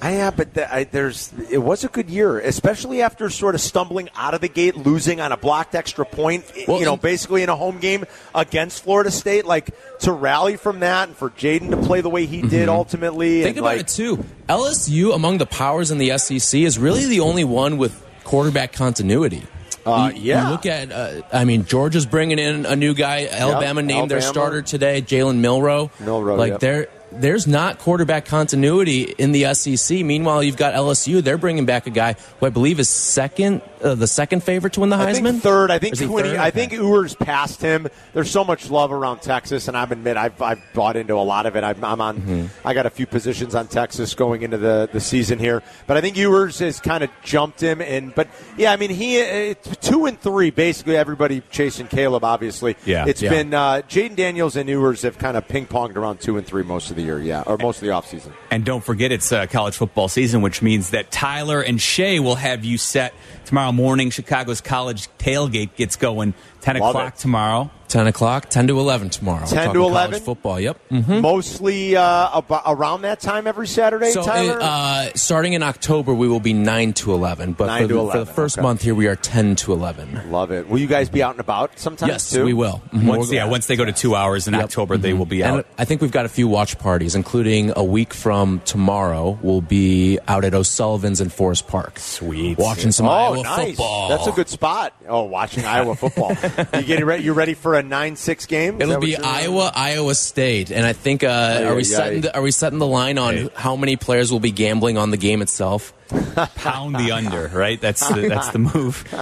I, 0.00 0.12
yeah, 0.12 0.30
but 0.30 0.54
the, 0.54 0.72
I, 0.72 0.84
there's 0.84 1.32
it 1.50 1.58
was 1.58 1.82
a 1.82 1.88
good 1.88 2.08
year, 2.08 2.38
especially 2.38 3.02
after 3.02 3.28
sort 3.30 3.56
of 3.56 3.60
stumbling 3.60 4.08
out 4.14 4.32
of 4.32 4.40
the 4.40 4.48
gate, 4.48 4.76
losing 4.76 5.20
on 5.20 5.32
a 5.32 5.36
blocked 5.36 5.74
extra 5.74 6.06
point. 6.06 6.44
Well, 6.68 6.78
you 6.78 6.84
know, 6.84 6.96
basically 6.96 7.42
in 7.42 7.48
a 7.48 7.56
home 7.56 7.78
game 7.78 8.04
against 8.32 8.84
Florida 8.84 9.10
State, 9.10 9.44
like 9.44 9.74
to 10.00 10.12
rally 10.12 10.56
from 10.56 10.80
that 10.80 11.08
and 11.08 11.16
for 11.16 11.30
Jayden 11.30 11.70
to 11.70 11.76
play 11.78 12.00
the 12.00 12.10
way 12.10 12.26
he 12.26 12.42
did 12.42 12.68
ultimately. 12.68 13.38
Mm-hmm. 13.38 13.42
Think 13.42 13.56
and, 13.56 13.66
about 13.66 13.76
like, 13.76 13.80
it 13.80 13.88
too. 13.88 14.24
LSU 14.48 15.14
among 15.14 15.38
the 15.38 15.46
powers 15.46 15.90
in 15.90 15.98
the 15.98 16.16
SEC 16.16 16.60
is 16.60 16.78
really 16.78 17.06
the 17.06 17.20
only 17.20 17.42
one 17.42 17.76
with 17.76 18.00
quarterback 18.22 18.72
continuity. 18.72 19.42
Uh, 19.86 20.10
You- 20.14 20.22
yeah. 20.22 20.44
You 20.44 20.50
look 20.50 20.66
at, 20.66 20.92
uh, 20.92 21.22
I 21.32 21.44
mean, 21.44 21.64
Georgia's 21.64 22.06
bringing 22.06 22.38
in 22.38 22.66
a 22.66 22.76
new 22.76 22.94
guy. 22.94 23.28
Alabama 23.30 23.82
named 23.82 24.10
their 24.10 24.20
starter 24.20 24.62
today, 24.62 25.02
Jalen 25.02 25.36
Milroe. 25.36 25.90
Milroe, 26.00 26.36
like 26.36 26.52
yep. 26.52 26.60
there, 26.60 26.88
there's 27.10 27.46
not 27.46 27.78
quarterback 27.78 28.26
continuity 28.26 29.02
in 29.16 29.32
the 29.32 29.54
SEC. 29.54 30.04
Meanwhile, 30.04 30.42
you've 30.42 30.56
got 30.58 30.74
LSU. 30.74 31.22
They're 31.22 31.38
bringing 31.38 31.64
back 31.64 31.86
a 31.86 31.90
guy 31.90 32.16
who 32.38 32.46
I 32.46 32.50
believe 32.50 32.78
is 32.80 32.88
second, 32.88 33.62
uh, 33.82 33.94
the 33.94 34.06
second 34.06 34.42
favorite 34.42 34.72
to 34.74 34.80
win 34.80 34.90
the 34.90 34.96
I 34.96 35.12
Heisman. 35.12 35.22
think 35.30 35.42
third. 35.42 35.70
I 35.70 35.78
think 35.78 35.94
is 35.94 35.98
he 36.00 36.06
when 36.06 36.24
he, 36.24 36.30
third? 36.32 36.40
I 36.40 36.50
think 36.50 36.72
Ewers 36.72 37.14
passed 37.14 37.60
him. 37.62 37.88
There's 38.12 38.30
so 38.30 38.44
much 38.44 38.70
love 38.70 38.92
around 38.92 39.20
Texas, 39.22 39.68
and 39.68 39.76
I 39.76 39.82
admit 39.84 40.16
I've, 40.16 40.40
I've 40.42 40.60
bought 40.74 40.96
into 40.96 41.14
a 41.14 41.22
lot 41.22 41.46
of 41.46 41.56
it. 41.56 41.64
I'm, 41.64 41.84
I'm 41.84 42.00
on. 42.00 42.16
Mm-hmm. 42.20 42.66
I 42.68 42.74
got 42.74 42.86
a 42.86 42.90
few 42.90 43.06
positions 43.06 43.54
on 43.54 43.68
Texas 43.68 44.14
going 44.14 44.42
into 44.42 44.58
the, 44.58 44.88
the 44.92 45.00
season 45.00 45.38
here, 45.38 45.62
but 45.86 45.96
I 45.96 46.00
think 46.00 46.16
Ewers 46.16 46.58
has 46.58 46.80
kind 46.80 47.02
of 47.04 47.10
jumped 47.22 47.60
him. 47.60 47.80
And 47.80 48.14
but 48.14 48.28
yeah, 48.56 48.72
I 48.72 48.76
mean 48.76 48.90
he 48.90 49.20
uh, 49.50 49.54
two 49.80 50.06
and 50.06 50.20
three 50.20 50.50
basically 50.50 50.96
everybody 50.96 51.42
chasing 51.50 51.86
Caleb. 51.86 52.24
Obviously, 52.24 52.76
Yeah. 52.84 53.06
It's 53.06 53.22
Yeah. 53.22 53.30
been 53.30 53.54
uh, 53.54 53.82
Jayden 53.88 54.16
Daniels 54.16 54.56
and 54.56 54.68
Ewers 54.68 55.02
have 55.02 55.18
kind 55.18 55.36
of 55.36 55.46
ping 55.48 55.66
ponged 55.66 55.96
around 55.96 56.20
two 56.20 56.36
and 56.36 56.46
three 56.46 56.62
most 56.62 56.90
of 56.90 56.96
the 56.96 57.02
year. 57.02 57.20
Yeah, 57.20 57.42
or 57.46 57.56
most 57.58 57.76
of 57.76 57.82
the 57.82 57.92
offseason. 57.92 58.32
And 58.50 58.64
don't 58.64 58.82
forget, 58.84 59.12
it's 59.12 59.30
uh, 59.32 59.46
college 59.46 59.76
football 59.76 60.08
season, 60.08 60.42
which 60.42 60.62
means 60.62 60.90
that 60.90 61.10
Tyler 61.10 61.60
and 61.60 61.80
Shay 61.80 62.18
will 62.20 62.34
have 62.36 62.64
you 62.64 62.78
set 62.78 63.14
tomorrow 63.48 63.72
morning. 63.72 64.10
Chicago's 64.10 64.60
college 64.60 65.08
tailgate 65.18 65.74
gets 65.74 65.96
going 65.96 66.34
10 66.72 66.80
Love 66.80 66.90
o'clock 66.94 67.14
it. 67.14 67.18
tomorrow. 67.20 67.70
10 67.88 68.06
o'clock, 68.06 68.50
10 68.50 68.66
to 68.66 68.78
11 68.78 69.08
tomorrow. 69.08 69.40
We're 69.40 69.46
10 69.46 69.56
to 69.56 69.64
talking 69.64 69.80
college 69.80 69.92
11? 70.10 70.20
football. 70.20 70.60
Yep. 70.60 70.78
Mostly 70.90 71.96
uh, 71.96 72.28
about, 72.38 72.64
around 72.66 73.00
that 73.00 73.18
time 73.18 73.46
every 73.46 73.66
Saturday. 73.66 74.10
So, 74.10 74.22
Tyler. 74.22 74.58
uh, 74.60 75.08
starting 75.14 75.54
in 75.54 75.62
October, 75.62 76.12
we 76.12 76.28
will 76.28 76.38
be 76.38 76.52
9 76.52 76.92
to 76.92 77.14
11. 77.14 77.54
But 77.54 77.66
9 77.68 77.82
for, 77.84 77.88
to 77.88 77.94
the, 77.94 78.10
for 78.10 78.18
the 78.18 78.26
first 78.26 78.58
okay. 78.58 78.62
month 78.62 78.82
here, 78.82 78.94
we 78.94 79.06
are 79.06 79.16
10 79.16 79.56
to 79.56 79.72
11. 79.72 80.30
Love 80.30 80.50
it. 80.52 80.68
Will 80.68 80.78
you 80.80 80.86
guys 80.86 81.08
be 81.08 81.22
out 81.22 81.30
and 81.30 81.40
about 81.40 81.78
sometimes 81.78 82.10
Yes, 82.12 82.30
too? 82.30 82.44
we 82.44 82.52
will. 82.52 82.82
Mhm. 82.92 83.06
Once, 83.06 83.20
We'll- 83.28 83.34
yeah, 83.34 83.46
once 83.46 83.64
they 83.66 83.76
go 83.76 83.86
to 83.86 83.92
two 83.92 84.14
hours 84.14 84.46
in 84.46 84.52
Yep. 84.52 84.64
October, 84.64 84.98
they 84.98 85.14
will 85.14 85.24
be 85.24 85.42
And 85.42 85.60
out. 85.60 85.66
I 85.78 85.86
think 85.86 86.02
we've 86.02 86.12
got 86.12 86.26
a 86.26 86.28
few 86.28 86.46
watch 86.46 86.78
parties, 86.78 87.14
including 87.14 87.72
a 87.74 87.82
week 87.84 88.12
from 88.12 88.60
tomorrow. 88.66 89.38
We'll 89.40 89.62
be 89.62 90.18
out 90.28 90.44
at 90.44 90.52
O'Sullivan's 90.52 91.22
in 91.22 91.30
Forest 91.30 91.66
Park. 91.68 91.98
Sweet. 91.98 92.58
Watching 92.58 92.92
some 92.92 93.06
Oh, 93.06 93.12
Iowa 93.12 93.42
nice. 93.44 93.68
football. 93.68 94.08
That's 94.10 94.26
a 94.26 94.32
good 94.32 94.50
spot. 94.50 94.92
Oh, 95.08 95.22
watching 95.22 95.64
Iowa 95.64 95.94
football. 95.96 96.36
you 96.74 96.82
getting 96.82 97.04
ready? 97.04 97.22
You 97.24 97.32
ready 97.32 97.54
for 97.54 97.74
a 97.74 97.82
nine-six 97.82 98.46
game? 98.46 98.80
Is 98.80 98.88
It'll 98.88 99.00
be 99.00 99.10
you're- 99.10 99.24
Iowa, 99.24 99.72
Iowa 99.74 100.14
State, 100.14 100.70
and 100.70 100.84
I 100.84 100.92
think 100.92 101.22
uh, 101.24 101.28
Ay, 101.28 101.64
are 101.64 101.74
we 101.74 101.80
ay, 101.80 101.84
setting 101.84 102.18
ay. 102.18 102.20
the, 102.22 102.36
are 102.36 102.42
we 102.42 102.50
setting 102.50 102.78
the 102.78 102.86
line 102.86 103.18
on 103.18 103.34
Hey. 103.36 103.48
how 103.54 103.76
many 103.76 103.96
players 103.96 104.30
will 104.32 104.40
be 104.40 104.50
gambling 104.50 104.98
on 104.98 105.10
the 105.10 105.16
game 105.16 105.42
itself? 105.42 105.92
Pound 106.56 106.96
the 106.96 107.12
under, 107.12 107.48
right? 107.48 107.80
That's 107.80 108.06
the, 108.08 108.28
that's 108.28 108.48
the 108.50 108.58
move. 108.58 109.04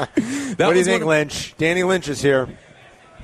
That 0.56 0.66
What 0.68 0.72
do 0.72 0.78
you 0.78 0.84
think, 0.84 1.04
one 1.04 1.18
of- 1.20 1.28
Lynch? 1.32 1.54
Danny 1.58 1.82
Lynch 1.82 2.08
is 2.08 2.22
here. 2.22 2.48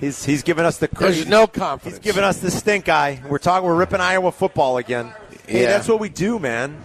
He's 0.01 0.25
he's 0.25 0.43
giving 0.43 0.65
us 0.65 0.79
the 0.79 0.89
There's 0.89 1.17
he's- 1.17 1.29
no 1.29 1.49
He's 1.85 1.99
giving 2.01 2.25
us 2.25 2.39
the 2.41 2.51
stink 2.51 2.89
eye. 2.89 3.23
We're 3.29 3.39
talking. 3.39 3.67
We're 3.67 3.77
ripping 3.77 4.01
Iowa 4.01 4.33
football 4.33 4.77
again. 4.79 5.13
Hey, 5.47 5.63
Yeah. 5.63 5.69
that's 5.69 5.89
what 5.89 6.01
we 6.01 6.09
do, 6.09 6.39
man. 6.39 6.85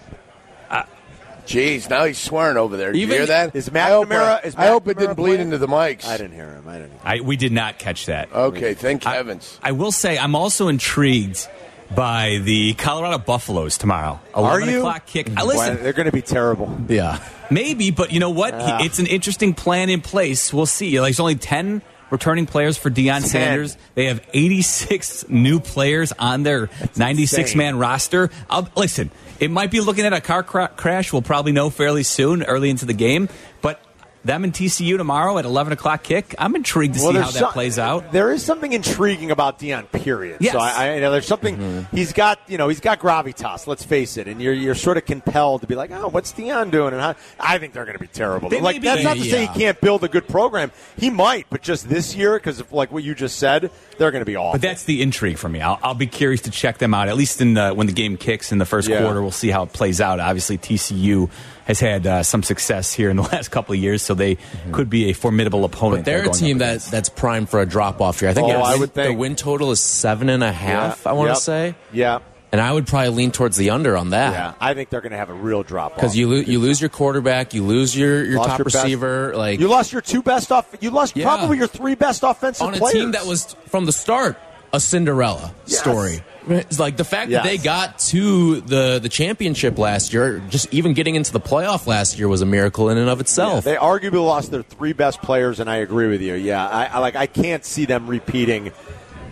Jeez, 1.48 1.90
now 1.90 2.04
he's 2.06 2.18
swearing 2.18 2.58
over 2.58 2.76
there. 2.78 2.92
Did 2.92 3.00
Even- 3.00 3.12
you 3.14 3.18
hear 3.20 3.26
that? 3.28 3.56
Is 3.56 3.72
Matt 3.72 3.88
I 3.88 3.92
hope, 3.92 4.10
Namara- 4.10 4.44
uh, 4.44 4.48
is 4.48 4.56
I 4.56 4.68
hope 4.68 4.88
it 4.88 4.98
didn't 4.98 5.16
bleed 5.16 5.36
playing? 5.36 5.42
into 5.42 5.58
the 5.58 5.68
mics. 5.68 6.06
I 6.06 6.18
didn't 6.18 6.34
hear 6.34 6.52
him. 6.52 6.68
I 6.68 6.74
didn't. 6.74 6.94
I, 7.04 7.22
we 7.22 7.38
did 7.38 7.52
not 7.54 7.80
catch 7.80 8.06
that. 8.08 8.32
Okay, 8.34 8.74
thank 8.74 9.08
I- 9.08 9.16
heavens. 9.16 9.58
I, 9.64 9.72
will 9.72 9.92
say 9.94 10.18
I'm 10.18 10.36
also 10.36 10.68
intrigued 10.68 11.48
by 11.96 12.40
the 12.44 12.74
Colorado 12.74 13.18
Buffaloes 13.18 13.78
tomorrow. 13.78 14.20
Are 14.34 14.60
11 14.60 14.70
you? 14.70 14.78
o'clock 14.80 15.06
kick. 15.06 15.30
I 15.38 15.42
Boy, 15.44 15.48
listen, 15.48 15.84
they're 15.84 15.94
going 15.94 16.08
to 16.08 16.12
be 16.12 16.22
terrible. 16.22 16.78
Yeah. 16.90 17.20
maybe, 17.50 17.92
but 17.92 18.12
you 18.12 18.20
know 18.20 18.30
what? 18.32 18.54
Ah. 18.54 18.84
It's 18.84 19.00
an 19.00 19.06
interesting 19.08 19.54
plan 19.54 19.90
in 19.90 20.02
place. 20.02 20.54
We'll 20.54 20.66
see. 20.66 21.00
Like, 21.00 21.12
there's 21.12 21.22
only 21.22 21.36
10 21.36 21.82
returning 22.10 22.46
players 22.46 22.78
for 22.78 22.90
Deion 22.90 23.22
10. 23.22 23.24
Sanders. 23.24 23.78
They 23.96 24.06
have 24.06 24.22
86 24.34 25.30
new 25.30 25.62
players 25.62 26.12
on 26.20 26.44
their 26.44 26.70
96 26.98 27.56
man 27.56 27.78
roster. 27.78 28.30
I'll, 28.50 28.68
listen, 28.76 29.10
it 29.40 29.52
might 29.52 29.72
be 29.72 29.82
looking 29.82 30.06
at 30.06 30.14
a 30.14 30.22
car 30.22 30.44
cra- 30.44 30.72
crash. 30.76 31.12
We'll 31.14 31.22
probably 31.22 31.52
know 31.52 31.70
fairly 31.70 32.04
soon, 32.04 32.44
early 32.44 32.70
into 32.70 32.86
the 32.86 32.94
game. 32.94 33.30
But 33.62 33.82
them 34.28 34.44
and 34.44 34.54
TCU 34.54 34.98
tomorrow 34.98 35.38
at 35.40 35.46
11 35.46 35.74
o'clock 35.74 36.04
kick. 36.04 36.36
I'm 36.38 36.56
intrigued 36.56 36.94
to 36.94 37.00
see 37.00 37.06
how 37.08 37.12
there's 37.14 37.34
that 37.34 37.40
some- 37.40 37.52
plays 37.54 37.80
out. 37.80 38.12
There 38.12 38.32
is 38.32 38.44
something 38.44 38.72
intriguing 38.74 39.32
about 39.32 39.60
Deion. 39.60 39.92
Period. 39.92 40.38
Yes. 40.40 40.54
So 40.54 40.60
I, 40.60 40.70
I 40.90 40.96
you 40.96 41.02
know 41.02 41.12
there's 41.12 41.26
something 41.28 41.58
Mm-hmm. 41.58 41.96
he's 41.96 42.14
got. 42.14 42.40
You 42.48 42.58
know 42.58 42.68
he's 42.68 42.80
got 42.80 43.00
gravitas. 43.00 43.66
Let's 43.68 43.84
face 43.84 44.18
it. 44.18 44.28
And 44.28 44.42
you're 44.42 44.54
you're 44.54 44.76
sort 44.76 44.98
of 44.98 45.06
compelled 45.06 45.62
to 45.62 45.68
be 45.68 45.76
like, 45.76 45.92
oh, 45.92 46.10
what's 46.10 46.32
Deion 46.34 46.70
doing? 46.72 46.94
And 46.94 47.02
how, 47.02 47.16
I 47.40 47.58
think 47.58 47.74
they're 47.74 47.86
going 47.86 47.96
to 47.98 48.00
be 48.02 48.08
terrible. 48.08 48.50
They 48.50 48.62
like 48.62 48.76
be. 48.76 48.82
that's 48.88 49.04
not 49.04 49.18
to 49.18 49.24
say 49.24 49.48
he 49.48 49.60
can't 49.60 49.80
build 49.82 50.04
a 50.04 50.08
good 50.08 50.28
program. 50.28 50.72
He 50.98 51.10
might, 51.10 51.48
but 51.50 51.62
just 51.62 51.90
this 51.90 52.16
year 52.16 52.36
because 52.38 52.60
of 52.60 52.72
like 52.72 52.92
what 52.92 53.04
you 53.04 53.16
just 53.16 53.40
said, 53.40 53.72
they're 53.98 54.12
going 54.12 54.22
to 54.22 54.26
be 54.26 54.36
awful. 54.36 54.54
But 54.60 54.62
that's 54.62 54.84
the 54.84 55.02
intrigue 55.02 55.38
for 55.38 55.50
me. 55.50 55.62
I'll, 55.62 55.80
I'll 55.82 55.94
be 55.96 56.08
curious 56.08 56.42
to 56.42 56.52
check 56.52 56.78
them 56.78 56.94
out. 56.94 57.08
At 57.08 57.16
least 57.18 57.40
in 57.42 57.54
the, 57.56 57.72
when 57.72 57.88
the 57.88 57.94
game 57.94 58.18
kicks 58.18 58.52
in 58.52 58.58
the 58.58 58.66
first 58.66 58.88
Yeah. 58.88 59.02
quarter, 59.02 59.22
we'll 59.22 59.32
see 59.32 59.50
how 59.50 59.64
it 59.64 59.74
plays 59.74 60.02
out. 60.02 60.20
Obviously, 60.20 60.58
TCU 60.58 61.30
has 61.68 61.80
had 61.80 62.08
uh, 62.08 62.24
some 62.24 62.42
success 62.44 62.94
here 62.94 63.10
in 63.10 63.18
the 63.18 63.22
last 63.34 63.52
couple 63.52 63.74
of 63.76 63.80
years, 63.80 64.02
so 64.02 64.14
they 64.16 64.38
could 64.72 64.90
be 64.90 65.10
a 65.10 65.14
formidable 65.14 65.66
opponent. 65.66 66.06
But 66.06 66.12
they're 66.12 66.30
a 66.30 66.34
team 66.34 66.58
up 66.58 66.60
that 66.62 66.82
that's 66.90 67.10
primed 67.10 67.50
for 67.50 67.62
a 67.62 67.66
drop 67.66 68.02
off 68.02 68.20
here. 68.22 68.30
I 68.30 68.34
think 68.34 68.46
Oh, 68.46 68.50
their 68.54 68.58
I 68.62 68.72
win- 68.72 68.80
would 68.80 68.94
think. 68.94 69.08
their 69.10 69.14
win 69.18 69.36
total 69.36 69.72
is 69.72 69.80
seven 69.80 70.30
and 70.30 70.44
a 70.44 70.52
half. 70.52 71.04
Yeah. 71.06 71.12
I 71.12 71.14
want 71.14 71.28
to 71.28 71.34
Yep. 71.34 71.38
say, 71.42 71.76
yeah. 71.92 72.20
and 72.54 72.62
I 72.62 72.72
would 72.72 72.88
probably 72.88 73.10
lean 73.10 73.32
towards 73.32 73.58
the 73.58 73.72
under 73.72 73.98
on 73.98 74.12
that. 74.12 74.32
Yeah, 74.32 74.54
I 74.62 74.74
think 74.74 74.90
they're 74.90 75.02
going 75.02 75.12
to 75.12 75.18
have 75.18 75.30
a 75.30 75.34
real 75.34 75.64
drop 75.64 75.96
Because 75.96 76.16
you 76.16 76.30
lo- 76.30 76.38
you 76.38 76.60
lose 76.60 76.80
your 76.80 76.90
quarterback, 76.90 77.54
you 77.54 77.64
lose 77.64 77.96
your, 77.96 78.24
your 78.24 78.38
Lost 78.38 78.50
top 78.50 78.58
your 78.60 78.66
best- 78.66 78.76
receiver, 78.84 79.34
like 79.36 79.60
you 79.60 79.68
lost 79.68 79.92
your 79.92 80.02
two 80.02 80.22
best 80.24 80.52
off. 80.54 80.74
You 80.80 80.90
lost 80.92 81.18
Yeah. 81.18 81.26
probably 81.26 81.58
your 81.58 81.68
three 81.68 81.96
best 81.96 82.24
offensive 82.24 82.66
on 82.66 82.74
a 82.74 82.78
players. 82.78 82.94
team 82.94 83.12
that 83.12 83.26
was 83.26 83.54
from 83.68 83.86
the 83.86 83.92
start 83.92 84.38
a 84.72 84.80
Cinderella 84.80 85.54
Yes. 85.66 85.80
story. 85.80 86.24
It's 86.50 86.80
like 86.80 86.98
the 86.98 87.04
fact 87.04 87.32
that 87.32 87.44
they 87.44 87.58
got 87.58 88.00
to 88.00 88.62
the 88.62 89.00
the 89.02 89.10
championship 89.10 89.78
last 89.78 90.14
year, 90.14 90.42
just 90.50 90.74
even 90.74 90.94
getting 90.94 91.16
into 91.16 91.32
the 91.34 91.40
playoff 91.42 91.88
last 91.88 92.18
year 92.18 92.28
was 92.28 92.42
a 92.42 92.46
miracle 92.46 92.90
in 92.90 92.98
and 92.98 93.10
of 93.10 93.18
Yeah, 93.18 93.22
itself. 93.22 93.64
they 93.66 93.76
arguably 93.76 94.26
lost 94.26 94.52
their 94.52 94.64
three 94.64 94.94
best 94.94 95.22
players, 95.22 95.60
and 95.60 95.70
I 95.70 95.78
agree 95.78 96.08
with 96.08 96.22
you. 96.22 96.36
Yeah, 96.36 96.66
I, 96.68 96.86
I 96.86 97.00
like. 97.00 97.16
I 97.16 97.28
can't 97.28 97.64
see 97.66 97.86
them 97.86 98.08
repeating 98.08 98.72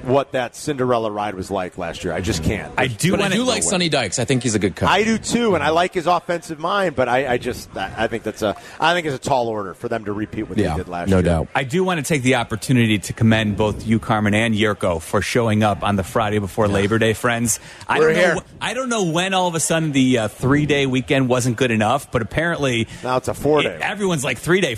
what 0.06 0.32
that 0.34 0.56
Cinderella 0.56 1.12
ride 1.12 1.36
was 1.36 1.50
like 1.52 1.78
last 1.78 2.04
year. 2.04 2.14
I 2.14 2.22
just 2.22 2.44
can't. 2.44 2.74
I 2.78 2.88
do 2.88 3.12
but 3.12 3.22
I 3.22 3.30
do 3.30 3.44
like 3.44 3.64
Sonny 3.64 3.90
Dykes. 3.90 4.20
I 4.20 4.26
think 4.26 4.44
he's 4.44 4.56
a 4.56 4.60
good 4.60 4.76
coach. 4.76 4.90
I 4.90 5.04
do 5.04 5.18
too, 5.18 5.56
and 5.56 5.64
I 5.64 5.70
like 5.70 5.94
his 5.94 6.08
offensive 6.08 6.60
mind. 6.60 6.96
But 6.96 7.10
I, 7.10 7.34
I 7.34 7.38
just, 7.38 7.76
I 7.76 7.94
I 8.06 8.08
think 8.08 8.24
that's 8.24 8.42
a, 8.42 8.56
I 8.80 8.94
think 8.94 9.08
it's 9.08 9.16
a 9.16 9.20
tall 9.20 9.48
order 9.48 9.74
for 9.74 9.90
them 9.90 10.06
to 10.06 10.14
repeat 10.14 10.44
what 10.44 10.58
yeah, 10.58 10.72
they 10.72 10.78
did 10.84 10.88
last 10.88 11.10
no 11.10 11.18
year. 11.18 11.24
No 11.24 11.30
doubt. 11.30 11.48
I 11.56 11.64
do 11.64 11.84
want 11.84 12.00
to 12.00 12.04
take 12.08 12.22
the 12.22 12.36
opportunity 12.36 13.00
to 13.00 13.14
commend 13.14 13.58
both 13.58 13.86
you, 13.86 14.00
Carmen, 14.00 14.34
and 14.34 14.54
Jurko 14.56 15.02
for 15.02 15.22
showing 15.22 15.64
up 15.64 15.84
on 15.84 15.96
the 15.96 16.04
Friday 16.04 16.40
before 16.40 16.68
Labor 16.68 17.00
Day, 17.00 17.14
friends. 17.14 17.60
I 17.88 18.00
We're 18.00 18.14
don't 18.14 18.16
know. 18.16 18.22
here. 18.22 18.36
wh- 18.36 18.44
I 18.62 18.74
don't 18.74 18.90
know 18.90 19.06
when 19.06 19.34
all 19.34 19.48
of 19.48 19.56
a 19.56 19.60
sudden 19.60 19.92
the 19.92 20.20
uh, 20.20 20.28
three 20.28 20.66
day 20.66 20.86
weekend 20.86 21.28
wasn't 21.30 21.58
good 21.58 21.72
enough, 21.72 22.12
but 22.12 22.22
apparently 22.22 22.88
Now 23.04 23.18
it's 23.18 23.28
a 23.28 23.34
four 23.34 23.62
day. 23.64 23.76
it- 23.76 23.82
everyone's 23.82 24.24
like 24.24 24.38
three 24.38 24.62
day. 24.62 24.76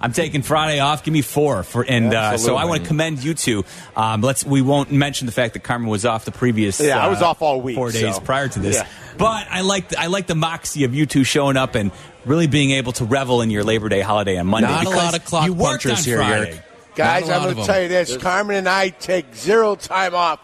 I'm 0.00 0.12
taking 0.12 0.42
Friday 0.42 0.80
off. 0.80 1.04
Give 1.04 1.12
me 1.12 1.22
four 1.22 1.62
for, 1.62 1.84
and 1.86 2.14
uh, 2.14 2.38
so 2.38 2.56
I 2.56 2.64
want 2.64 2.82
to 2.82 2.88
commend 2.88 3.22
you 3.22 3.34
two. 3.34 3.64
Um, 3.94 4.22
let's. 4.22 4.44
We 4.44 4.62
won't 4.62 4.90
mention 4.90 5.26
the 5.26 5.32
fact 5.32 5.54
that 5.54 5.60
Carmen 5.60 5.88
was 5.88 6.06
off 6.06 6.24
the 6.24 6.32
previous. 6.32 6.80
Yeah, 6.80 6.98
I 6.98 7.06
uh, 7.06 7.10
was 7.10 7.22
off 7.22 7.42
all 7.42 7.60
week, 7.60 7.76
four 7.76 7.90
days 7.90 8.14
so- 8.14 8.20
prior 8.20 8.48
to 8.48 8.58
this. 8.58 8.76
Yeah. 8.76 8.88
But 9.18 9.48
I 9.50 9.60
like 9.60 9.94
I 9.96 10.06
like 10.06 10.26
the 10.26 10.34
moxie 10.34 10.84
of 10.84 10.94
you 10.94 11.04
two 11.04 11.24
showing 11.24 11.58
up 11.58 11.74
and 11.74 11.92
really 12.24 12.46
being 12.46 12.70
able 12.70 12.92
to 12.92 13.04
revel 13.04 13.42
in 13.42 13.50
your 13.50 13.64
Labor 13.64 13.90
Day 13.90 14.00
holiday 14.00 14.38
on 14.38 14.46
Monday. 14.46 14.68
Not 14.68 14.86
a 14.86 14.90
lot 14.90 15.16
of 15.16 15.24
clock 15.26 15.46
you 15.46 15.54
punchers 15.54 15.98
on 15.98 16.04
here, 16.04 16.18
Friday. 16.18 16.52
Yerk. 16.54 16.64
Guys, 16.94 17.28
Not 17.28 17.30
a 17.30 17.34
I'm 17.36 17.42
going 17.42 17.56
to 17.56 17.72
tell 17.72 17.82
you 17.82 17.88
this. 17.88 18.16
Carmen 18.16 18.56
and 18.56 18.68
I 18.68 18.88
take 18.88 19.34
zero 19.34 19.76
time 19.76 20.14
off 20.14 20.40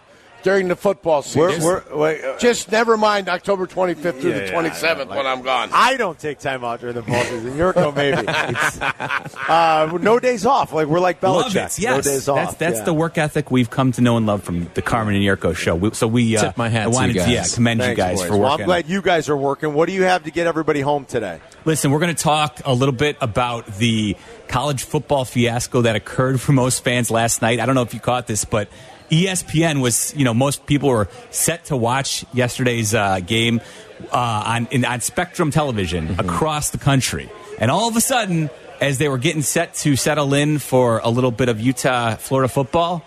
during 0.46 0.68
the 0.68 0.76
football 0.76 1.22
season. 1.22 1.60
We're, 1.62 1.82
we're, 1.90 1.96
wait, 1.96 2.24
uh, 2.24 2.38
Just 2.38 2.70
never 2.70 2.96
mind 2.96 3.28
October 3.28 3.66
25th 3.66 4.20
through 4.20 4.30
Yeah, 4.30 4.38
the 4.38 4.44
yeah, 4.46 4.52
27th 4.52 4.98
like- 5.08 5.08
when 5.10 5.26
I'm 5.26 5.42
gone. 5.42 5.70
I 5.72 5.96
don't 5.96 6.16
take 6.16 6.38
time 6.38 6.64
out 6.64 6.78
during 6.80 6.94
the 6.94 7.02
ball 7.02 7.20
season. 7.24 7.52
Jurko 7.58 7.92
maybe. 7.94 8.16
It's, 8.26 8.80
uh, 9.48 9.98
no 10.00 10.18
days 10.20 10.46
off. 10.46 10.72
Like 10.72 10.86
we're 10.86 11.00
like 11.00 11.20
Belichick. 11.20 11.42
Love 11.42 11.56
it. 11.56 11.78
Yes, 11.78 11.80
No 11.80 12.00
days 12.00 12.28
off. 12.28 12.36
that's 12.36 12.54
that's 12.54 12.78
Yeah. 12.78 12.84
the 12.84 12.94
work 12.94 13.18
ethic 13.18 13.50
we've 13.50 13.70
come 13.70 13.90
to 13.92 14.00
know 14.00 14.16
and 14.16 14.24
love 14.26 14.44
from 14.44 14.70
the 14.74 14.82
Carmen 14.82 15.16
and 15.16 15.24
Jurko 15.24 15.54
show. 15.56 15.74
We, 15.74 15.92
so 15.94 16.06
we 16.06 16.36
uh, 16.36 16.42
Tip 16.42 16.56
my 16.56 16.68
hat 16.68 16.82
I 16.82 16.84
to 16.84 16.90
you 16.90 16.94
wanted 16.94 17.16
guys. 17.16 17.28
yeah 17.30 17.44
commend 17.52 17.80
Thanks, 17.80 17.90
you 17.90 17.96
guys 18.04 18.18
boys. 18.20 18.28
for 18.28 18.36
Well, 18.36 18.50
working. 18.52 18.60
I'm 18.62 18.66
glad 18.66 18.88
you 18.88 19.02
guys 19.02 19.28
are 19.28 19.36
working. 19.36 19.74
What 19.74 19.86
do 19.86 19.92
you 19.94 20.04
have 20.04 20.22
to 20.24 20.30
get 20.30 20.46
everybody 20.46 20.80
home 20.80 21.04
today? 21.06 21.40
Listen, 21.64 21.90
we're 21.90 21.98
going 21.98 22.14
to 22.14 22.22
talk 22.22 22.60
a 22.64 22.72
little 22.72 22.94
bit 22.94 23.16
about 23.20 23.66
the 23.78 24.16
college 24.48 24.84
football 24.84 25.24
fiasco 25.24 25.82
that 25.82 25.96
occurred 25.96 26.40
for 26.40 26.52
most 26.52 26.84
fans 26.84 27.10
last 27.10 27.42
night. 27.42 27.60
I 27.60 27.66
don't 27.66 27.74
know 27.74 27.82
if 27.82 27.94
you 27.94 28.00
caught 28.00 28.26
this, 28.26 28.44
but 28.44 28.68
ESPN 29.10 29.80
was, 29.80 30.14
you 30.16 30.24
know, 30.24 30.34
most 30.34 30.66
people 30.66 30.88
were 30.88 31.08
set 31.30 31.66
to 31.66 31.76
watch 31.76 32.24
yesterday's 32.32 32.94
uh, 32.94 33.20
game 33.20 33.60
uh, 34.12 34.42
on 34.46 34.68
in, 34.70 34.84
on 34.84 35.00
Spectrum 35.00 35.50
Television 35.50 36.18
across 36.18 36.70
the 36.70 36.78
country, 36.78 37.30
and 37.58 37.70
all 37.70 37.88
of 37.88 37.96
a 37.96 38.00
sudden, 38.00 38.50
as 38.80 38.98
they 38.98 39.08
were 39.08 39.18
getting 39.18 39.42
set 39.42 39.74
to 39.74 39.96
settle 39.96 40.34
in 40.34 40.58
for 40.58 40.98
a 40.98 41.08
little 41.08 41.30
bit 41.30 41.48
of 41.48 41.60
Utah 41.60 42.16
Florida 42.16 42.48
football, 42.48 43.04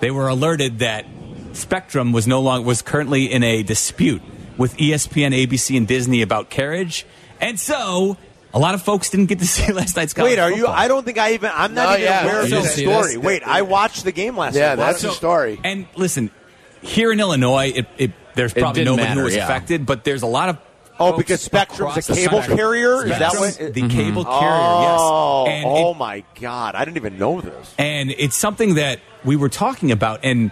they 0.00 0.10
were 0.10 0.28
alerted 0.28 0.80
that 0.80 1.06
Spectrum 1.52 2.12
was 2.12 2.26
no 2.26 2.40
longer 2.40 2.66
was 2.66 2.82
currently 2.82 3.32
in 3.32 3.42
a 3.42 3.62
dispute 3.62 4.22
with 4.58 4.76
ESPN, 4.76 5.34
ABC, 5.34 5.76
and 5.76 5.88
Disney 5.88 6.22
about 6.22 6.50
carriage, 6.50 7.06
and 7.40 7.58
so 7.58 8.16
a 8.56 8.58
lot 8.58 8.74
of 8.74 8.82
folks 8.82 9.10
didn't 9.10 9.26
get 9.26 9.38
to 9.40 9.46
see 9.54 9.70
last 9.72 9.96
night's 9.96 10.14
college 10.14 10.30
Wait, 10.32 10.38
are 10.38 10.50
you? 10.52 10.66
I 10.66 10.88
don't 10.88 11.04
think 11.04 11.18
I 11.18 11.34
even. 11.34 11.50
I'm 11.54 11.74
not 11.74 11.84
No, 11.90 11.92
even 11.94 12.02
yeah. 12.04 12.22
aware 12.24 12.40
of 12.42 12.48
You 12.48 12.62
this 12.62 12.74
story. 12.74 13.14
this? 13.14 13.18
Wait, 13.18 13.42
I 13.44 13.62
watched 13.62 14.04
the 14.04 14.12
game 14.12 14.36
last 14.36 14.54
Yeah, 14.56 14.68
night. 14.70 14.76
that's 14.76 15.04
What? 15.04 15.12
a 15.12 15.16
story. 15.16 15.60
And 15.62 15.86
listen, 15.94 16.30
here 16.82 17.12
in 17.12 17.20
Illinois, 17.20 17.72
it, 17.74 17.86
it, 17.98 18.12
there's 18.34 18.52
probably 18.54 18.80
didn't 18.80 18.96
nobody 18.96 19.08
matter, 19.08 19.20
who 19.20 19.24
was 19.26 19.36
yeah. 19.36 19.44
affected, 19.44 19.84
but 19.86 20.04
there's 20.04 20.22
a 20.22 20.26
lot 20.26 20.48
of. 20.48 20.58
Oh, 20.98 21.10
folks 21.10 21.18
because 21.18 21.40
Spectrum's 21.42 21.90
across 21.98 22.08
a 22.08 22.12
the 22.12 22.18
cable 22.18 22.38
spectrum. 22.38 22.56
carrier? 22.56 23.02
Is 23.04 23.10
that 23.10 23.32
Spectrum's 23.32 23.58
what- 23.60 23.74
the 23.74 23.80
mm-hmm. 23.82 23.88
cable 23.90 24.24
carrier? 24.24 24.48
Oh, 24.50 25.44
yes. 25.46 25.54
And 25.56 25.64
oh 25.68 25.90
it- 25.90 25.96
my 25.98 26.24
God! 26.40 26.74
I 26.74 26.84
didn't 26.86 26.96
even 26.96 27.18
know 27.18 27.42
this. 27.42 27.74
and 27.78 28.10
it's 28.10 28.34
something 28.36 28.76
that 28.76 29.00
we 29.22 29.36
were 29.36 29.50
talking 29.50 29.92
about 29.92 30.20
and 30.22 30.50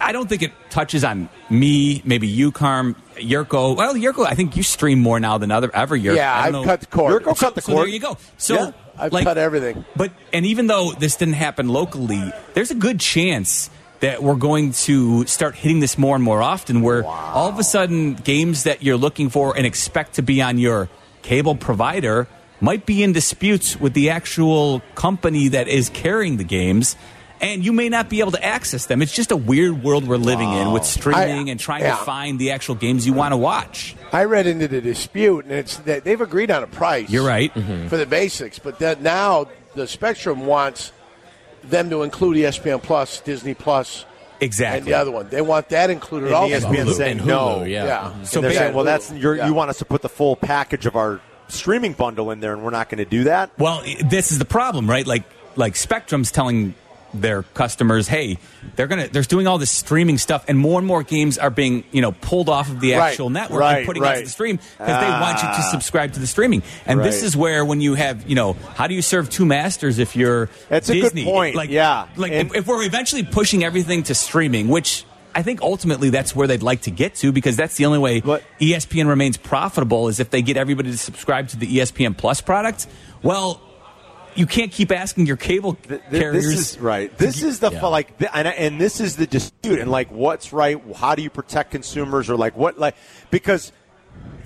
I 0.00 0.12
don't 0.12 0.28
think 0.28 0.42
it 0.42 0.52
touches 0.70 1.04
on 1.04 1.28
me, 1.50 2.02
maybe 2.04 2.26
you, 2.26 2.50
Carm, 2.52 2.96
Jurko. 3.16 3.76
Well, 3.76 3.94
Jurko, 3.94 4.24
I 4.26 4.34
think 4.34 4.56
you 4.56 4.62
stream 4.62 5.00
more 5.00 5.20
now 5.20 5.38
than 5.38 5.50
other 5.50 5.70
ever. 5.74 5.96
Jurko. 5.98 6.16
Yeah, 6.16 6.34
I've 6.34 6.52
know. 6.52 6.64
cut 6.64 6.80
the 6.80 6.86
cord. 6.86 7.22
Jurko 7.22 7.38
cut 7.38 7.54
the 7.54 7.60
So 7.60 7.72
cord. 7.72 7.86
there 7.86 7.92
you 7.94 8.00
go. 8.00 8.16
So 8.38 8.54
Yeah, 8.54 8.70
I've 8.98 9.12
like, 9.12 9.24
cut 9.24 9.38
everything. 9.38 9.84
But 9.94 10.12
and 10.32 10.46
even 10.46 10.66
though 10.66 10.92
this 10.92 11.16
didn't 11.16 11.34
happen 11.34 11.68
locally, 11.68 12.32
there's 12.54 12.70
a 12.70 12.74
good 12.74 13.00
chance 13.00 13.70
that 14.00 14.22
we're 14.22 14.34
going 14.34 14.72
to 14.72 15.24
start 15.26 15.54
hitting 15.54 15.80
this 15.80 15.96
more 15.96 16.14
and 16.14 16.24
more 16.24 16.42
often. 16.42 16.82
Where 16.82 17.04
all 17.04 17.48
of 17.48 17.58
a 17.58 17.64
sudden, 17.64 18.14
games 18.14 18.64
that 18.64 18.82
you're 18.82 18.98
looking 18.98 19.30
for 19.30 19.56
and 19.56 19.66
expect 19.66 20.14
to 20.14 20.22
be 20.22 20.42
on 20.42 20.58
your 20.58 20.88
cable 21.22 21.54
provider 21.54 22.28
might 22.60 22.86
be 22.86 23.02
in 23.02 23.12
disputes 23.12 23.78
with 23.78 23.92
the 23.94 24.08
actual 24.10 24.80
company 24.94 25.48
that 25.48 25.68
is 25.68 25.88
carrying 25.90 26.36
the 26.38 26.44
games. 26.44 26.96
And 27.54 27.64
you 27.64 27.72
may 27.72 27.88
not 27.88 28.08
be 28.10 28.20
able 28.20 28.32
to 28.32 28.44
access 28.44 28.86
them. 28.86 29.02
It's 29.02 29.12
just 29.12 29.30
a 29.30 29.36
weird 29.36 29.82
world 29.82 30.06
we're 30.06 30.16
living 30.16 30.52
in 30.52 30.72
with 30.72 30.84
streaming 30.84 31.48
I- 31.48 31.50
and 31.52 31.60
trying 31.60 31.82
yeah. 31.82 31.96
to 31.96 32.04
find 32.04 32.38
the 32.38 32.50
actual 32.50 32.74
games 32.74 33.06
you 33.06 33.12
want 33.12 33.32
to 33.32 33.36
watch. 33.36 33.94
I 34.12 34.24
read 34.24 34.46
into 34.46 34.68
the 34.68 34.80
dispute, 34.80 35.44
and 35.44 35.52
it's 35.54 35.76
that 35.78 36.04
they've 36.04 36.20
agreed 36.20 36.50
on 36.50 36.62
a 36.62 36.66
price. 36.66 37.08
You're 37.10 37.26
right. 37.26 37.54
Mm-hmm. 37.54 37.88
for 37.88 37.96
the 37.96 38.06
basics, 38.06 38.58
but 38.58 38.78
that 38.80 39.00
now 39.00 39.46
the 39.74 39.86
Spectrum 39.86 40.46
wants 40.46 40.92
them 41.62 41.90
to 41.90 42.02
include 42.02 42.36
ESPN 42.36 42.82
Plus, 42.82 43.20
Disney 43.20 43.54
Plus, 43.54 44.04
Exactly. 44.40 44.78
and 44.78 44.86
the 44.86 44.94
other 44.94 45.10
one. 45.10 45.28
They 45.28 45.40
want 45.40 45.68
that 45.70 45.88
included 45.90 46.26
And 46.26 46.34
also. 46.34 46.54
ESPN 46.60 46.92
saying 46.94 47.18
And 47.18 47.26
no. 47.26 47.38
Hulu, 47.60 47.70
yeah. 47.70 47.84
Yeah. 47.86 47.98
Mm-hmm. 48.00 48.24
So 48.24 48.26
So 48.26 48.40
they're 48.42 48.52
saying, 48.52 48.74
well, 48.74 48.84
that's 48.84 49.10
you're, 49.12 49.34
Yeah. 49.36 49.46
you 49.46 49.54
want 49.54 49.70
us 49.70 49.78
to 49.78 49.84
put 49.84 50.02
the 50.02 50.08
full 50.08 50.36
package 50.36 50.84
of 50.86 50.94
our 50.96 51.20
streaming 51.48 51.92
bundle 51.94 52.30
in 52.30 52.40
there, 52.40 52.52
and 52.52 52.62
we're 52.62 52.70
not 52.70 52.88
going 52.88 52.98
to 52.98 53.04
do 53.10 53.24
that. 53.24 53.50
Well, 53.58 53.82
this 54.04 54.32
is 54.32 54.38
the 54.38 54.44
problem, 54.44 54.88
right? 54.90 55.06
Like, 55.06 55.24
like 55.56 55.74
Spectrum's 55.76 56.30
telling 56.30 56.74
their 57.14 57.42
customers, 57.42 58.08
"Hey, 58.08 58.38
they're 58.76 58.86
gonna, 58.86 59.08
they're 59.08 59.22
doing 59.22 59.46
all 59.46 59.58
this 59.58 59.70
streaming 59.70 60.18
stuff, 60.18 60.44
and 60.48 60.58
more 60.58 60.78
and 60.78 60.86
more 60.86 61.02
games 61.02 61.38
are 61.38 61.50
being, 61.50 61.84
you 61.92 62.02
know, 62.02 62.12
pulled 62.12 62.48
off 62.48 62.68
of 62.70 62.80
the 62.80 62.92
Right, 62.92 63.10
actual 63.10 63.30
network 63.30 63.60
right, 63.60 63.78
and 63.78 63.86
putting 63.86 64.02
right. 64.02 64.16
onto 64.16 64.24
the 64.24 64.30
stream 64.30 64.56
because 64.56 65.00
they 65.00 65.10
want 65.10 65.36
you 65.38 65.48
to 65.48 65.54
Ah. 65.58 65.68
subscribe 65.70 66.12
to 66.14 66.20
the 66.20 66.26
streaming." 66.26 66.62
And 66.86 67.00
this 67.00 67.22
is 67.22 67.36
where, 67.36 67.64
when 67.64 67.80
you 67.80 67.94
have, 67.94 68.28
you 68.28 68.34
know, 68.34 68.54
how 68.74 68.86
do 68.86 68.94
you 68.94 69.02
serve 69.02 69.30
two 69.30 69.46
masters 69.46 69.98
if 69.98 70.14
you're 70.16 70.48
That's 70.68 70.88
a 70.88 71.00
good 71.00 71.14
point, 71.24 71.56
Like, 71.56 71.70
yeah. 71.70 72.06
like 72.16 72.32
And- 72.32 72.48
if, 72.50 72.56
if 72.56 72.66
we're 72.66 72.82
eventually 72.84 73.22
pushing 73.22 73.64
everything 73.64 74.02
to 74.04 74.14
streaming, 74.14 74.68
which. 74.68 75.04
I 75.34 75.42
think 75.42 75.60
ultimately 75.60 76.08
that's 76.08 76.34
where 76.34 76.46
they'd 76.46 76.62
like 76.62 76.80
to 76.82 76.90
get 76.90 77.16
to 77.16 77.30
because 77.30 77.56
that's 77.56 77.76
the 77.76 77.84
only 77.84 77.98
way 77.98 78.20
But- 78.22 78.42
ESPN 78.58 79.06
remains 79.06 79.36
profitable 79.36 80.08
is 80.08 80.18
if 80.18 80.30
they 80.30 80.40
get 80.40 80.56
everybody 80.56 80.90
to 80.92 80.96
subscribe 80.96 81.48
to 81.48 81.58
the 81.58 81.66
ESPN 81.66 82.14
Plus 82.16 82.40
product. 82.40 82.86
Well, 83.22 83.60
you 84.36 84.46
can't 84.46 84.70
keep 84.72 84.92
asking 84.92 85.26
your 85.26 85.36
cable 85.36 85.74
Th- 85.74 86.00
th- 86.00 86.22
carriers. 86.22 86.44
This 86.44 86.72
is 86.74 86.78
right. 86.78 87.16
This 87.18 87.42
is 87.42 87.60
the 87.60 87.70
Yeah. 87.70 87.86
like, 87.86 88.18
th- 88.18 88.30
and, 88.34 88.46
and 88.48 88.80
this 88.80 89.00
is 89.00 89.16
the 89.16 89.26
dispute, 89.26 89.78
and 89.78 89.90
like, 89.90 90.10
what's 90.10 90.52
right? 90.52 90.80
How 90.96 91.14
do 91.14 91.22
you 91.22 91.30
protect 91.30 91.70
consumers, 91.70 92.28
or 92.30 92.36
like, 92.36 92.56
what, 92.56 92.78
like, 92.78 92.94
because 93.30 93.72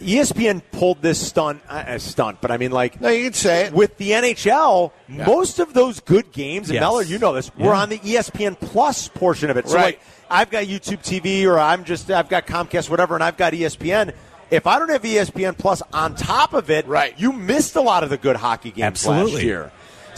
ESPN 0.00 0.62
pulled 0.72 1.02
this 1.02 1.24
stunt, 1.24 1.62
uh, 1.68 1.72
uh, 1.86 1.98
stunt, 1.98 2.40
but 2.40 2.50
I 2.50 2.56
mean, 2.56 2.70
like, 2.72 3.00
No, 3.00 3.08
you 3.10 3.24
can 3.24 3.32
say 3.34 3.66
it. 3.66 3.72
with 3.74 3.98
the 3.98 4.12
NHL, 4.12 4.92
most 5.08 5.58
of 5.58 5.74
those 5.74 6.00
good 6.00 6.32
games, 6.32 6.68
and 6.68 6.74
Yes. 6.74 6.80
Meller, 6.80 7.02
you 7.02 7.18
know 7.18 7.34
this, 7.34 7.50
were 7.56 7.66
Yeah. 7.74 7.80
on 7.82 7.88
the 7.90 7.98
ESPN 7.98 8.54
Plus 8.58 9.08
portion 9.08 9.50
of 9.50 9.56
it. 9.58 9.68
So, 9.68 9.74
Right. 9.76 9.84
like, 9.84 10.00
I've 10.30 10.50
got 10.50 10.64
YouTube 10.64 11.02
TV, 11.02 11.44
or 11.46 11.58
I'm 11.58 11.84
just, 11.84 12.10
I've 12.10 12.28
got 12.30 12.46
Comcast, 12.46 12.88
whatever, 12.88 13.14
and 13.14 13.22
I've 13.22 13.36
got 13.36 13.52
ESPN. 13.52 14.12
If 14.50 14.66
I 14.66 14.78
don't 14.80 14.90
have 14.90 15.02
ESPN 15.04 15.54
Plus 15.56 15.82
on 15.92 16.14
top 16.16 16.54
of 16.54 16.70
it, 16.70 16.86
Right. 16.88 17.14
you 17.18 17.30
missed 17.32 17.76
a 17.76 17.80
lot 17.80 18.02
of 18.02 18.10
the 18.10 18.16
good 18.16 18.36
hockey 18.36 18.70
games 18.72 19.06
last 19.06 19.32
year. 19.42 19.70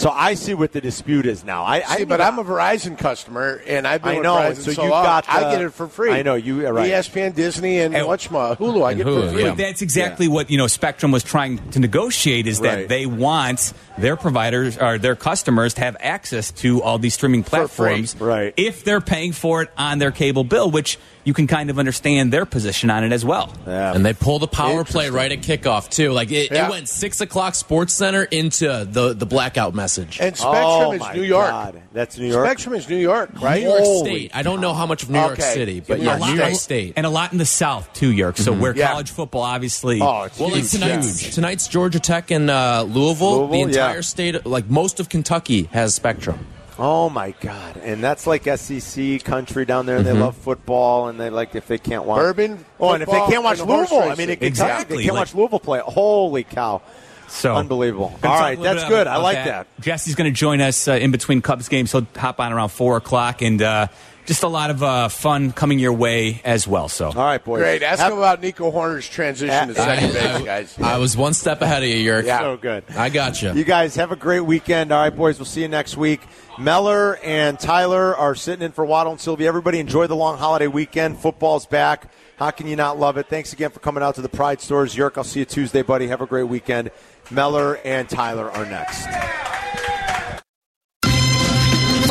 So 0.03 0.11
I 0.11 0.35
see 0.35 0.53
what 0.55 0.73
the 0.73 0.81
dispute 0.81 1.27
is 1.27 1.45
now. 1.45 1.63
I, 1.63 1.77
I 1.89 1.97
See, 1.99 2.05
but 2.05 2.21
I'm 2.21 2.37
a 2.41 2.43
Verizon 2.45 2.99
customer, 2.99 3.63
and 3.69 3.87
I've 3.87 4.03
been 4.03 4.11
I 4.11 4.15
with 4.17 4.23
know, 4.25 4.35
Verizon 4.35 4.57
so 4.57 4.73
so 4.73 4.83
you've 4.83 4.91
long. 4.91 5.05
got 5.05 5.29
I 5.29 5.53
get 5.53 5.63
it 5.63 5.71
for 5.73 5.87
free. 5.87 6.11
I 6.11 6.23
know, 6.23 6.35
you- 6.35 6.67
right. 6.67 6.91
ESPN, 6.91 7.37
Disney, 7.37 7.79
and, 7.79 7.95
And- 7.95 8.05
whatchamacallit, 8.09 8.57
Hulu. 8.57 8.85
I 8.85 8.91
And 8.91 8.99
get 8.99 9.07
for 9.07 9.29
free. 9.31 9.45
yeah. 9.45 9.55
That's 9.55 9.81
exactly 9.81 10.27
what 10.27 10.51
you 10.51 10.59
know 10.59 10.67
Spectrum 10.67 11.13
was 11.13 11.23
trying 11.23 11.59
to 11.71 11.79
negotiate 11.79 12.49
is 12.49 12.59
that 12.63 12.75
Right. 12.75 12.89
they 12.89 13.07
want 13.07 13.73
their 13.97 14.17
providers 14.17 14.77
or 14.77 14.99
their 14.99 15.15
customers 15.15 15.75
to 15.75 15.83
have 15.83 15.97
access 16.01 16.51
to 16.51 16.83
all 16.83 16.99
these 16.99 17.15
streaming 17.15 17.45
platforms 17.45 18.17
Right. 18.19 18.55
if 18.57 18.83
they're 18.83 19.01
paying 19.01 19.31
for 19.31 19.63
it 19.63 19.71
on 19.79 20.01
their 20.01 20.11
cable 20.11 20.43
bill, 20.43 20.69
which 20.69 20.99
you 21.25 21.33
can 21.35 21.47
kind 21.47 21.71
of 21.71 21.79
understand 21.79 22.33
their 22.33 22.45
position 22.45 22.91
on 22.91 23.05
it 23.05 23.13
as 23.13 23.25
well. 23.25 23.53
Yeah. 23.67 23.95
And 23.95 24.05
they 24.05 24.13
pull 24.13 24.39
the 24.39 24.49
power 24.49 24.85
play 24.85 25.09
right 25.11 25.31
at 25.31 25.41
kickoff 25.41 25.89
too. 25.89 26.11
Like 26.13 26.31
it, 26.33 26.51
Yeah. 26.51 26.67
it 26.67 26.71
went 26.71 26.89
six 26.89 27.21
o'clock 27.21 27.55
Sports 27.55 27.93
Center 27.93 28.25
into 28.25 28.67
the 28.85 29.15
the 29.15 29.27
blackout 29.27 29.75
message. 29.75 30.19
And 30.21 30.37
Spectrum 30.37 30.63
oh 30.65 30.93
is 30.93 31.03
New 31.15 31.23
York. 31.23 31.49
God. 31.49 31.83
That's 31.93 32.19
New 32.19 32.27
York. 32.27 32.47
Spectrum 32.47 32.75
is 32.75 32.89
New 32.89 32.97
York, 32.97 33.31
right? 33.41 33.63
New 33.63 33.69
York 33.69 33.81
Holy 33.83 34.11
State. 34.11 34.31
I 34.35 34.43
don't 34.43 34.61
know 34.61 34.75
how 34.75 34.87
much 34.87 35.03
of 35.03 35.11
New 35.11 35.19
York 35.21 35.33
Okay. 35.35 35.55
City, 35.55 35.81
but 35.81 36.01
yeah, 36.01 36.17
New 36.19 36.35
York 36.35 36.51
State. 36.55 36.57
State. 36.57 36.93
and 36.97 37.07
a 37.07 37.11
lot 37.11 37.33
in 37.33 37.39
the 37.39 37.47
South 37.47 37.93
too, 37.93 38.11
York. 38.11 38.37
So 38.39 38.53
where 38.53 38.75
Yeah. 38.77 38.89
college 38.89 39.11
football 39.11 39.43
obviously. 39.43 40.01
Oh, 40.01 40.23
it's 40.25 40.39
Well, 40.39 40.49
like 40.51 40.61
huge. 40.63 40.73
tonight's 40.73 41.23
Yeah. 41.25 41.31
tonight's 41.31 41.69
Georgia 41.69 42.01
Tech 42.01 42.31
and 42.31 42.51
uh, 42.51 42.83
Louisville, 42.89 43.47
Louisville, 43.47 43.49
the 43.49 43.61
entire 43.61 43.95
yeah. 43.97 44.01
state, 44.01 44.47
like 44.47 44.69
most 44.71 44.99
of 45.01 45.09
Kentucky, 45.09 45.69
has 45.73 45.95
Spectrum. 45.95 46.47
Oh 46.79 47.11
my 47.11 47.33
God! 47.41 47.77
And 47.77 48.03
that's 48.03 48.27
like 48.27 48.45
SEC 48.45 49.23
country 49.25 49.65
down 49.65 49.87
there. 49.87 49.99
Mm-hmm. 49.99 50.05
They 50.07 50.13
love 50.13 50.37
football, 50.37 51.09
and 51.09 51.21
they 51.21 51.29
like 51.31 51.55
if 51.55 51.67
they 51.67 51.79
can't 51.79 52.05
watch 52.05 52.19
Bourbon, 52.21 52.65
Oh, 52.81 52.93
and 52.93 53.03
if 53.03 53.11
they 53.11 53.19
can't 53.27 53.45
watch 53.45 53.61
Louisville, 53.61 54.03
I 54.03 54.15
mean, 54.15 54.31
it, 54.31 54.43
Exactly. 54.43 54.97
They 54.99 55.03
can't 55.05 55.15
Like- 55.15 55.21
watch 55.29 55.35
Louisville 55.35 55.61
play. 55.61 55.81
Holy 55.85 56.45
cow! 56.45 56.81
So 57.29 57.55
Unbelievable. 57.55 58.13
All 58.23 58.39
right, 58.41 58.61
that's 58.61 58.85
good. 58.89 59.07
I 59.07 59.17
like 59.17 59.37
that. 59.37 59.67
Jesse's 59.81 60.15
going 60.15 60.31
to 60.33 60.37
join 60.37 60.61
us 60.61 60.87
uh, 60.89 60.93
in 60.93 61.11
between 61.11 61.41
Cubs 61.43 61.69
games. 61.69 61.93
He'll 61.93 62.07
hop 62.17 62.41
on 62.41 62.53
around 62.53 62.69
four 62.71 62.97
o'clock, 62.97 63.43
and 63.43 63.61
uh, 63.63 63.87
just 64.27 64.43
a 64.43 64.49
lot 64.49 64.71
of 64.71 64.83
uh, 64.83 65.09
fun 65.09 65.53
coming 65.53 65.79
your 65.79 65.93
way 65.93 66.41
as 66.45 66.67
well. 66.69 66.89
So 66.89 67.07
All 67.07 67.13
right, 67.15 67.43
boys. 67.45 67.61
Great. 67.61 67.83
Ask 67.83 68.01
Have- 68.01 68.13
him 68.13 68.19
about 68.19 68.41
Nico 68.41 68.71
Hoerner's 68.71 69.09
transition 69.09 69.75
to 69.75 69.81
I- 69.81 69.85
second 69.99 70.13
base, 70.13 70.43
guys. 70.45 70.79
I 70.81 70.99
was 70.99 71.17
one 71.17 71.35
step 71.35 71.61
ahead 71.63 71.83
of 71.83 71.89
you, 71.89 71.97
Yerk. 71.97 72.27
Yeah. 72.27 72.41
So 72.41 72.57
good. 72.57 72.85
I 72.97 73.09
got 73.09 73.43
you. 73.43 73.53
You 73.53 73.65
guys 73.65 73.97
have 73.97 74.13
a 74.13 74.17
great 74.17 74.41
weekend. 74.41 74.93
All 74.93 75.01
right, 75.03 75.15
boys. 75.15 75.39
We'll 75.39 75.47
see 75.47 75.63
you 75.63 75.69
next 75.69 75.97
week. 75.97 76.21
Meller 76.59 77.17
and 77.25 77.59
Tyler 77.59 78.15
are 78.15 78.35
sitting 78.35 78.65
in 78.65 78.73
for 78.73 78.85
Waddle 78.85 79.13
and 79.13 79.21
Silvy. 79.21 79.47
Everybody 79.47 79.79
enjoy 79.81 80.07
the 80.07 80.17
long 80.17 80.39
holiday 80.39 80.67
weekend. 80.67 81.19
Football's 81.19 81.67
back. 81.67 82.11
How 82.37 82.51
can 82.51 82.67
you 82.67 82.77
not 82.77 82.99
love 82.99 83.17
it? 83.19 83.27
Thanks 83.29 83.53
again 83.53 83.71
for 83.71 83.81
coming 83.81 84.03
out 84.03 84.17
to 84.17 84.21
the 84.23 84.29
Pride 84.29 84.61
Stores. 84.61 84.97
Yerk, 84.97 85.17
I'll 85.17 85.25
see 85.25 85.41
you 85.41 85.47
Tuesday, 85.47 85.83
buddy. 85.83 86.09
Have 86.09 86.21
a 86.21 86.27
great 86.27 86.45
weekend. 86.49 86.91
Meller 87.31 87.77
and 87.85 88.09
Tyler 88.09 88.51
are 88.51 88.67
next. 88.67 89.07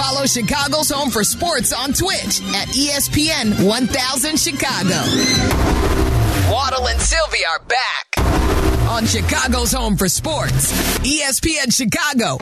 Follow 0.02 0.26
Chicago's 0.26 0.90
Home 0.90 1.12
for 1.12 1.24
Sports 1.24 1.72
on 1.72 1.94
Twitch 1.94 2.42
at 2.56 2.68
ESPN 2.70 3.64
1000 3.64 4.40
Chicago. 4.40 5.00
Waddle 6.52 6.88
and 6.88 7.00
Silvy 7.00 7.46
are 7.46 7.60
back 7.66 8.08
on 8.90 9.06
Chicago's 9.06 9.72
Home 9.72 9.96
for 9.96 10.10
Sports, 10.10 10.72
ESPN 11.02 11.72
Chicago. 11.72 12.40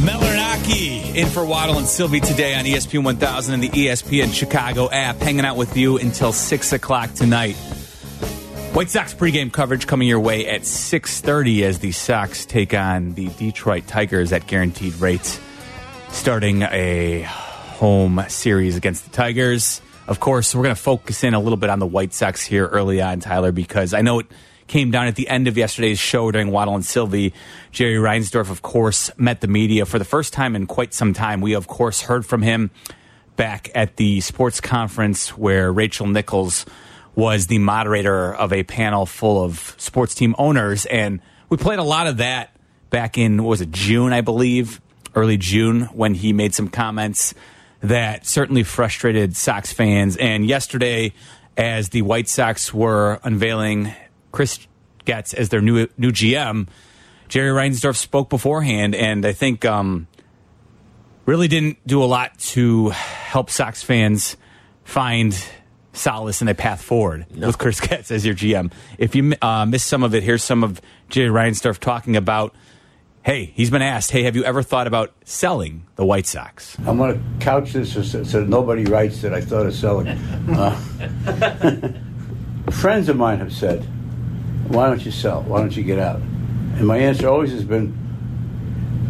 Meller 0.00 0.26
and 0.26 0.40
Aki 0.40 1.18
in 1.18 1.26
for 1.26 1.44
Waddle 1.44 1.78
and 1.78 1.88
Silvy 1.88 2.20
today 2.20 2.54
on 2.54 2.64
ESPN 2.64 3.02
1000 3.02 3.52
and 3.52 3.62
the 3.64 3.70
ESPN 3.70 4.32
Chicago 4.32 4.88
app, 4.88 5.16
hanging 5.16 5.44
out 5.44 5.56
with 5.56 5.76
you 5.76 5.98
until 5.98 6.32
six 6.32 6.72
o'clock 6.72 7.12
tonight. 7.14 7.56
White 8.72 8.88
Sox 8.88 9.12
pregame 9.12 9.52
coverage 9.52 9.88
coming 9.88 10.06
your 10.06 10.20
way 10.20 10.46
at 10.46 10.64
6:30 10.64 11.64
as 11.64 11.80
the 11.80 11.90
Sox 11.90 12.46
take 12.46 12.72
on 12.72 13.14
the 13.14 13.26
Detroit 13.30 13.88
Tigers 13.88 14.32
at 14.32 14.46
guaranteed 14.46 14.94
rates, 15.00 15.40
starting 16.10 16.62
a 16.62 17.22
home 17.22 18.24
series 18.28 18.76
against 18.76 19.04
the 19.04 19.10
Tigers. 19.10 19.82
Of 20.06 20.20
course, 20.20 20.54
we're 20.54 20.62
going 20.62 20.76
to 20.76 20.80
focus 20.80 21.24
in 21.24 21.34
a 21.34 21.40
little 21.40 21.56
bit 21.56 21.68
on 21.68 21.80
the 21.80 21.86
White 21.86 22.14
Sox 22.14 22.44
here 22.44 22.66
early 22.68 23.02
on, 23.02 23.18
Tyler, 23.18 23.50
because 23.50 23.92
I 23.92 24.02
know 24.02 24.20
it 24.20 24.26
came 24.68 24.92
down 24.92 25.08
at 25.08 25.16
the 25.16 25.28
end 25.28 25.48
of 25.48 25.58
yesterday's 25.58 25.98
show 25.98 26.30
during 26.30 26.52
Waddle 26.52 26.76
and 26.76 26.86
Silvy. 26.86 27.34
Jerry 27.72 27.96
Reinsdorf, 27.96 28.50
of 28.50 28.62
course, 28.62 29.10
met 29.18 29.40
the 29.40 29.48
media 29.48 29.84
for 29.84 29.98
the 29.98 30.04
first 30.04 30.32
time 30.32 30.54
in 30.54 30.68
quite 30.68 30.94
some 30.94 31.12
time. 31.12 31.40
We, 31.40 31.54
of 31.54 31.66
course, 31.66 32.02
heard 32.02 32.24
from 32.24 32.42
him 32.42 32.70
back 33.34 33.68
at 33.74 33.96
the 33.96 34.20
sports 34.20 34.60
conference 34.60 35.36
where 35.36 35.72
Rachel 35.72 36.06
Nichols 36.06 36.66
was 37.14 37.46
the 37.48 37.58
moderator 37.58 38.34
of 38.34 38.52
a 38.52 38.62
panel 38.62 39.06
full 39.06 39.42
of 39.44 39.74
sports 39.78 40.14
team 40.14 40.34
owners. 40.38 40.86
And 40.86 41.20
we 41.48 41.56
played 41.56 41.78
a 41.78 41.84
lot 41.84 42.06
of 42.06 42.18
that 42.18 42.56
back 42.90 43.18
in, 43.18 43.42
was 43.44 43.60
it, 43.60 43.70
June, 43.70 44.12
I 44.12 44.20
believe, 44.20 44.80
early 45.14 45.36
June, 45.36 45.82
when 45.86 46.14
he 46.14 46.32
made 46.32 46.54
some 46.54 46.68
comments 46.68 47.34
that 47.80 48.26
certainly 48.26 48.62
frustrated 48.62 49.36
Sox 49.36 49.72
fans. 49.72 50.16
And 50.16 50.46
yesterday, 50.46 51.12
as 51.56 51.90
the 51.90 52.02
White 52.02 52.28
Sox 52.28 52.72
were 52.72 53.20
unveiling 53.22 53.92
Chris 54.32 54.66
Getz 55.04 55.34
as 55.34 55.48
their 55.48 55.60
new 55.60 55.88
new 55.96 56.12
GM, 56.12 56.68
Jerry 57.28 57.50
Reinsdorf 57.50 57.96
spoke 57.96 58.28
beforehand, 58.28 58.94
and 58.94 59.24
I 59.24 59.32
think 59.32 59.64
um, 59.64 60.08
really 61.26 61.48
didn't 61.48 61.78
do 61.86 62.02
a 62.02 62.06
lot 62.06 62.38
to 62.38 62.90
help 62.90 63.50
Sox 63.50 63.82
fans 63.82 64.36
find 64.84 65.32
solace 65.92 66.40
in 66.40 66.48
a 66.48 66.54
path 66.54 66.82
forward 66.82 67.26
with 67.36 67.58
Chris 67.58 67.80
Getz 67.80 68.10
as 68.10 68.24
your 68.24 68.34
GM. 68.34 68.72
If 68.98 69.14
you 69.14 69.34
uh, 69.42 69.66
missed 69.66 69.86
some 69.86 70.02
of 70.02 70.14
it, 70.14 70.22
here's 70.22 70.44
some 70.44 70.62
of 70.64 70.80
Jerry 71.08 71.30
Reinsdorf 71.30 71.78
talking 71.78 72.16
about. 72.16 72.54
Hey, 73.22 73.52
he's 73.54 73.68
been 73.68 73.82
asked, 73.82 74.12
hey, 74.12 74.22
have 74.22 74.34
you 74.34 74.44
ever 74.44 74.62
thought 74.62 74.86
about 74.86 75.12
selling 75.26 75.84
the 75.96 76.06
White 76.06 76.26
Sox? 76.26 76.78
I'm 76.86 76.96
going 76.96 77.14
to 77.14 77.44
couch 77.44 77.74
this 77.74 77.92
so, 77.92 78.24
so 78.24 78.44
nobody 78.44 78.84
writes 78.84 79.20
that 79.20 79.34
I 79.34 79.42
thought 79.42 79.66
of 79.66 79.74
selling. 79.74 80.08
Uh, 80.50 81.92
friends 82.70 83.08
of 83.08 83.16
mine 83.16 83.38
have 83.38 83.52
said, 83.52 83.84
"Why 84.68 84.88
don't 84.88 85.04
you 85.04 85.10
sell? 85.10 85.42
Why 85.42 85.60
don't 85.60 85.76
you 85.76 85.82
get 85.82 85.98
out?" 85.98 86.20
And 86.20 86.86
my 86.86 86.96
answer 86.98 87.28
always 87.28 87.52
has 87.52 87.64
been, 87.64 87.94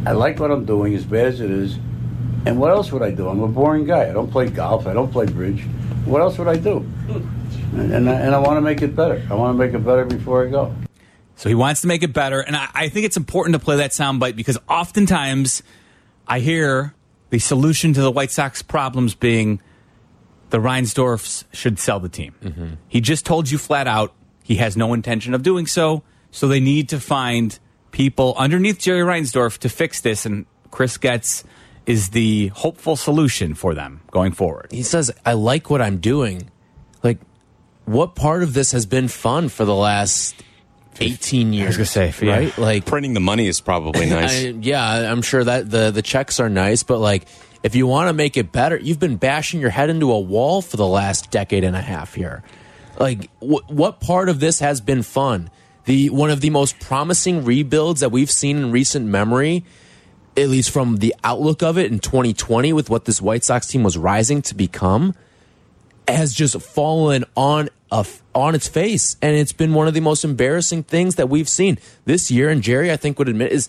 "I 0.07 0.13
like 0.13 0.39
what 0.39 0.51
I'm 0.51 0.65
doing, 0.65 0.95
as 0.95 1.05
bad 1.05 1.27
as 1.27 1.41
it 1.41 1.51
is. 1.51 1.79
And 2.47 2.59
what 2.59 2.71
else 2.71 2.91
would 2.91 3.03
I 3.03 3.11
do? 3.11 3.29
I'm 3.29 3.43
a 3.43 3.49
boring 3.49 3.85
guy. 3.85 4.09
I 4.09 4.13
don't 4.13 4.31
play 4.31 4.49
golf. 4.49 4.87
I 4.87 4.93
don't 4.93 5.13
play 5.13 5.27
bridge. 5.27 5.65
What 6.05 6.21
else 6.23 6.39
would 6.39 6.49
I 6.49 6.57
do? 6.57 6.79
And, 7.73 7.93
and 7.93 8.11
I, 8.11 8.15
and 8.15 8.35
I 8.35 8.39
want 8.39 8.57
to 8.57 8.61
make 8.61 8.83
it 8.83 8.97
better. 8.97 9.25
I 9.31 9.35
want 9.35 9.57
to 9.57 9.65
make 9.65 9.75
it 9.75 9.85
better 9.85 10.05
before 10.05 10.47
I 10.47 10.51
go." 10.51 10.75
So 11.37 11.49
he 11.49 11.55
wants 11.55 11.81
to 11.81 11.87
make 11.87 12.03
it 12.03 12.13
better. 12.13 12.41
And 12.41 12.55
I, 12.55 12.69
I 12.75 12.89
think 12.89 13.07
it's 13.07 13.17
important 13.17 13.55
to 13.55 13.59
play 13.59 13.77
that 13.77 13.93
soundbite 13.93 14.37
because 14.37 14.59
oftentimes 14.69 15.63
I 16.27 16.41
hear 16.41 16.95
the 17.31 17.39
solution 17.39 17.95
to 17.95 18.03
the 18.03 18.11
White 18.11 18.31
Sox 18.31 18.61
problems 18.61 19.15
being 19.15 19.63
the 20.51 20.59
Reinsdorfs 20.59 21.45
should 21.53 21.79
sell 21.79 21.99
the 22.01 22.09
team. 22.09 22.35
Mm-hmm. 22.43 22.69
He 22.89 23.01
just 23.01 23.25
told 23.25 23.51
you 23.51 23.57
flat 23.57 23.87
out 23.87 24.13
he 24.43 24.57
has 24.57 24.77
no 24.77 24.93
intention 24.93 25.33
of 25.33 25.43
doing 25.43 25.67
so. 25.67 26.03
So 26.31 26.47
they 26.47 26.61
need 26.61 26.91
to 26.91 27.01
find 27.01 27.59
people 27.91 28.35
underneath 28.37 28.79
Jerry 28.79 29.03
Reinsdorf 29.03 29.59
to 29.59 29.69
fix 29.69 30.01
this. 30.01 30.27
And 30.27 30.45
Chris 30.71 30.99
Getz 30.99 31.45
is 31.87 32.11
the 32.11 32.49
hopeful 32.49 32.97
solution 32.97 33.55
for 33.55 33.75
them 33.75 34.01
going 34.11 34.33
forward. 34.33 34.69
He 34.71 34.83
says, 34.83 35.11
I 35.25 35.33
like 35.33 35.71
what 35.71 35.81
I'm 35.81 35.99
doing. 35.99 36.51
Like, 37.03 37.19
what 37.85 38.15
part 38.15 38.43
of 38.43 38.55
this 38.55 38.73
has 38.73 38.87
been 38.87 39.09
fun 39.09 39.49
for 39.49 39.65
the 39.65 39.75
last 39.75 40.35
18 41.01 41.53
years? 41.53 41.65
I 41.65 41.69
was 41.69 41.77
gonna 41.93 42.13
say, 42.13 42.27
yeah. 42.27 42.33
right? 42.33 42.59
Like, 42.59 42.87
Printing 42.87 43.15
the 43.15 43.21
money 43.21 43.49
is 43.49 43.61
probably 43.61 44.07
nice. 44.11 44.45
I, 44.45 44.49
yeah, 44.49 45.11
I'm 45.11 45.23
sure 45.23 45.43
that 45.43 45.71
the 45.71 45.91
the 45.91 46.03
checks 46.03 46.39
are 46.41 46.49
nice, 46.49 46.83
but 46.83 46.99
like 46.99 47.27
if 47.63 47.75
you 47.75 47.87
want 47.87 48.09
to 48.09 48.13
make 48.13 48.37
it 48.37 48.53
better, 48.53 48.79
you've 48.79 49.01
been 49.01 49.17
bashing 49.17 49.61
your 49.61 49.71
head 49.71 49.91
into 49.91 50.13
a 50.13 50.21
wall 50.21 50.63
for 50.63 50.77
the 50.77 50.87
last 50.87 51.31
decade 51.31 51.65
and 51.65 51.77
a 51.77 51.81
half 51.81 52.15
here. 52.15 52.43
Like 52.99 53.31
wh 53.41 53.69
what 53.69 54.01
part 54.01 54.29
of 54.29 54.41
this 54.41 54.61
has 54.61 54.81
been 54.81 55.03
fun? 55.03 55.51
The 55.85 56.11
one 56.11 56.31
of 56.31 56.41
the 56.41 56.51
most 56.51 56.79
promising 56.81 57.45
rebuilds 57.45 58.01
that 58.01 58.13
we've 58.13 58.31
seen 58.31 58.59
in 58.59 58.71
recent 58.71 59.07
memory, 59.07 59.65
at 60.37 60.49
least 60.49 60.71
from 60.71 60.97
the 60.97 61.15
outlook 61.25 61.63
of 61.63 61.79
it 61.79 61.91
in 61.91 61.99
2020 61.99 62.73
with 62.73 62.91
what 62.91 63.05
this 63.05 63.21
White 63.21 63.45
Sox 63.45 63.67
team 63.67 63.83
was 63.83 63.99
rising 63.99 64.43
to 64.43 64.55
become 64.55 65.15
has 66.09 66.33
just 66.33 66.61
fallen 66.61 67.25
on 67.37 67.69
a, 67.93 68.07
on 68.35 68.55
its 68.55 68.69
face, 68.69 69.17
and 69.23 69.37
it's 69.37 69.53
been 69.53 69.75
one 69.75 69.89
of 69.89 69.95
the 69.95 70.01
most 70.01 70.25
embarrassing 70.25 70.83
things 70.85 71.17
that 71.17 71.29
we've 71.29 71.49
seen 71.49 71.79
this 72.05 72.31
year. 72.31 72.49
And 72.49 72.63
Jerry, 72.63 72.91
I 72.91 72.97
think, 72.97 73.19
would 73.19 73.29
admit 73.29 73.53
is 73.53 73.69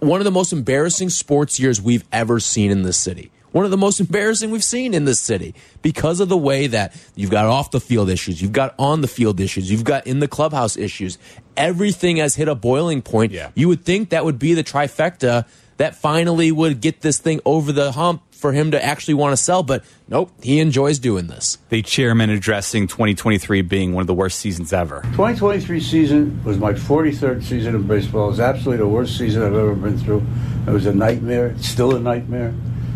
one 0.00 0.20
of 0.20 0.24
the 0.24 0.30
most 0.30 0.52
embarrassing 0.52 1.10
sports 1.10 1.60
years 1.60 1.80
we've 1.80 2.04
ever 2.12 2.40
seen 2.40 2.70
in 2.70 2.82
this 2.82 2.96
city. 2.96 3.30
One 3.52 3.64
of 3.64 3.72
the 3.72 3.76
most 3.76 3.98
embarrassing 3.98 4.52
we've 4.52 4.62
seen 4.62 4.94
in 4.94 5.06
this 5.06 5.18
city 5.18 5.54
because 5.82 6.20
of 6.20 6.28
the 6.28 6.36
way 6.36 6.68
that 6.68 6.94
you've 7.16 7.32
got 7.32 7.46
off 7.46 7.72
the 7.72 7.80
field 7.80 8.08
issues, 8.08 8.40
you've 8.40 8.52
got 8.52 8.74
on 8.78 9.00
the 9.00 9.08
field 9.08 9.40
issues, 9.40 9.70
you've 9.70 9.82
got 9.82 10.06
in 10.06 10.20
the 10.20 10.28
clubhouse 10.28 10.76
issues. 10.76 11.18
Everything 11.56 12.18
has 12.18 12.36
hit 12.36 12.46
a 12.46 12.54
boiling 12.54 13.02
point. 13.02 13.32
Yeah. 13.32 13.50
You 13.56 13.66
would 13.66 13.84
think 13.84 14.10
that 14.10 14.24
would 14.24 14.38
be 14.38 14.54
the 14.54 14.62
trifecta 14.62 15.46
that 15.80 15.94
finally 15.94 16.52
would 16.52 16.82
get 16.82 17.00
this 17.00 17.18
thing 17.18 17.40
over 17.46 17.72
the 17.72 17.90
hump 17.92 18.22
for 18.34 18.52
him 18.52 18.72
to 18.72 18.84
actually 18.84 19.14
want 19.14 19.32
to 19.32 19.36
sell, 19.38 19.62
but 19.62 19.82
nope, 20.08 20.30
he 20.42 20.60
enjoys 20.60 20.98
doing 20.98 21.26
this. 21.26 21.56
The 21.70 21.80
chairman 21.80 22.28
addressing 22.28 22.86
2023 22.86 23.62
being 23.62 23.94
one 23.94 24.02
of 24.02 24.06
the 24.06 24.12
worst 24.12 24.40
seasons 24.40 24.74
ever. 24.74 25.00
2023 25.12 25.80
season 25.80 26.44
was 26.44 26.58
my 26.58 26.74
43rd 26.74 27.42
season 27.42 27.74
in 27.74 27.86
baseball. 27.86 28.26
It 28.26 28.32
was 28.32 28.40
absolutely 28.40 28.76
the 28.76 28.88
worst 28.88 29.16
season 29.16 29.42
I've 29.42 29.54
ever 29.54 29.74
been 29.74 29.96
through. 29.96 30.22
It 30.66 30.70
was 30.70 30.84
a 30.84 30.92
nightmare. 30.92 31.46
It's 31.46 31.68
still 31.68 31.96
a 31.96 31.98
nightmare. 31.98 32.52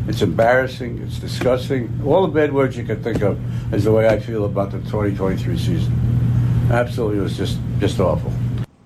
It's 0.06 0.20
embarrassing. 0.20 0.98
It's 0.98 1.18
disgusting. 1.18 2.02
All 2.04 2.26
the 2.26 2.32
bad 2.34 2.52
words 2.52 2.76
you 2.76 2.84
could 2.84 3.02
think 3.02 3.22
of 3.22 3.40
is 3.72 3.84
the 3.84 3.92
way 3.92 4.08
I 4.08 4.20
feel 4.20 4.44
about 4.44 4.72
the 4.72 4.78
2023 4.80 5.56
season. 5.56 6.68
Absolutely, 6.70 7.20
it 7.20 7.22
was 7.22 7.38
just 7.38 7.58
just 7.78 7.98
awful. 7.98 8.30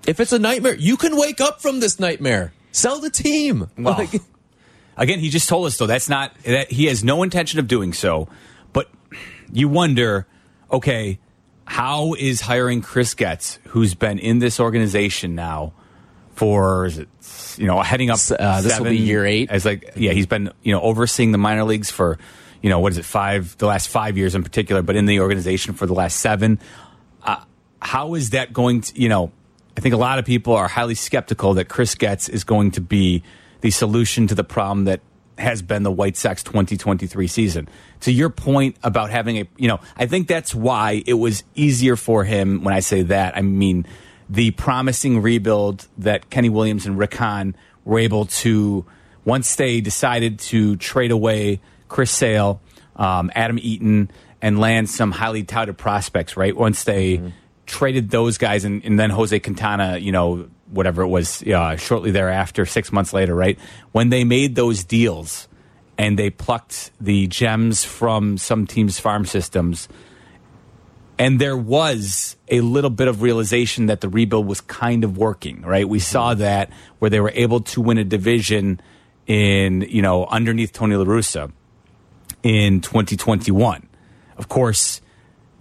If 0.07 0.21
it's 0.21 0.31
a 0.31 0.39
nightmare, 0.39 0.75
you 0.75 0.95
can 0.95 1.17
wake 1.17 1.41
up 1.41 1.61
from 1.61 1.81
this 1.81 1.99
nightmare. 1.99 2.53
Sell 2.71 2.99
the 2.99 3.09
team. 3.09 3.69
Well, 3.77 3.95
Like- 3.97 4.21
Again, 4.97 5.19
he 5.19 5.29
just 5.29 5.47
told 5.47 5.65
us 5.65 5.77
though 5.77 5.87
that's 5.87 6.09
not 6.09 6.33
that 6.43 6.71
he 6.71 6.85
has 6.87 7.05
no 7.05 7.23
intention 7.23 7.57
of 7.59 7.67
doing 7.69 7.93
so. 7.93 8.27
But 8.73 8.89
you 9.49 9.69
wonder, 9.69 10.27
okay, 10.69 11.19
how 11.63 12.15
is 12.15 12.41
hiring 12.41 12.81
Chris 12.81 13.13
Getz, 13.13 13.59
who's 13.69 13.93
been 13.95 14.19
in 14.19 14.39
this 14.39 14.59
organization 14.59 15.35
now 15.35 15.71
for 16.35 16.85
is 16.85 16.97
it 16.97 17.07
you 17.57 17.65
know 17.65 17.81
heading 17.81 18.09
up 18.09 18.19
Uh, 18.37 18.61
this 18.61 18.77
will 18.77 18.89
be 18.89 18.97
year 18.97 19.25
eight. 19.25 19.49
as 19.51 19.63
like 19.65 19.91
yeah 19.95 20.11
he's 20.11 20.25
been 20.25 20.51
you 20.63 20.73
know 20.73 20.81
overseeing 20.81 21.31
the 21.31 21.37
minor 21.37 21.63
leagues 21.63 21.89
for 21.91 22.17
you 22.61 22.69
know 22.69 22.79
what 22.79 22.91
is 22.91 22.97
it 22.97 23.05
five 23.05 23.57
the 23.57 23.67
last 23.67 23.87
five 23.87 24.17
years 24.17 24.35
in 24.35 24.43
particular, 24.43 24.81
but 24.81 24.97
in 24.97 25.05
the 25.05 25.21
organization 25.21 25.73
for 25.75 25.85
the 25.85 25.93
last 25.93 26.19
seven. 26.19 26.59
Uh, 27.23 27.41
how 27.81 28.15
is 28.15 28.31
that 28.31 28.51
going 28.51 28.81
to 28.81 29.01
you 29.01 29.07
know? 29.07 29.31
I 29.79 29.81
think 29.81 29.95
a 29.95 29.97
lot 29.97 30.19
of 30.19 30.25
people 30.25 30.51
are 30.55 30.67
highly 30.67 30.93
skeptical 30.93 31.53
that 31.53 31.69
Chris 31.69 31.95
Getz 31.95 32.27
is 32.27 32.43
going 32.43 32.71
to 32.71 32.81
be 32.81 33.23
the 33.61 33.71
solution 33.71 34.27
to 34.27 34.35
the 34.35 34.43
problem 34.43 34.83
that 34.83 34.99
has 35.37 35.61
been 35.61 35.83
the 35.83 35.91
White 35.91 36.17
Sox 36.17 36.43
2023 36.43 37.27
season. 37.27 37.69
To 38.01 38.11
your 38.11 38.29
point 38.29 38.75
about 38.83 39.09
having 39.09 39.37
a, 39.37 39.47
you 39.55 39.69
know, 39.69 39.79
I 39.95 40.05
think 40.05 40.27
that's 40.27 40.53
why 40.53 41.01
it 41.07 41.13
was 41.13 41.45
easier 41.55 41.95
for 41.95 42.25
him. 42.25 42.61
When 42.65 42.73
I 42.73 42.81
say 42.81 43.03
that, 43.03 43.37
I 43.37 43.41
mean 43.41 43.85
the 44.29 44.51
promising 44.51 45.21
rebuild 45.21 45.87
that 45.99 46.29
Kenny 46.29 46.49
Williams 46.49 46.85
and 46.85 46.97
Rick 46.97 47.15
Hahn 47.15 47.55
were 47.85 47.99
able 47.99 48.25
to, 48.25 48.85
once 49.23 49.55
they 49.55 49.79
decided 49.79 50.39
to 50.39 50.75
trade 50.75 51.11
away 51.11 51.61
Chris 51.87 52.11
Sale, 52.11 52.59
um, 52.97 53.31
Adam 53.33 53.57
Eaton, 53.61 54.11
and 54.41 54.59
land 54.59 54.89
some 54.89 55.13
highly 55.13 55.43
touted 55.43 55.77
prospects, 55.77 56.35
right? 56.35 56.53
Once 56.53 56.83
they 56.83 57.31
traded 57.69 58.09
those 58.09 58.37
guys 58.37 58.65
and, 58.65 58.83
and 58.83 58.99
then 58.99 59.09
Jose 59.11 59.39
Quintana, 59.39 59.97
you 59.97 60.11
know, 60.11 60.49
whatever 60.71 61.03
it 61.03 61.07
was, 61.07 61.43
uh, 61.43 61.77
shortly 61.77 62.11
thereafter, 62.11 62.65
six 62.65 62.91
months 62.91 63.13
later, 63.13 63.33
right? 63.33 63.57
When 63.91 64.09
they 64.09 64.23
made 64.23 64.55
those 64.55 64.83
deals 64.83 65.47
and 65.97 66.17
they 66.17 66.29
plucked 66.29 66.91
the 66.99 67.27
gems 67.27 67.83
from 67.83 68.37
some 68.37 68.65
teams' 68.65 68.99
farm 68.99 69.25
systems, 69.25 69.87
and 71.17 71.39
there 71.39 71.57
was 71.57 72.37
a 72.47 72.61
little 72.61 72.89
bit 72.89 73.09
of 73.09 73.21
realization 73.21 73.87
that 73.87 73.99
the 73.99 74.07
rebuild 74.07 74.47
was 74.47 74.61
kind 74.61 75.03
of 75.03 75.17
working, 75.17 75.61
right? 75.61 75.87
We 75.87 75.99
saw 75.99 76.33
that 76.35 76.71
where 76.99 77.09
they 77.09 77.19
were 77.19 77.33
able 77.35 77.59
to 77.61 77.81
win 77.81 77.97
a 77.97 78.05
division 78.05 78.79
in, 79.27 79.81
you 79.81 80.01
know, 80.01 80.25
underneath 80.25 80.71
Tony 80.71 80.95
La 80.95 81.03
Russa 81.03 81.51
in 82.41 82.79
2021. 82.79 83.87
Of 84.37 84.47
course, 84.47 85.01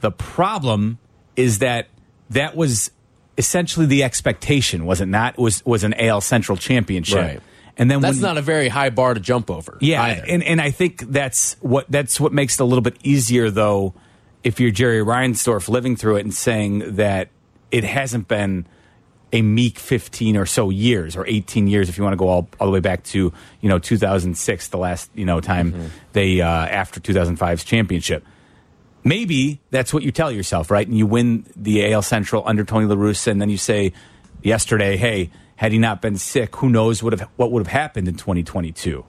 the 0.00 0.12
problem 0.12 0.98
is 1.34 1.58
that 1.58 1.88
that 2.30 2.56
was 2.56 2.90
essentially 3.36 3.86
the 3.86 4.02
expectation, 4.02 4.84
was 4.84 5.00
it 5.00 5.06
not? 5.06 5.34
It 5.34 5.40
was 5.40 5.64
was 5.64 5.84
an 5.84 5.94
AL 5.94 6.20
Central 6.20 6.56
championship. 6.56 7.16
Right. 7.16 7.40
And 7.76 7.88
then 7.88 8.00
That's 8.00 8.16
when, 8.16 8.22
not 8.22 8.38
a 8.38 8.42
very 8.42 8.68
high 8.68 8.90
bar 8.90 9.14
to 9.14 9.20
jump 9.20 9.50
over. 9.50 9.78
yeah, 9.80 10.02
either. 10.02 10.24
and 10.26 10.42
and 10.42 10.60
I 10.60 10.72
think 10.72 11.00
that's 11.12 11.56
what 11.60 11.86
that's 11.88 12.18
what 12.18 12.32
makes 12.32 12.58
it 12.58 12.62
a 12.62 12.66
little 12.66 12.82
bit 12.82 12.96
easier 13.04 13.50
though 13.50 13.94
if 14.42 14.58
you're 14.58 14.72
Jerry 14.72 15.00
Reinsdorf 15.00 15.68
living 15.68 15.94
through 15.94 16.16
it 16.16 16.24
and 16.24 16.34
saying 16.34 16.96
that 16.96 17.28
it 17.70 17.84
hasn't 17.84 18.28
been 18.28 18.66
a 19.32 19.42
meek 19.42 19.78
15 19.78 20.36
or 20.36 20.46
so 20.46 20.70
years 20.70 21.14
or 21.16 21.26
18 21.26 21.66
years 21.66 21.88
if 21.88 21.98
you 21.98 22.04
want 22.04 22.14
to 22.14 22.16
go 22.16 22.28
all, 22.28 22.48
all 22.58 22.66
the 22.66 22.72
way 22.72 22.80
back 22.80 23.04
to 23.04 23.32
you 23.60 23.68
know 23.68 23.78
2006 23.78 24.68
the 24.68 24.78
last 24.78 25.10
you 25.14 25.24
know 25.26 25.40
time 25.40 25.90
they 26.14 26.40
uh, 26.40 26.48
after 26.48 26.98
2005's 26.98 27.62
championship 27.62 28.24
maybe 29.08 29.60
that's 29.70 29.92
what 29.92 30.02
you 30.02 30.12
tell 30.12 30.30
yourself 30.30 30.70
right? 30.70 30.86
And 30.86 30.96
you 30.96 31.06
win 31.06 31.46
the 31.56 31.92
AL 31.92 32.02
Central 32.02 32.42
under 32.46 32.64
Tony 32.64 32.86
La 32.86 32.94
Russa 32.96 33.28
and 33.28 33.40
then 33.40 33.50
you 33.50 33.58
say 33.58 33.92
yesterday 34.42 34.96
hey 34.96 35.30
had 35.56 35.72
he 35.72 35.78
not 35.78 36.00
been 36.00 36.16
sick 36.16 36.54
who 36.56 36.68
knows 36.68 37.02
what 37.02 37.12
have, 37.18 37.28
what 37.36 37.50
would 37.50 37.60
have 37.66 37.72
happened 37.72 38.06
in 38.08 38.14
2022 38.14 39.04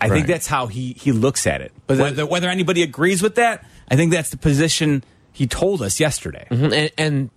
I 0.00 0.08
think 0.08 0.26
that's 0.28 0.46
how 0.46 0.68
he 0.68 0.92
he 0.92 1.10
looks 1.10 1.46
at 1.46 1.60
it. 1.60 1.72
But 1.88 1.98
whether 1.98 2.24
whether 2.26 2.48
anybody 2.48 2.82
agrees 2.82 3.20
with 3.22 3.34
that 3.34 3.64
I 3.90 3.96
think 3.96 4.12
that's 4.12 4.30
the 4.30 4.36
position 4.36 5.02
he 5.32 5.46
told 5.46 5.82
us 5.82 5.98
yesterday. 6.00 6.46
Mhm, 6.50 6.72
and, 6.72 6.90
and 6.98 7.30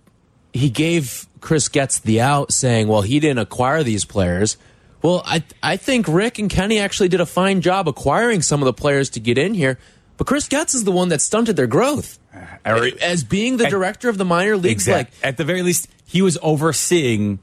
he 0.52 0.68
gave 0.70 1.26
Chris 1.40 1.68
Getz 1.68 1.98
the 2.00 2.20
out, 2.20 2.52
saying, 2.52 2.86
"Well, 2.88 3.02
he 3.02 3.20
didn't 3.20 3.38
acquire 3.38 3.82
these 3.82 4.04
players. 4.04 4.56
Well, 5.02 5.22
I 5.24 5.42
I 5.62 5.76
think 5.76 6.06
Rick 6.08 6.38
and 6.38 6.50
Kenny 6.50 6.78
actually 6.78 7.08
did 7.08 7.20
a 7.20 7.26
fine 7.26 7.60
job 7.62 7.88
acquiring 7.88 8.42
some 8.42 8.60
of 8.60 8.66
the 8.66 8.72
players 8.72 9.08
to 9.10 9.20
get 9.20 9.38
in 9.38 9.54
here, 9.54 9.78
but 10.22 10.28
Chris 10.28 10.46
Getz 10.46 10.72
is 10.72 10.84
the 10.84 10.92
one 10.92 11.08
that 11.08 11.20
stunted 11.20 11.56
their 11.56 11.66
growth. 11.66 12.20
Uh, 12.32 12.46
or- 12.64 12.90
As 13.02 13.24
being 13.24 13.56
the 13.56 13.64
At- 13.64 13.70
director 13.70 14.08
of 14.08 14.18
the 14.18 14.24
minor 14.24 14.56
leagues, 14.56 14.86
Exact- 14.86 15.14
like 15.14 15.26
at 15.26 15.36
the 15.36 15.42
very 15.42 15.62
least, 15.62 15.88
he 16.04 16.22
was 16.22 16.38
overseeing 16.40 17.40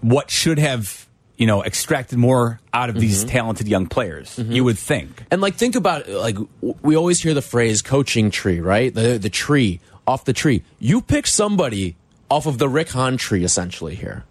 what 0.00 0.30
should 0.30 0.58
have 0.58 1.06
you 1.36 1.46
know 1.46 1.62
extracted 1.62 2.18
more 2.18 2.58
out 2.72 2.88
of 2.88 2.94
these 2.94 3.18
mm-hmm. 3.18 3.28
talented 3.28 3.68
young 3.68 3.86
players. 3.86 4.34
Mm-hmm. 4.36 4.50
You 4.50 4.64
would 4.64 4.78
think. 4.78 5.24
And 5.30 5.42
like, 5.42 5.56
think 5.56 5.76
about 5.76 6.08
it, 6.08 6.16
like 6.16 6.38
we 6.62 6.96
always 6.96 7.20
hear 7.20 7.34
the 7.34 7.42
phrase 7.42 7.82
"coaching 7.82 8.30
tree," 8.30 8.60
right? 8.60 8.94
The 8.94 9.18
the 9.18 9.28
tree 9.28 9.80
off 10.06 10.24
the 10.24 10.32
tree. 10.32 10.62
You 10.78 11.02
pick 11.02 11.26
somebody 11.26 11.96
off 12.30 12.46
of 12.46 12.56
the 12.56 12.68
Rick 12.70 12.88
Hahn 12.88 13.18
tree, 13.18 13.44
essentially. 13.44 13.94
Here, 13.94 14.24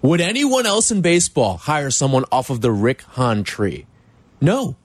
would 0.00 0.20
anyone 0.20 0.64
else 0.64 0.92
in 0.92 1.00
baseball 1.00 1.56
hire 1.56 1.90
someone 1.90 2.24
off 2.30 2.50
of 2.50 2.60
the 2.60 2.70
Rick 2.70 3.02
Hahn 3.02 3.42
tree? 3.42 3.86
No, 4.40 4.76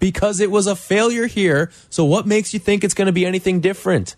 because 0.00 0.40
it 0.40 0.50
was 0.50 0.66
a 0.66 0.74
failure 0.74 1.26
here. 1.26 1.70
So 1.90 2.04
what 2.04 2.26
makes 2.26 2.52
you 2.52 2.58
think 2.58 2.82
it's 2.82 2.94
going 2.94 3.06
to 3.06 3.12
be 3.12 3.24
anything 3.24 3.60
different? 3.60 4.16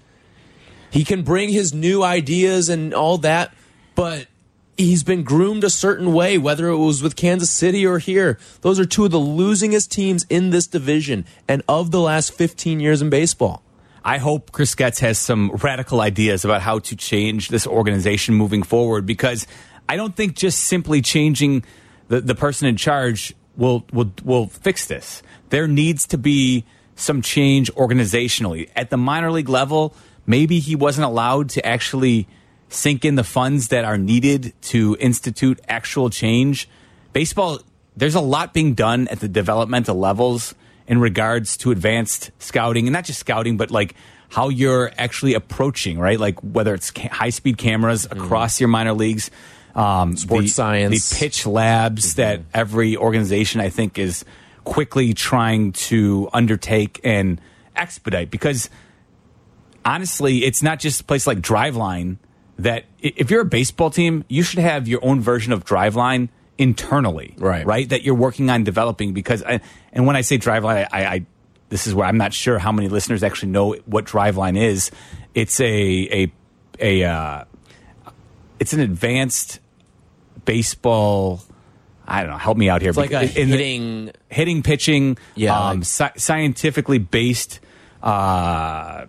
He 0.90 1.05
can 1.05 1.23
bring 1.23 1.51
his 1.51 1.75
new 1.75 2.03
ideas 2.03 2.68
and 2.68 2.95
all 2.95 3.18
that, 3.18 3.53
but 3.95 4.29
he's 4.77 5.03
been 5.03 5.23
groomed 5.23 5.64
a 5.64 5.71
certain 5.71 6.12
way, 6.12 6.38
whether 6.38 6.68
it 6.68 6.77
was 6.77 7.03
with 7.03 7.16
Kansas 7.16 7.51
City 7.51 7.87
or 7.87 7.99
here. 7.99 8.38
Those 8.62 8.79
are 8.79 8.87
two 8.87 9.05
of 9.05 9.11
the 9.11 9.18
losingest 9.18 9.90
teams 9.90 10.25
in 10.31 10.51
this 10.51 10.66
division 10.66 11.27
and 11.49 11.62
of 11.68 11.90
the 11.90 12.01
last 12.01 12.33
15 12.33 12.81
years 12.81 13.03
in 13.03 13.11
baseball. 13.11 13.62
I 14.05 14.18
hope 14.18 14.51
Chris 14.53 14.75
Getz 14.75 14.99
has 15.01 15.18
some 15.18 15.51
radical 15.62 16.01
ideas 16.01 16.45
about 16.45 16.61
how 16.61 16.81
to 16.81 16.97
change 16.97 17.49
this 17.49 17.66
organization 17.66 18.35
moving 18.35 18.62
forward 18.62 19.07
because 19.07 19.47
I 19.88 19.97
don't 19.97 20.16
think 20.16 20.35
just 20.35 20.59
simply 20.59 21.03
changing 21.03 21.64
the, 22.09 22.21
the 22.21 22.35
person 22.35 22.66
in 22.66 22.77
charge 22.77 23.33
will, 23.57 23.85
will 23.93 24.12
will 24.25 24.47
fix 24.47 24.87
this. 24.87 25.23
There 25.51 25.69
needs 25.69 26.07
to 26.09 26.19
be 26.19 26.65
some 26.97 27.23
change 27.23 27.73
organizationally. 27.73 28.71
At 28.77 28.91
the 28.91 28.97
minor 28.97 29.31
league 29.31 29.49
level, 29.49 29.95
maybe 30.27 30.59
he 30.59 30.77
wasn't 30.77 31.07
allowed 31.07 31.51
to 31.51 31.67
actually 31.67 32.29
sink 32.69 33.05
in 33.05 33.17
the 33.17 33.25
funds 33.25 33.69
that 33.69 33.85
are 33.85 33.99
needed 33.99 34.53
to 34.62 34.97
institute 34.99 35.61
actual 35.69 36.11
change. 36.11 36.69
Baseball, 37.12 37.61
there's 37.97 38.15
a 38.15 38.21
lot 38.21 38.55
being 38.55 38.75
done 38.75 39.09
at 39.09 39.21
the 39.21 39.29
developmental 39.29 39.97
levels 39.97 40.55
in 40.87 41.01
regards 41.01 41.57
to 41.59 41.71
advanced 41.71 42.31
scouting, 42.38 42.87
and 42.87 42.93
not 42.93 43.05
just 43.05 43.21
scouting, 43.21 43.57
but 43.57 43.71
like 43.71 43.95
how 44.31 44.49
you're 44.49 44.91
actually 44.97 45.35
approaching, 45.35 45.99
right? 45.99 46.19
Like 46.19 46.41
whether 46.41 46.75
it's 46.75 46.93
high 46.99 47.31
speed 47.31 47.59
cameras 47.59 48.07
across 48.07 48.55
mm-hmm. 48.55 48.62
your 48.62 48.69
minor 48.69 48.95
leagues, 48.95 49.31
um, 49.74 50.16
Sports 50.16 50.44
the, 50.44 50.48
science. 50.48 51.11
the 51.11 51.16
pitch 51.16 51.46
labs 51.46 52.14
that 52.14 52.42
every 52.52 52.96
organization 52.96 53.61
I 53.61 53.68
think 53.70 53.98
is 53.98 54.24
quickly 54.64 55.14
trying 55.14 55.72
to 55.72 56.28
undertake 56.32 57.00
and 57.02 57.40
expedite 57.74 58.30
because 58.30 58.70
honestly, 59.85 60.44
it's 60.44 60.62
not 60.62 60.78
just 60.78 61.00
a 61.00 61.04
place 61.04 61.26
like 61.26 61.38
Driveline 61.38 62.18
that 62.58 62.85
if 63.00 63.30
you're 63.30 63.40
a 63.40 63.46
baseball 63.46 63.90
team, 63.90 64.24
you 64.28 64.42
should 64.42 64.61
have 64.61 64.87
your 64.87 65.04
own 65.04 65.20
version 65.20 65.52
of 65.52 65.64
Driveline 65.64 66.28
internally, 66.58 67.35
Right. 67.38 67.66
Right, 67.66 67.88
that 67.88 68.02
you're 68.02 68.14
working 68.14 68.50
on 68.50 68.62
developing. 68.62 69.14
Because, 69.14 69.42
I, 69.42 69.61
and 69.92 70.06
when 70.06 70.16
I 70.16 70.20
say 70.20 70.38
Driveline, 70.38 70.87
I, 70.92 71.04
I 71.04 71.26
this 71.70 71.87
is 71.87 71.94
where 71.94 72.06
I'm 72.06 72.18
not 72.18 72.35
sure 72.35 72.58
how 72.58 72.70
many 72.70 72.88
listeners 72.88 73.22
actually 73.22 73.50
know 73.50 73.74
what 73.87 74.04
Driveline 74.04 74.61
is. 74.61 74.90
It's 75.35 75.58
a 75.61 75.64
a 75.66 76.32
a 76.78 77.04
uh, 77.04 77.44
it's 78.61 78.74
an 78.74 78.80
advanced 78.80 79.58
baseball. 80.44 81.42
I 82.07 82.22
don't 82.22 82.31
know. 82.33 82.38
Help 82.38 82.57
me 82.59 82.68
out 82.68 82.81
here. 82.83 82.90
It's 82.90 82.98
like 82.98 83.12
a 83.12 83.22
In 83.40 83.50
the- 83.50 83.57
hitting. 83.57 84.11
hitting, 84.28 84.62
pitching, 84.62 85.16
Yeah, 85.37 85.57
um, 85.57 85.78
like- 85.78 85.85
sci- 85.87 86.12
scientifically 86.18 86.98
based. 86.98 87.61
Uh, 88.02 89.07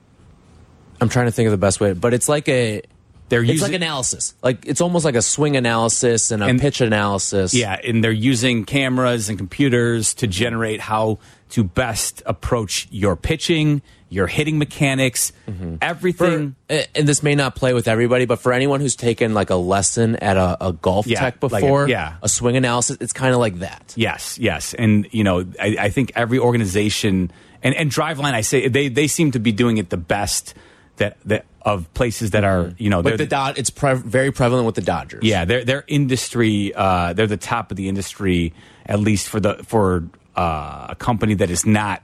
I'm 1.02 1.10
trying 1.10 1.26
to 1.26 1.32
think 1.32 1.48
of 1.48 1.52
the 1.52 1.58
best 1.58 1.80
way, 1.82 1.94
but 1.94 2.14
it's 2.14 2.30
like 2.30 2.48
a. 2.48 2.82
They're 3.30 3.42
it's 3.42 3.54
using- 3.54 3.68
like 3.70 3.74
analysis. 3.76 4.36
Like 4.44 4.64
it's 4.68 4.80
almost 4.80 5.06
like 5.06 5.16
a 5.16 5.22
swing 5.22 5.56
analysis 5.56 6.30
and 6.30 6.44
a 6.44 6.46
And- 6.48 6.60
pitch 6.62 6.82
analysis. 6.82 7.54
Yeah, 7.54 7.80
and 7.84 8.04
they're 8.04 8.12
using 8.12 8.64
cameras 8.64 9.28
and 9.28 9.38
computers 9.40 10.14
to 10.16 10.28
generate 10.28 10.80
how 10.82 11.18
to 11.52 11.64
best 11.64 12.22
approach 12.28 12.88
your 12.92 13.16
pitching, 13.16 13.82
your 14.14 14.28
hitting 14.28 14.58
mechanics, 14.60 15.32
For, 15.46 15.78
everything. 15.82 16.56
and 16.70 17.08
this 17.08 17.24
may 17.24 17.36
not 17.36 17.56
play 17.56 17.74
with 17.74 17.88
everybody, 17.88 18.26
but 18.26 18.40
for 18.40 18.54
anyone 18.54 18.80
who's 18.80 18.96
taken 18.96 19.34
like 19.34 19.50
a 19.50 19.56
lesson 19.56 20.16
at 20.18 20.38
a, 20.38 20.68
a 20.68 20.74
golf 20.74 21.08
Yeah, 21.08 21.20
tech 21.20 21.42
like 21.42 21.52
a- 21.52 21.66
before, 21.66 21.90
yeah. 21.90 22.16
a 22.22 22.30
swing 22.30 22.56
analysis, 22.58 22.98
it's 23.02 23.14
kind 23.14 23.34
of 23.34 23.40
like 23.40 23.60
that. 23.60 23.94
Yes, 23.96 24.38
yes, 24.40 24.74
and 24.74 25.08
you 25.12 25.24
know, 25.24 25.46
I, 25.60 25.76
I 25.80 25.90
think 25.90 26.12
every 26.16 26.40
organization 26.40 27.32
and 27.62 27.74
and 27.76 27.90
Driveline, 27.90 28.34
I 28.34 28.42
say 28.42 28.68
they 28.68 28.90
they 28.90 29.08
seem 29.08 29.32
to 29.32 29.40
be 29.40 29.52
doing 29.52 29.78
it 29.78 29.90
the 29.90 29.98
best 29.98 30.54
that 30.98 31.18
that 31.26 31.46
of 31.62 31.92
places 31.94 32.32
that 32.32 32.44
are 32.44 32.74
you 32.78 32.90
know 32.90 33.02
But 33.02 33.18
the 33.18 33.26
Dod, 33.26 33.58
it's 33.58 33.70
pre- 33.70 33.94
very 33.96 34.32
prevalent 34.32 34.66
with 34.66 34.76
the 34.76 34.82
Dodgers. 34.82 35.24
Yeah, 35.24 35.46
they're 35.46 35.64
they're 35.64 35.86
industry. 35.88 36.74
Uh, 36.76 37.14
they're 37.14 37.26
the 37.28 37.38
top 37.38 37.72
of 37.72 37.78
the 37.78 37.88
industry, 37.90 38.54
at 38.86 39.00
least 39.00 39.30
for 39.30 39.40
the 39.40 39.56
for 39.66 40.04
uh, 40.36 40.88
a 40.90 40.96
company 40.96 41.36
that 41.36 41.50
is 41.50 41.66
not 41.66 42.04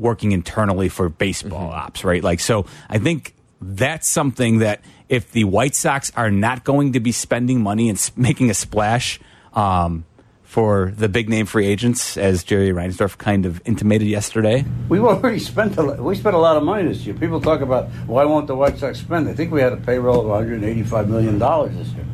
working 0.00 0.32
internally 0.32 0.88
for 0.88 1.08
baseball 1.08 1.70
ops, 1.70 2.04
right? 2.04 2.24
Like, 2.24 2.40
so 2.40 2.64
I 2.88 2.98
think 2.98 3.34
that's 3.60 4.08
something 4.08 4.60
that 4.60 4.80
if 5.08 5.32
the 5.32 5.44
White 5.44 5.74
Sox 5.74 6.10
are 6.16 6.30
not 6.30 6.64
going 6.64 6.94
to 6.94 7.00
be 7.00 7.12
spending 7.12 7.60
money 7.60 7.88
and 7.90 8.10
making 8.16 8.48
a 8.50 8.54
splash 8.54 9.20
um, 9.52 10.04
for 10.42 10.92
the 10.96 11.08
big 11.08 11.28
name 11.28 11.46
free 11.46 11.66
agents, 11.66 12.16
as 12.16 12.42
Jerry 12.42 12.70
Reinsdorf 12.70 13.18
kind 13.18 13.44
of 13.44 13.60
intimated 13.64 14.08
yesterday, 14.08 14.64
We've 14.88 15.04
already 15.04 15.38
spent 15.38 15.76
a 15.76 15.82
lot, 15.82 16.00
we 16.00 16.14
spent 16.16 16.34
a 16.34 16.38
lot 16.38 16.56
of 16.56 16.62
money 16.62 16.88
this 16.88 17.04
year. 17.04 17.14
People 17.14 17.40
talk 17.40 17.60
about 17.60 17.88
why 18.06 18.24
won't 18.24 18.46
the 18.46 18.56
White 18.56 18.78
Sox 18.78 18.98
spend? 18.98 19.28
I 19.28 19.34
think 19.34 19.52
we 19.52 19.60
had 19.60 19.72
a 19.72 19.76
payroll 19.76 20.20
of 20.20 20.26
185 20.26 21.08
million 21.08 21.38
dollars 21.38 21.76
this 21.76 21.88
year. 21.88 22.06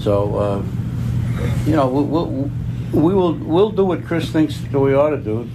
So, 0.00 0.36
uh, 0.36 0.62
you 1.66 1.76
know, 1.76 1.88
we'll, 1.88 2.04
we'll, 2.04 2.50
we 2.92 3.14
will 3.14 3.34
we'll 3.34 3.70
do 3.70 3.84
what 3.84 4.04
Chris 4.04 4.30
thinks 4.30 4.58
that 4.58 4.78
we 4.78 4.94
ought 4.94 5.10
to 5.10 5.18
do. 5.18 5.48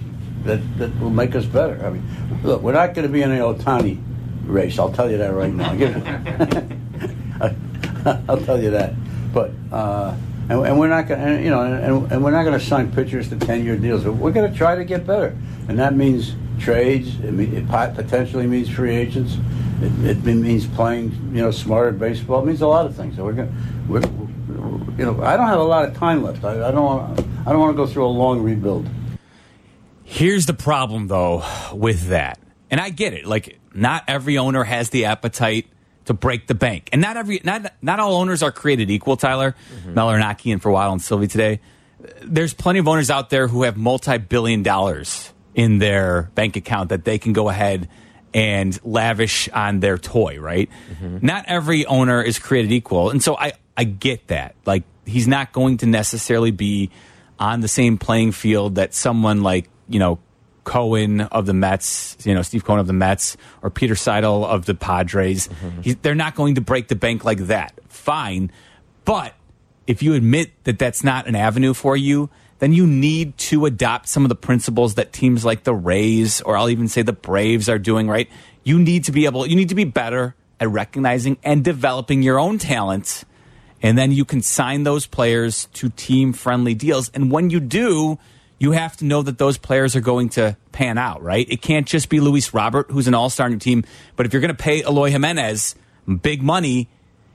That 0.44 0.78
that 0.78 0.98
will 1.00 1.10
make 1.10 1.34
us 1.34 1.44
better. 1.44 1.84
I 1.84 1.90
mean, 1.90 2.40
look, 2.42 2.62
we're 2.62 2.72
not 2.72 2.94
going 2.94 3.06
to 3.06 3.12
be 3.12 3.22
in 3.22 3.30
an 3.30 3.40
Ohtani 3.40 4.00
race. 4.44 4.78
I'll 4.78 4.92
tell 4.92 5.10
you 5.10 5.18
that 5.18 5.34
right 5.34 5.52
now. 5.52 5.72
I'll 8.28 8.40
tell 8.40 8.62
you 8.62 8.70
that. 8.70 8.94
But 9.32 9.52
uh, 9.70 10.14
and, 10.48 10.66
and 10.66 10.78
we're 10.78 10.88
not 10.88 11.06
going, 11.06 11.20
to 11.20 11.42
you 11.42 11.50
know, 11.50 11.62
and, 11.62 12.10
and 12.10 12.24
we're 12.24 12.32
not 12.32 12.42
going 12.42 12.58
to 12.58 12.64
sign 12.64 12.92
pitchers 12.92 13.28
to 13.28 13.38
ten-year 13.38 13.76
deals. 13.76 14.04
We're 14.04 14.32
going 14.32 14.50
to 14.50 14.56
try 14.56 14.74
to 14.74 14.84
get 14.84 15.06
better, 15.06 15.36
and 15.68 15.78
that 15.78 15.94
means 15.94 16.34
trades. 16.58 17.20
It, 17.20 17.32
mean, 17.32 17.54
it 17.54 17.68
potentially 17.68 18.46
means 18.46 18.68
free 18.68 18.94
agents. 18.94 19.36
It, 19.80 20.26
it 20.26 20.34
means 20.34 20.66
playing, 20.66 21.12
you 21.32 21.42
know, 21.42 21.50
smarter 21.50 21.92
baseball. 21.92 22.42
It 22.42 22.46
means 22.46 22.60
a 22.60 22.66
lot 22.66 22.84
of 22.84 22.94
things. 22.94 23.16
So 23.16 23.24
we're 23.24 23.32
going, 23.32 23.54
we're, 23.88 24.02
you 24.98 25.04
know, 25.04 25.22
I 25.22 25.36
don't 25.36 25.46
have 25.46 25.60
a 25.60 25.64
lot 25.64 25.88
of 25.88 25.96
time 25.96 26.22
left. 26.22 26.44
I, 26.44 26.68
I 26.68 26.70
don't, 26.70 26.84
want, 26.84 27.20
I 27.46 27.52
don't 27.52 27.60
want 27.60 27.72
to 27.72 27.76
go 27.76 27.86
through 27.86 28.06
a 28.06 28.08
long 28.08 28.42
rebuild. 28.42 28.86
Here's 30.10 30.46
the 30.46 30.54
problem, 30.54 31.06
though, 31.06 31.44
with 31.72 32.08
that. 32.08 32.40
And 32.68 32.80
I 32.80 32.90
get 32.90 33.12
it. 33.12 33.26
Like, 33.26 33.60
not 33.72 34.02
every 34.08 34.38
owner 34.38 34.64
has 34.64 34.90
the 34.90 35.04
appetite 35.04 35.68
to 36.06 36.14
break 36.14 36.48
the 36.48 36.54
bank, 36.54 36.88
and 36.92 37.00
not 37.00 37.16
every 37.16 37.40
not 37.44 37.72
not 37.80 38.00
all 38.00 38.16
owners 38.16 38.42
are 38.42 38.50
created 38.50 38.90
equal. 38.90 39.16
Tyler, 39.16 39.54
mm-hmm. 39.72 39.94
Meller 39.94 40.16
and 40.16 40.24
Aki, 40.24 40.50
and 40.50 40.60
for 40.60 40.68
a 40.68 40.72
while, 40.72 40.90
and 40.90 41.00
Silvy 41.00 41.28
today. 41.28 41.60
There's 42.22 42.52
plenty 42.52 42.80
of 42.80 42.88
owners 42.88 43.08
out 43.08 43.30
there 43.30 43.46
who 43.46 43.62
have 43.62 43.76
multi-billion 43.76 44.64
dollars 44.64 45.32
in 45.54 45.78
their 45.78 46.32
bank 46.34 46.56
account 46.56 46.88
that 46.88 47.04
they 47.04 47.18
can 47.18 47.32
go 47.32 47.48
ahead 47.48 47.88
and 48.34 48.76
lavish 48.84 49.48
on 49.50 49.78
their 49.78 49.96
toy. 49.96 50.40
Right? 50.40 50.68
Mm-hmm. 50.90 51.24
Not 51.24 51.44
every 51.46 51.86
owner 51.86 52.20
is 52.20 52.40
created 52.40 52.72
equal, 52.72 53.10
and 53.10 53.22
so 53.22 53.36
I 53.36 53.52
I 53.76 53.84
get 53.84 54.26
that. 54.26 54.56
Like, 54.66 54.82
he's 55.06 55.28
not 55.28 55.52
going 55.52 55.76
to 55.78 55.86
necessarily 55.86 56.50
be 56.50 56.90
on 57.38 57.60
the 57.60 57.68
same 57.68 57.96
playing 57.96 58.32
field 58.32 58.74
that 58.74 58.92
someone 58.92 59.42
like 59.42 59.70
you 59.90 59.98
know 59.98 60.18
Cohen 60.64 61.20
of 61.20 61.46
the 61.46 61.54
Mets, 61.54 62.16
you 62.24 62.34
know 62.34 62.42
Steve 62.42 62.64
Cohen 62.64 62.80
of 62.80 62.86
the 62.86 62.92
Mets, 62.92 63.36
or 63.62 63.70
Peter 63.70 63.94
Seidler 63.94 64.46
of 64.46 64.66
the 64.66 64.74
Padres. 64.74 65.48
Mm-hmm. 65.48 65.80
He, 65.82 65.92
they're 65.94 66.14
not 66.14 66.34
going 66.34 66.54
to 66.54 66.60
break 66.60 66.88
the 66.88 66.96
bank 66.96 67.24
like 67.24 67.38
that. 67.46 67.78
Fine, 67.88 68.52
but 69.04 69.34
if 69.86 70.02
you 70.02 70.14
admit 70.14 70.52
that 70.64 70.78
that's 70.78 71.02
not 71.02 71.26
an 71.26 71.34
avenue 71.34 71.74
for 71.74 71.96
you, 71.96 72.30
then 72.60 72.72
you 72.72 72.86
need 72.86 73.36
to 73.38 73.66
adopt 73.66 74.08
some 74.08 74.24
of 74.24 74.28
the 74.28 74.36
principles 74.36 74.94
that 74.94 75.12
teams 75.12 75.44
like 75.44 75.64
the 75.64 75.74
Rays 75.74 76.40
or 76.42 76.56
I'll 76.56 76.70
even 76.70 76.88
say 76.88 77.02
the 77.02 77.12
Braves 77.12 77.68
are 77.68 77.78
doing. 77.78 78.08
Right? 78.08 78.28
You 78.62 78.78
need 78.78 79.04
to 79.04 79.12
be 79.12 79.26
able. 79.26 79.46
You 79.46 79.56
need 79.56 79.70
to 79.70 79.74
be 79.74 79.84
better 79.84 80.34
at 80.58 80.68
recognizing 80.68 81.38
and 81.42 81.64
developing 81.64 82.22
your 82.22 82.38
own 82.38 82.58
talents 82.58 83.24
and 83.82 83.96
then 83.96 84.12
you 84.12 84.24
can 84.24 84.42
sign 84.42 84.82
those 84.82 85.06
players 85.06 85.66
to 85.74 85.88
team 85.90 86.32
friendly 86.32 86.74
deals. 86.74 87.10
And 87.14 87.30
when 87.30 87.50
you 87.50 87.60
do, 87.60 88.18
you 88.60 88.72
have 88.72 88.96
to 88.98 89.04
know 89.04 89.22
that 89.22 89.38
those 89.38 89.58
players 89.58 89.96
are 89.96 90.00
going 90.00 90.28
to 90.28 90.56
pan 90.70 90.98
out, 90.98 91.22
right? 91.22 91.50
It 91.50 91.62
can't 91.62 91.86
just 91.86 92.08
be 92.08 92.20
Luis 92.20 92.54
Robert, 92.54 92.90
who's 92.90 93.08
an 93.08 93.14
all 93.14 93.30
star 93.30 93.46
on 93.46 93.50
your 93.50 93.58
team. 93.58 93.84
But 94.14 94.26
if 94.26 94.32
you're 94.32 94.42
going 94.42 94.54
to 94.54 94.62
pay 94.62 94.82
Eloy 94.82 95.10
Jimenez 95.10 95.74
big 96.22 96.42
money, 96.42 96.88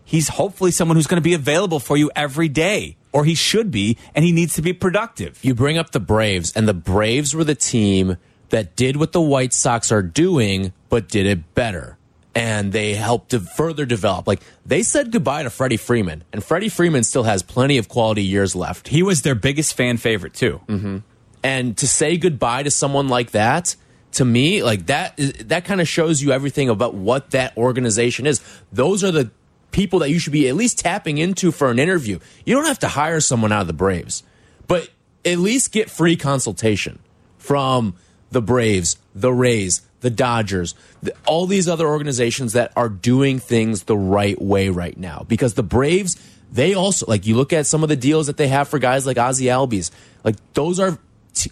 he's 0.05 0.30
hopefully 0.30 0.71
someone 0.71 0.95
who's 0.95 1.07
going 1.07 1.21
to 1.21 1.28
be 1.28 1.34
available 1.34 1.80
for 1.82 1.97
you 1.97 2.09
every 2.15 2.47
day 2.47 2.95
or 3.15 3.23
he 3.23 3.34
should 3.34 3.71
be, 3.71 3.97
and 4.13 4.26
he 4.26 4.34
needs 4.34 4.55
to 4.55 4.61
be 4.61 4.73
productive. 4.73 5.39
You 5.41 5.55
bring 5.55 5.78
up 5.78 5.91
the 5.91 6.01
Braves, 6.01 6.51
and 6.51 6.67
the 6.67 6.73
Braves 6.73 7.34
were 7.34 7.45
the 7.45 7.55
team 7.55 8.17
that 8.49 8.76
did 8.76 8.97
what 8.97 9.13
the 9.13 9.21
White 9.21 9.53
Sox 9.53 9.89
are 9.89 10.01
doing, 10.01 10.73
but 10.89 11.07
did 11.07 11.26
it 11.26 11.55
better. 11.55 11.97
And 12.36 12.73
they 12.73 12.93
helped 12.93 13.32
to 13.32 13.39
further 13.39 13.86
develop. 13.86 14.28
Like 14.28 14.41
they 14.65 14.84
said 14.84 15.13
goodbye 15.13 15.43
to 15.43 15.49
Freddie 15.49 15.78
Freeman, 15.78 16.26
and 16.34 16.43
Freddie 16.43 16.67
Freeman 16.67 17.05
still 17.05 17.23
has 17.23 17.41
plenty 17.41 17.78
of 17.78 17.88
quality 17.88 18.21
years 18.21 18.53
left. 18.53 18.89
He 18.89 19.01
was 19.01 19.21
their 19.21 19.34
biggest 19.34 19.78
fan 19.78 19.95
favorite 19.95 20.34
too. 20.34 20.59
Mm-hmm. 20.67 20.97
And 21.46 21.78
to 21.78 21.88
say 21.88 22.18
goodbye 22.18 22.64
to 22.64 22.72
someone 22.72 23.08
like 23.08 23.30
that, 23.32 23.76
to 24.14 24.26
me, 24.26 24.64
like 24.64 24.88
that, 24.88 25.14
that 25.46 25.64
kind 25.64 25.80
of 25.80 25.88
shows 25.88 26.20
you 26.20 26.32
everything 26.32 26.70
about 26.70 26.96
what 26.96 27.32
that 27.32 27.56
organization 27.56 28.26
is. 28.26 28.41
Those 28.74 29.04
are 29.04 29.12
the 29.12 29.30
people 29.70 30.00
that 30.00 30.10
you 30.10 30.18
should 30.18 30.34
be 30.34 30.50
at 30.50 30.56
least 30.56 30.80
tapping 30.80 31.20
into 31.20 31.52
for 31.52 31.70
an 31.70 31.78
interview. 31.78 32.18
You 32.48 32.56
don't 32.56 32.66
have 32.66 32.80
to 32.80 32.88
hire 32.88 33.20
someone 33.20 33.52
out 33.52 33.62
of 33.62 33.68
the 33.68 33.74
Braves, 33.74 34.24
but 34.66 34.89
at 35.24 35.38
least 35.38 35.72
get 35.72 35.91
free 35.91 36.16
consultation 36.16 36.98
from 37.38 37.93
the 38.32 38.41
Braves, 38.41 38.98
the 39.14 39.32
Rays, 39.32 39.84
the 40.00 40.10
Dodgers, 40.10 40.74
the, 41.04 41.14
all 41.28 41.46
these 41.46 41.70
other 41.70 41.88
organizations 41.88 42.54
that 42.54 42.72
are 42.76 42.89
doing 42.89 43.38
things 43.38 43.84
the 43.84 43.96
right 43.96 44.41
way 44.41 44.70
right 44.70 44.98
now. 44.98 45.24
Because 45.28 45.54
the 45.54 45.62
Braves, 45.62 46.20
they 46.52 46.74
also 46.74 47.06
like 47.08 47.28
you 47.28 47.36
look 47.36 47.54
at 47.54 47.68
some 47.68 47.84
of 47.84 47.89
the 47.89 47.96
deals 47.96 48.26
that 48.26 48.38
they 48.38 48.48
have 48.48 48.68
for 48.68 48.80
guys 48.80 49.06
like 49.06 49.18
Ozzy 49.18 49.46
Albies, 49.46 49.91
like 50.24 50.38
those 50.56 50.80
are 50.80 50.98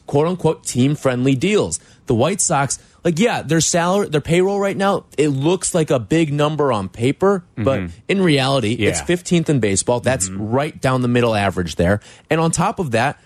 quote 0.05 0.27
unquote 0.27 0.63
team 0.65 0.95
friendly 0.95 1.35
deals. 1.35 1.79
The 2.07 2.15
White 2.15 2.41
Sox, 2.41 2.79
like 3.03 3.19
yeah, 3.19 3.41
their 3.41 3.61
salary, 3.61 4.07
their 4.09 4.21
payroll 4.21 4.59
right 4.59 4.75
now, 4.77 5.05
it 5.17 5.29
looks 5.29 5.73
like 5.75 5.89
a 5.89 5.99
big 5.99 6.33
number 6.33 6.71
on 6.71 6.89
paper, 6.89 7.43
but 7.55 7.81
Mhm. 7.81 7.91
in 8.07 8.21
reality, 8.21 8.73
it's 8.73 9.01
15th 9.01 9.49
in 9.49 9.59
baseball. 9.59 9.99
That's 9.99 10.29
right 10.29 10.79
down 10.81 11.01
the 11.01 11.07
middle 11.07 11.35
average 11.35 11.75
there. 11.75 11.99
And 12.29 12.39
on 12.41 12.51
top 12.51 12.79
of 12.79 12.91
that, 12.91 13.19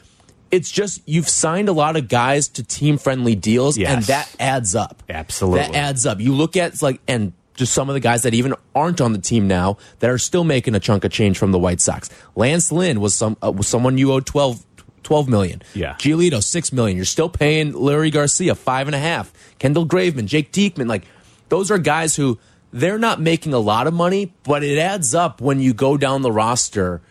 it's 0.52 0.72
just 0.72 1.02
you've 1.06 1.28
signed 1.30 1.68
a 1.70 1.74
lot 1.74 1.96
of 1.98 2.08
guys 2.08 2.48
to 2.50 2.64
team 2.64 2.98
friendly 2.98 3.36
deals, 3.36 3.78
and 3.78 4.04
that 4.06 4.30
adds 4.40 4.76
up. 4.76 5.04
Absolutely. 5.10 5.62
That 5.62 5.76
adds 5.76 6.06
up. 6.06 6.20
You 6.22 6.34
look 6.34 6.56
at 6.56 6.82
like 6.82 7.00
and 7.08 7.34
just 7.56 7.74
some 7.74 7.90
of 7.90 7.96
the 7.96 8.00
guys 8.00 8.22
that 8.22 8.36
even 8.36 8.54
aren't 8.76 9.02
on 9.02 9.14
the 9.14 9.20
team 9.20 9.48
now 9.48 9.78
that 10.00 10.10
are 10.12 10.20
still 10.20 10.44
making 10.44 10.76
a 10.76 10.80
chunk 10.80 11.04
of 11.04 11.12
change 11.12 11.40
from 11.40 11.52
the 11.52 11.58
White 11.60 11.82
Sox. 11.82 12.08
Lance 12.36 12.72
Lynn 12.72 13.02
was 13.02 13.16
some 13.16 13.36
uh, 13.44 13.52
was 13.52 13.68
someone 13.68 13.98
you 13.98 14.12
owed 14.14 14.26
12, 14.28 14.64
12 15.08 15.30
million. 15.30 15.62
Yeah. 15.74 15.94
Giolito 15.94 16.44
six 16.44 16.74
million. 16.74 16.98
You're 16.98 17.06
still 17.06 17.30
paying 17.30 17.72
Leury 17.72 18.12
Garcia 18.12 18.56
five 18.56 18.90
and 18.90 18.96
a 18.96 19.00
half. 19.00 19.32
Kendall 19.58 19.86
Graveman, 19.86 20.26
Jake 20.26 20.52
Diekman, 20.52 20.90
like 20.90 21.06
those 21.48 21.72
are 21.72 21.78
guys 21.78 22.14
who 22.14 22.38
they're 22.74 22.98
not 22.98 23.22
making 23.22 23.54
a 23.54 23.60
lot 23.60 23.88
of 23.88 23.94
money, 23.94 24.34
but 24.44 24.66
it 24.66 24.78
adds 24.78 25.16
up 25.16 25.40
when 25.40 25.62
you 25.62 25.74
go 25.74 25.96
down 25.96 26.24
the 26.24 26.32
roster 26.32 27.02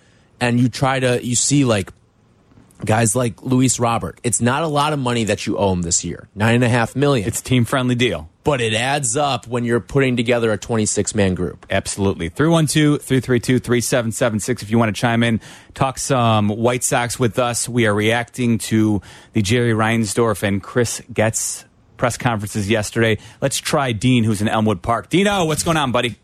and 0.43 0.61
you 0.61 0.69
try 0.69 1.01
to 1.01 1.25
you 1.25 1.35
see 1.35 1.65
like 1.65 1.91
guys 2.85 3.17
like 3.17 3.43
Luis 3.43 3.81
Robert. 3.81 4.21
It's 4.23 4.41
not 4.41 4.63
a 4.63 4.67
lot 4.67 4.93
of 4.93 4.99
money 4.99 5.25
that 5.25 5.47
you 5.47 5.57
owe 5.57 5.73
him 5.73 5.83
this 5.83 6.05
year. 6.05 6.29
Nine 6.35 6.57
and 6.57 6.65
a 6.65 6.69
half 6.69 6.95
million. 6.95 7.27
It's 7.27 7.41
a 7.41 7.45
team 7.45 7.65
friendly 7.65 7.95
deal. 7.95 8.29
But 8.45 8.61
it 8.61 8.75
adds 8.75 9.17
up 9.17 9.49
when 9.49 9.65
you're 9.65 9.81
putting 9.81 10.17
together 10.17 10.53
a 10.53 10.59
26 10.59 11.15
man 11.15 11.35
group. 11.35 11.67
Absolutely. 11.69 12.29
312 12.29 13.03
332 13.03 13.59
3776 13.59 14.63
if 14.63 14.71
you 14.71 14.79
want 14.79 14.95
to 14.95 15.01
chime 15.01 15.23
in, 15.23 15.41
talk 15.75 15.99
some 15.99 16.49
White 16.49 16.85
Sox 16.85 17.19
with 17.19 17.39
us. 17.39 17.69
We 17.69 17.87
are 17.87 17.95
reacting 17.95 18.59
to 18.59 19.03
the 19.33 19.43
Jerry 19.43 19.73
Reinsdorf 19.73 20.43
and 20.43 20.63
Chris 20.63 21.03
Getz 21.13 21.65
press 21.97 22.17
conferences 22.17 22.71
yesterday. 22.71 23.19
Let's 23.41 23.59
try 23.59 23.93
Dean, 23.93 24.23
who's 24.23 24.43
in 24.43 24.49
Elmwood 24.49 24.83
Park. 24.83 25.09
Dino, 25.09 25.47
what's 25.47 25.63
going 25.63 25.77
on, 25.77 25.93
buddy? 25.93 26.17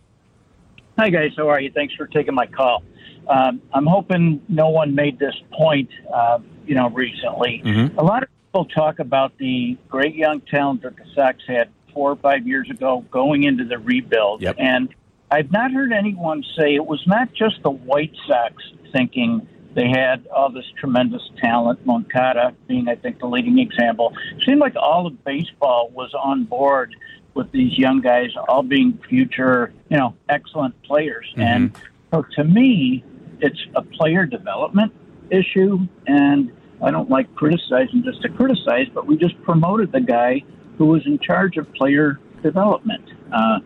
Hi, 0.98 1.08
guys. 1.08 1.32
How 1.36 1.48
are 1.48 1.60
you? 1.60 1.70
Thanks 1.72 1.94
for 1.94 2.06
taking 2.06 2.34
my 2.34 2.46
call. 2.46 2.82
Um, 3.28 3.62
I'm 3.72 3.86
hoping 3.86 4.42
no 4.48 4.68
one 4.68 4.94
made 4.94 5.18
this 5.18 5.34
point, 5.52 5.90
uh, 6.12 6.38
you 6.66 6.74
know, 6.74 6.90
recently. 6.90 7.62
Mhm. 7.64 7.96
A 7.96 8.04
lot 8.04 8.22
of 8.22 8.28
people 8.46 8.64
talk 8.66 8.98
about 8.98 9.36
the 9.38 9.76
great 9.88 10.14
young 10.14 10.40
talent 10.40 10.82
that 10.82 10.96
the 10.96 11.04
Sox 11.14 11.38
had 11.46 11.68
four 11.94 12.10
or 12.10 12.16
five 12.16 12.46
years 12.46 12.68
ago 12.70 13.04
going 13.10 13.44
into 13.44 13.64
the 13.64 13.78
rebuild. 13.78 14.42
Yep. 14.42 14.56
And 14.58 14.88
I've 15.30 15.50
not 15.50 15.72
heard 15.72 15.92
anyone 15.92 16.44
say 16.56 16.74
it 16.74 16.86
was 16.86 17.02
not 17.06 17.32
just 17.32 17.62
the 17.62 17.70
White 17.70 18.14
Sox 18.26 18.54
thinking 18.92 19.46
they 19.74 19.88
had 19.88 20.26
all 20.26 20.50
this 20.50 20.66
tremendous 20.78 21.22
talent, 21.38 21.84
Moncada 21.86 22.54
being, 22.66 22.88
I 22.88 22.94
think, 22.94 23.18
the 23.18 23.26
leading 23.26 23.58
example. 23.58 24.12
It 24.36 24.42
seemed 24.44 24.60
like 24.60 24.76
all 24.76 25.06
of 25.06 25.24
baseball 25.24 25.90
was 25.94 26.12
on 26.14 26.44
board 26.44 26.94
with 27.34 27.50
these 27.52 27.78
young 27.78 28.00
guys 28.00 28.30
all 28.48 28.62
being 28.62 28.98
future, 29.08 29.72
you 29.88 29.96
know, 29.96 30.14
excellent 30.28 30.80
players. 30.82 31.32
And 31.36 31.72
so 32.10 32.26
to 32.36 32.44
me, 32.44 33.02
it's 33.42 33.60
a 33.74 33.82
player 33.82 34.24
development 34.24 34.92
issue. 35.30 35.78
And 36.06 36.52
I 36.82 36.90
don't 36.90 37.10
like 37.10 37.32
criticizing 37.34 38.02
just 38.04 38.22
to 38.22 38.28
criticize, 38.28 38.86
but 38.94 39.06
we 39.06 39.16
just 39.16 39.40
promoted 39.42 39.92
the 39.92 40.00
guy 40.00 40.42
who 40.78 40.86
was 40.86 41.02
in 41.06 41.18
charge 41.18 41.56
of 41.56 41.72
player 41.74 42.18
development. 42.42 43.04
Uh, 43.32 43.58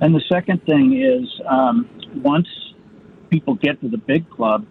and 0.00 0.14
the 0.14 0.22
second 0.28 0.64
thing 0.64 1.00
is 1.00 1.28
um, 1.48 1.88
once 2.22 2.48
people 3.30 3.54
get 3.54 3.80
to 3.80 3.88
the 3.88 3.98
big 3.98 4.28
club, 4.30 4.66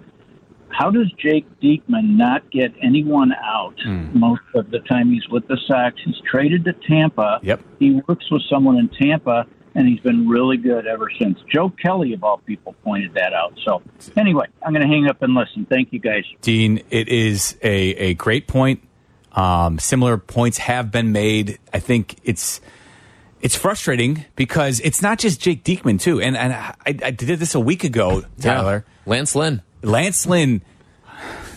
how 0.69 0.91
does 0.91 1.11
Jake 1.13 1.45
Diekman 1.61 2.15
not 2.15 2.49
get 2.51 2.71
anyone 2.81 3.33
out 3.33 3.75
most 4.13 4.41
of 4.53 4.69
the 4.69 4.79
time 4.79 5.11
he's 5.11 5.27
with 5.29 5.47
the 5.47 5.57
Sox? 5.67 5.95
He's 6.05 6.19
traded 6.29 6.63
to 6.65 6.73
Tampa. 6.87 7.39
Yep. 7.41 7.61
He 7.79 8.01
works 8.07 8.29
with 8.31 8.43
someone 8.49 8.77
in 8.77 8.89
Tampa, 8.89 9.47
and 9.79 9.87
he's 9.87 10.01
been 10.01 10.27
really 10.27 10.57
good 10.57 10.85
ever 10.85 11.09
since. 11.17 11.39
Joe 11.51 11.69
Kelly, 11.69 12.11
of 12.13 12.21
all 12.23 12.37
people, 12.39 12.73
pointed 12.83 13.13
that 13.13 13.33
out. 13.33 13.57
So, 13.63 13.81
anyway, 14.17 14.45
I'm 14.61 14.73
going 14.73 14.85
to 14.85 14.93
hang 14.93 15.07
up 15.07 15.21
and 15.21 15.33
listen. 15.33 15.65
Thank 15.65 15.93
you, 15.93 15.99
guys. 15.99 16.25
Dean, 16.41 16.81
it 16.89 17.07
is 17.07 17.57
a, 17.63 17.71
a 17.95 18.13
great 18.15 18.45
point. 18.45 18.81
Um, 19.31 19.79
similar 19.79 20.17
points 20.17 20.57
have 20.57 20.91
been 20.91 21.13
made. 21.13 21.59
I 21.73 21.79
think 21.79 22.17
it's 22.23 22.59
it's 23.41 23.55
frustrating 23.55 24.25
because 24.35 24.81
it's 24.81 25.01
not 25.01 25.17
just 25.17 25.39
Jake 25.39 25.63
Diekman 25.63 26.01
too, 26.01 26.19
and 26.19 26.35
and 26.35 26.51
I, 26.51 26.73
I 26.85 27.11
did 27.11 27.39
this 27.39 27.55
a 27.55 27.59
week 27.59 27.85
ago, 27.85 28.23
Tyler. 28.41 28.85
Lance 29.05 29.33
Lynn. 29.33 29.61
Lance 29.81 30.25
Lynn. 30.27 30.61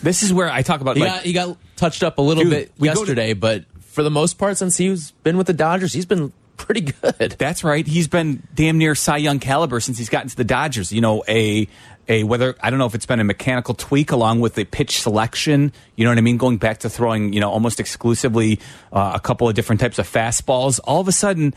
This 0.01 0.23
is 0.23 0.31
where 0.31 0.49
I 0.49 0.61
talk 0.61 0.79
about 0.81 0.95
He, 0.95 1.01
like 1.03 1.11
got, 1.11 1.23
he 1.23 1.33
got 1.33 1.57
touched 1.75 2.03
up 2.03 2.19
a 2.19 2.21
little 2.21 2.43
Dude, 2.43 2.51
bit 2.51 2.71
we 2.77 2.87
go 2.87 2.93
to- 2.93 2.99
yesterday, 3.01 3.33
but 3.33 3.65
for 3.81 4.01
the 4.03 4.11
most 4.11 4.37
part, 4.37 4.57
since 4.57 4.77
he's 4.77 5.11
been 5.11 5.35
with 5.37 5.47
the 5.47 5.53
Dodgers, 5.53 5.91
he's 5.93 6.05
been 6.05 6.31
pretty 6.63 6.81
good. 6.81 7.35
That's 7.37 7.63
right. 7.63 7.85
He's 7.85 8.07
been 8.07 8.41
damn 8.55 8.77
near 8.77 8.95
Cy 8.95 9.17
Young 9.17 9.39
caliber 9.39 9.79
since 9.79 9.97
he's 9.97 10.09
gotten 10.09 10.29
to 10.29 10.35
the 10.35 10.43
Dodgers. 10.43 10.91
You 10.91 11.01
know, 11.01 11.23
a 11.27 11.67
a 12.07 12.23
whether 12.23 12.55
I 12.61 12.69
don't 12.69 12.79
know 12.79 12.85
if 12.85 12.95
it's 12.95 13.05
been 13.05 13.19
a 13.19 13.23
mechanical 13.23 13.73
tweak 13.75 14.11
along 14.11 14.39
with 14.41 14.55
the 14.55 14.65
pitch 14.65 14.99
selection. 15.01 15.71
You 15.95 16.03
know 16.05 16.11
what 16.11 16.17
I 16.17 16.21
mean? 16.21 16.37
Going 16.37 16.57
back 16.57 16.79
to 16.79 16.89
throwing, 16.89 17.33
you 17.33 17.39
know, 17.39 17.49
almost 17.51 17.79
exclusively 17.79 18.59
uh, 18.91 19.11
a 19.15 19.19
couple 19.19 19.47
of 19.47 19.55
different 19.55 19.79
types 19.81 19.99
of 19.99 20.09
fastballs. 20.09 20.79
All 20.83 20.99
of 21.01 21.07
a 21.07 21.11
sudden, 21.13 21.53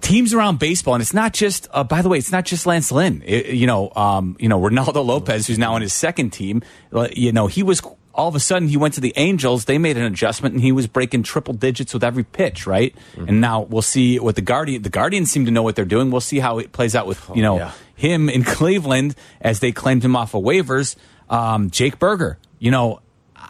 teams 0.00 0.34
around 0.34 0.58
baseball, 0.58 0.94
and 0.94 1.00
it's 1.02 1.14
not 1.14 1.32
just. 1.32 1.66
Uh, 1.70 1.84
by 1.84 2.02
the 2.02 2.08
way, 2.08 2.18
it's 2.18 2.32
not 2.32 2.44
just 2.44 2.66
Lance 2.66 2.92
Lynn. 2.92 3.22
It- 3.24 3.46
you 3.54 3.66
know, 3.66 3.90
um, 3.96 4.36
you 4.38 4.48
know, 4.48 4.60
Reynaldo 4.60 5.04
Lopez, 5.04 5.46
who's 5.46 5.58
now 5.58 5.74
on 5.74 5.82
his 5.82 5.92
second 5.92 6.30
team. 6.30 6.62
uh, 6.92 7.08
You 7.12 7.32
know, 7.32 7.46
he 7.46 7.62
was 7.62 7.80
all 8.14 8.28
of 8.28 8.34
a 8.34 8.40
sudden 8.40 8.68
he 8.68 8.76
went 8.76 8.94
to 8.94 9.00
the 9.00 9.12
Angels. 9.16 9.64
They 9.64 9.76
made 9.78 9.96
an 9.96 10.04
adjustment, 10.04 10.54
and 10.54 10.62
he 10.62 10.72
was 10.72 10.86
breaking 10.86 11.24
triple 11.24 11.52
digits 11.54 11.92
with 11.92 12.04
every 12.04 12.24
pitch, 12.24 12.66
right? 12.66 12.94
And 13.28 13.40
now 13.40 13.62
we'll 13.62 13.82
see 13.82 14.18
what 14.18 14.36
the 14.36 14.42
Guardian. 14.42 14.82
The 14.82 14.88
Guardians 14.88 15.30
seem 15.30 15.44
to 15.46 15.50
know 15.50 15.62
what 15.62 15.76
they're 15.76 15.84
doing. 15.84 16.10
We'll 16.10 16.20
see 16.20 16.38
how 16.38 16.58
it 16.58 16.72
plays 16.72 16.94
out 16.94 17.06
with 17.06 17.28
you 17.34 17.42
know 17.42 17.58
yeah. 17.58 17.72
him 17.96 18.28
in 18.28 18.44
Cleveland 18.56 19.16
as 19.40 19.60
they 19.60 19.72
claimed 19.72 20.04
him 20.04 20.16
off 20.16 20.34
of 20.34 20.42
waivers. 20.42 20.96
Um, 21.28 21.70
Jake 21.70 21.98
Burger, 21.98 22.38
you 22.58 22.70
know, 22.70 23.00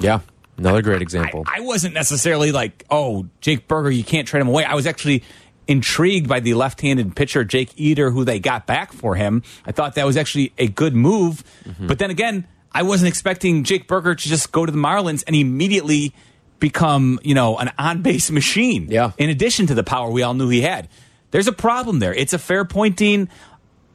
Yeah, 0.01 0.21
another 0.57 0.83
great 0.83 1.03
example. 1.03 1.45
I 1.47 1.61
wasn't 1.61 1.95
necessarily 1.95 2.53
like, 2.53 2.85
oh, 2.91 3.27
Jake 3.41 3.69
Burger, 3.69 3.91
you 3.91 4.05
can't 4.05 4.27
trade 4.27 4.41
him 4.41 4.49
away. 4.49 4.65
I 4.65 4.75
was 4.75 4.87
actually 4.87 5.23
intrigued 5.67 6.29
by 6.29 6.41
the 6.41 6.55
left-handed 6.55 7.17
pitcher 7.17 7.43
Jake 7.43 7.79
Eder, 7.79 8.11
who 8.11 8.25
they 8.25 8.39
got 8.39 8.67
back 8.67 8.93
for 8.93 9.15
him. 9.15 9.43
I 9.67 9.73
thought 9.73 9.95
that 9.95 10.07
was 10.07 10.17
actually 10.17 10.53
a 10.59 10.69
good 10.69 10.95
move. 10.95 11.43
But 11.81 11.99
then 11.99 12.11
again, 12.11 12.47
I 12.75 12.83
wasn't 12.83 13.09
expecting 13.09 13.65
Jake 13.65 13.87
Burger 13.87 14.15
to 14.15 14.29
just 14.29 14.53
go 14.53 14.67
to 14.67 14.73
the 14.73 14.79
Marlins 14.79 15.25
and 15.27 15.37
immediately 15.37 16.13
become, 16.59 17.21
you 17.23 17.35
know, 17.35 17.57
an 17.59 17.73
on-base 17.79 18.31
machine. 18.31 18.89
Yeah. 18.91 19.13
In 19.17 19.31
addition 19.31 19.67
to 19.69 19.75
the 19.75 19.85
power 19.85 20.11
we 20.11 20.23
all 20.23 20.35
knew 20.35 20.49
he 20.49 20.63
had. 20.63 20.89
There's 21.31 21.49
a 21.49 21.53
problem 21.53 21.99
there. 21.99 22.15
It's 22.15 22.33
a 22.33 22.39
fair 22.39 22.65
point, 22.65 22.97
Dean 22.97 23.29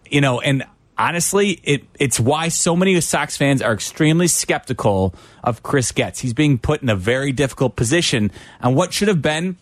you 0.10 0.22
know, 0.22 0.40
and 0.40 0.64
honestly, 0.98 1.60
it 1.64 1.84
it's 2.00 2.20
why 2.20 2.50
so 2.50 2.76
many 2.76 3.00
Sox 3.02 3.38
fans 3.38 3.62
are 3.62 3.74
extremely 3.74 4.28
skeptical 4.28 5.14
of 5.44 5.64
Chris 5.64 5.92
Getz. 5.92 6.20
He's 6.20 6.34
being 6.34 6.58
put 6.58 6.82
in 6.82 6.90
a 6.90 6.96
very 6.96 7.32
difficult 7.32 7.76
position 7.76 8.32
on 8.62 8.76
what 8.76 8.94
should 8.94 9.08
have 9.08 9.22
been 9.22 9.58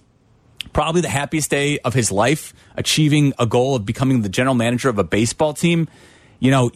probably 0.73 1.01
the 1.01 1.09
happiest 1.09 1.49
day 1.49 1.79
of 1.79 1.93
his 1.93 2.11
life, 2.11 2.53
achieving 2.75 3.33
a 3.39 3.45
goal 3.45 3.75
of 3.75 3.85
becoming 3.85 4.21
the 4.21 4.29
general 4.29 4.55
manager 4.55 4.89
of 4.89 4.97
a 4.97 5.03
baseball 5.03 5.53
team. 5.53 5.87
You 6.39 6.51
know, 6.51 6.71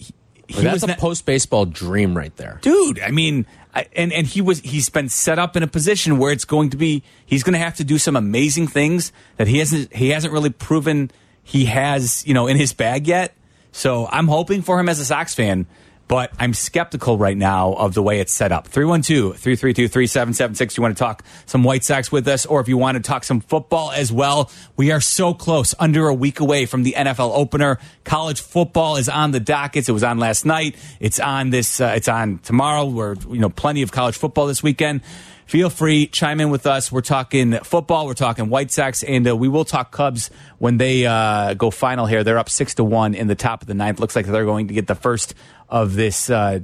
he, 0.52 0.58
he 0.58 0.64
That's 0.64 0.74
was 0.74 0.84
a 0.84 0.88
not- 0.88 0.98
post 1.00 1.26
baseball 1.26 1.66
dream 1.66 2.16
right 2.16 2.36
there. 2.38 2.60
dude. 2.62 3.00
I 3.00 3.12
mean, 3.12 3.46
I, 3.74 3.86
and 3.96 4.12
and 4.12 4.28
he 4.28 4.42
was 4.42 4.60
he's 4.60 4.90
been 4.90 5.10
set 5.10 5.40
up 5.40 5.56
in 5.56 5.64
a 5.64 5.68
position 5.68 6.18
where 6.18 6.32
it's 6.32 6.46
going 6.46 6.70
to 6.72 6.78
be 6.78 7.04
he's 7.26 7.44
going 7.44 7.54
to 7.54 7.60
have 7.60 7.76
to 7.76 7.84
do 7.84 7.98
some 7.98 8.16
amazing 8.16 8.68
things 8.68 9.12
that 9.38 9.48
he 9.48 9.60
hasn't 9.60 9.94
he 9.96 10.10
hasn't 10.10 10.34
really 10.34 10.50
proven 10.50 11.10
he 11.44 11.66
has 11.66 12.26
you 12.28 12.34
know 12.34 12.48
in 12.48 12.58
his 12.58 12.74
bag 12.74 13.08
yet. 13.08 13.34
So 13.72 14.08
I'm 14.12 14.28
hoping 14.28 14.62
for 14.62 14.78
him 14.80 14.90
as 14.90 15.00
a 15.00 15.06
Sox 15.06 15.34
fan, 15.34 15.66
but 16.12 16.30
I'm 16.38 16.54
skeptical 16.54 17.18
right 17.18 17.38
now 17.38 17.72
of 17.72 17.94
the 17.94 18.04
way 18.04 18.20
it's 18.20 18.34
set 18.34 18.52
up. 18.52 18.68
312 18.68 19.38
332 19.38 19.88
3776. 19.88 20.76
You 20.76 20.84
want 20.84 20.98
to 20.98 21.00
talk 21.02 21.24
some 21.46 21.64
White 21.64 21.86
Sox 21.86 22.12
with 22.12 22.28
us, 22.28 22.46
or 22.46 22.60
if 22.60 22.68
you 22.68 22.78
want 22.78 22.98
to 22.98 23.02
talk 23.02 23.24
some 23.24 23.40
football 23.40 23.92
as 23.92 24.12
well, 24.12 24.52
we 24.76 24.92
are 24.92 25.00
so 25.00 25.34
close, 25.34 25.74
under 25.80 26.10
a 26.10 26.14
week 26.14 26.42
away 26.42 26.66
from 26.66 26.84
the 26.84 26.96
NFL 26.98 27.32
opener. 27.34 27.80
College 28.04 28.42
football 28.42 28.98
is 28.98 29.08
on 29.08 29.32
the 29.32 29.40
dockets. 29.40 29.88
It 29.88 29.94
was 29.94 30.04
on 30.04 30.20
last 30.20 30.46
night. 30.46 30.76
It's 31.00 31.22
on 31.22 31.50
this, 31.50 31.80
uh, 31.80 31.94
it's 31.96 32.10
on 32.10 32.40
tomorrow. 32.40 32.88
We're, 32.88 33.16
you 33.30 33.40
know, 33.40 33.50
plenty 33.50 33.82
of 33.82 33.94
college 33.94 34.18
football 34.18 34.48
this 34.48 34.62
weekend. 34.62 35.04
Feel 35.52 35.70
free, 35.70 36.08
chime 36.08 36.40
in 36.40 36.50
with 36.50 36.66
us. 36.66 36.94
We're 36.94 37.02
talking 37.02 37.52
football, 37.58 38.06
we're 38.06 38.14
talking 38.14 38.48
White 38.48 38.72
Sox, 38.72 39.04
and 39.04 39.28
uh, 39.28 39.36
we 39.36 39.50
will 39.50 39.66
talk 39.66 39.92
Cubs 39.92 40.30
when 40.60 40.78
they 40.78 41.06
uh, 41.06 41.56
go 41.56 41.72
final 41.72 42.06
here. 42.06 42.24
They're 42.24 42.38
up 42.38 42.50
six 42.50 42.76
to 42.76 42.86
one 42.86 43.14
in 43.14 43.28
the 43.28 43.36
top 43.36 43.62
of 43.62 43.68
the 43.68 43.74
ninth. 43.74 44.00
Looks 44.00 44.16
like 44.16 44.26
they're 44.26 44.46
going 44.46 44.70
to 44.70 44.74
get 44.74 44.88
the 44.88 44.96
first 44.96 45.34
of 45.68 45.94
this 45.94 46.30
uh, 46.30 46.62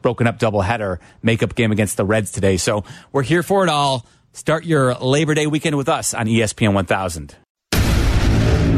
broken 0.00 0.26
up 0.26 0.38
doubleheader 0.38 1.00
makeup 1.22 1.54
game 1.54 1.70
against 1.70 1.98
the 1.98 2.06
Reds 2.06 2.32
today. 2.32 2.56
So 2.56 2.84
we're 3.12 3.24
here 3.24 3.42
for 3.42 3.62
it 3.62 3.68
all. 3.68 4.06
Start 4.32 4.64
your 4.64 4.94
Labor 4.94 5.34
Day 5.34 5.46
weekend 5.46 5.76
with 5.76 5.90
us 5.90 6.14
on 6.14 6.28
ESPN 6.28 6.72
1000. 6.72 7.36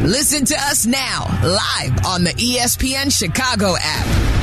Listen 0.02 0.44
to 0.44 0.56
us 0.56 0.86
now, 0.86 1.26
live 1.44 2.04
on 2.04 2.24
the 2.24 2.32
ESPN 2.32 3.16
Chicago 3.16 3.76
app. 3.78 4.39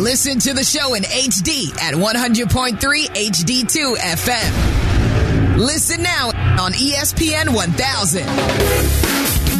Listen 0.00 0.38
to 0.38 0.54
the 0.54 0.64
show 0.64 0.94
in 0.94 1.02
HD 1.02 1.70
at 1.78 1.92
100.3 1.92 2.78
HD2 2.78 3.96
FM. 3.96 5.58
Listen 5.58 6.02
now 6.02 6.28
on 6.58 6.72
ESPN 6.72 7.54
1000. 7.54 8.24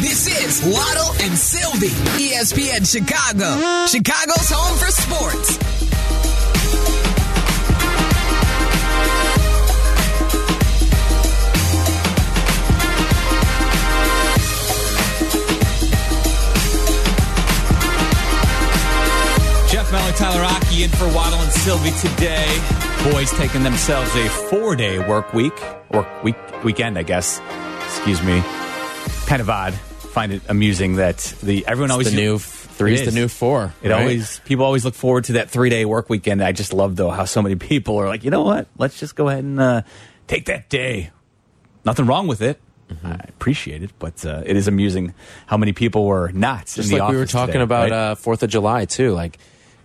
This 0.01 0.25
is 0.25 0.63
Waddle 0.63 1.13
and 1.21 1.37
Silvy, 1.37 1.89
ESPN 2.17 2.91
Chicago, 2.91 3.85
Chicago's 3.85 4.49
home 4.49 4.77
for 4.79 4.89
sports. 4.89 5.90
Meller, 19.91 20.11
Tyler 20.13 20.41
Rocky 20.41 20.83
in 20.83 20.89
for 20.91 21.05
Waddle 21.13 21.39
and 21.39 21.51
Silvy 21.51 21.91
today. 21.91 22.47
Boys 23.11 23.31
taking 23.31 23.63
themselves 23.63 24.15
a 24.15 24.29
four 24.29 24.75
day 24.75 24.99
work 24.99 25.33
week, 25.33 25.53
or 25.89 26.07
week 26.23 26.35
weekend, 26.63 26.97
I 26.97 27.03
guess. 27.03 27.41
Excuse 27.85 28.21
me. 28.21 28.41
Kind 29.25 29.41
of 29.41 29.49
odd. 29.49 29.73
Find 29.73 30.31
it 30.31 30.41
amusing 30.47 30.95
that 30.95 31.17
the 31.43 31.65
everyone 31.67 31.89
It's 31.89 31.93
always 31.93 32.11
the 32.11 32.15
new 32.15 32.39
three 32.39 32.93
is 32.93 33.05
the 33.05 33.11
new 33.11 33.27
four. 33.27 33.73
It 33.81 33.89
right? 33.89 33.99
always 33.99 34.39
people 34.45 34.65
always 34.65 34.85
look 34.85 34.95
forward 34.95 35.25
to 35.25 35.33
that 35.33 35.49
three 35.49 35.69
day 35.69 35.83
work 35.85 36.09
weekend. 36.09 36.41
I 36.41 36.51
just 36.51 36.73
love 36.73 36.95
though 36.95 37.09
how 37.09 37.25
so 37.25 37.41
many 37.41 37.55
people 37.57 37.97
are 37.97 38.07
like, 38.07 38.23
you 38.23 38.31
know 38.31 38.43
what? 38.43 38.67
Let's 38.77 38.99
just 38.99 39.15
go 39.15 39.27
ahead 39.27 39.43
and 39.43 39.59
uh, 39.59 39.81
take 40.27 40.45
that 40.45 40.69
day. 40.69 41.11
Nothing 41.83 42.05
wrong 42.05 42.27
with 42.27 42.41
it. 42.41 42.59
Mm-hmm. 42.89 43.07
I 43.07 43.25
appreciate 43.29 43.83
it, 43.83 43.91
but 43.99 44.25
uh, 44.25 44.43
it 44.45 44.55
is 44.57 44.67
amusing 44.67 45.13
how 45.47 45.57
many 45.57 45.73
people 45.73 46.05
were 46.05 46.29
not 46.33 46.65
just 46.65 46.77
in 46.77 46.97
the 46.97 46.97
like 46.97 47.11
we 47.11 47.17
were 47.17 47.25
talking 47.25 47.53
today, 47.53 47.63
about 47.63 47.83
right? 47.83 47.91
uh, 47.91 48.15
Fourth 48.15 48.43
of 48.43 48.49
July 48.49 48.85
too. 48.85 49.11
Like, 49.13 49.37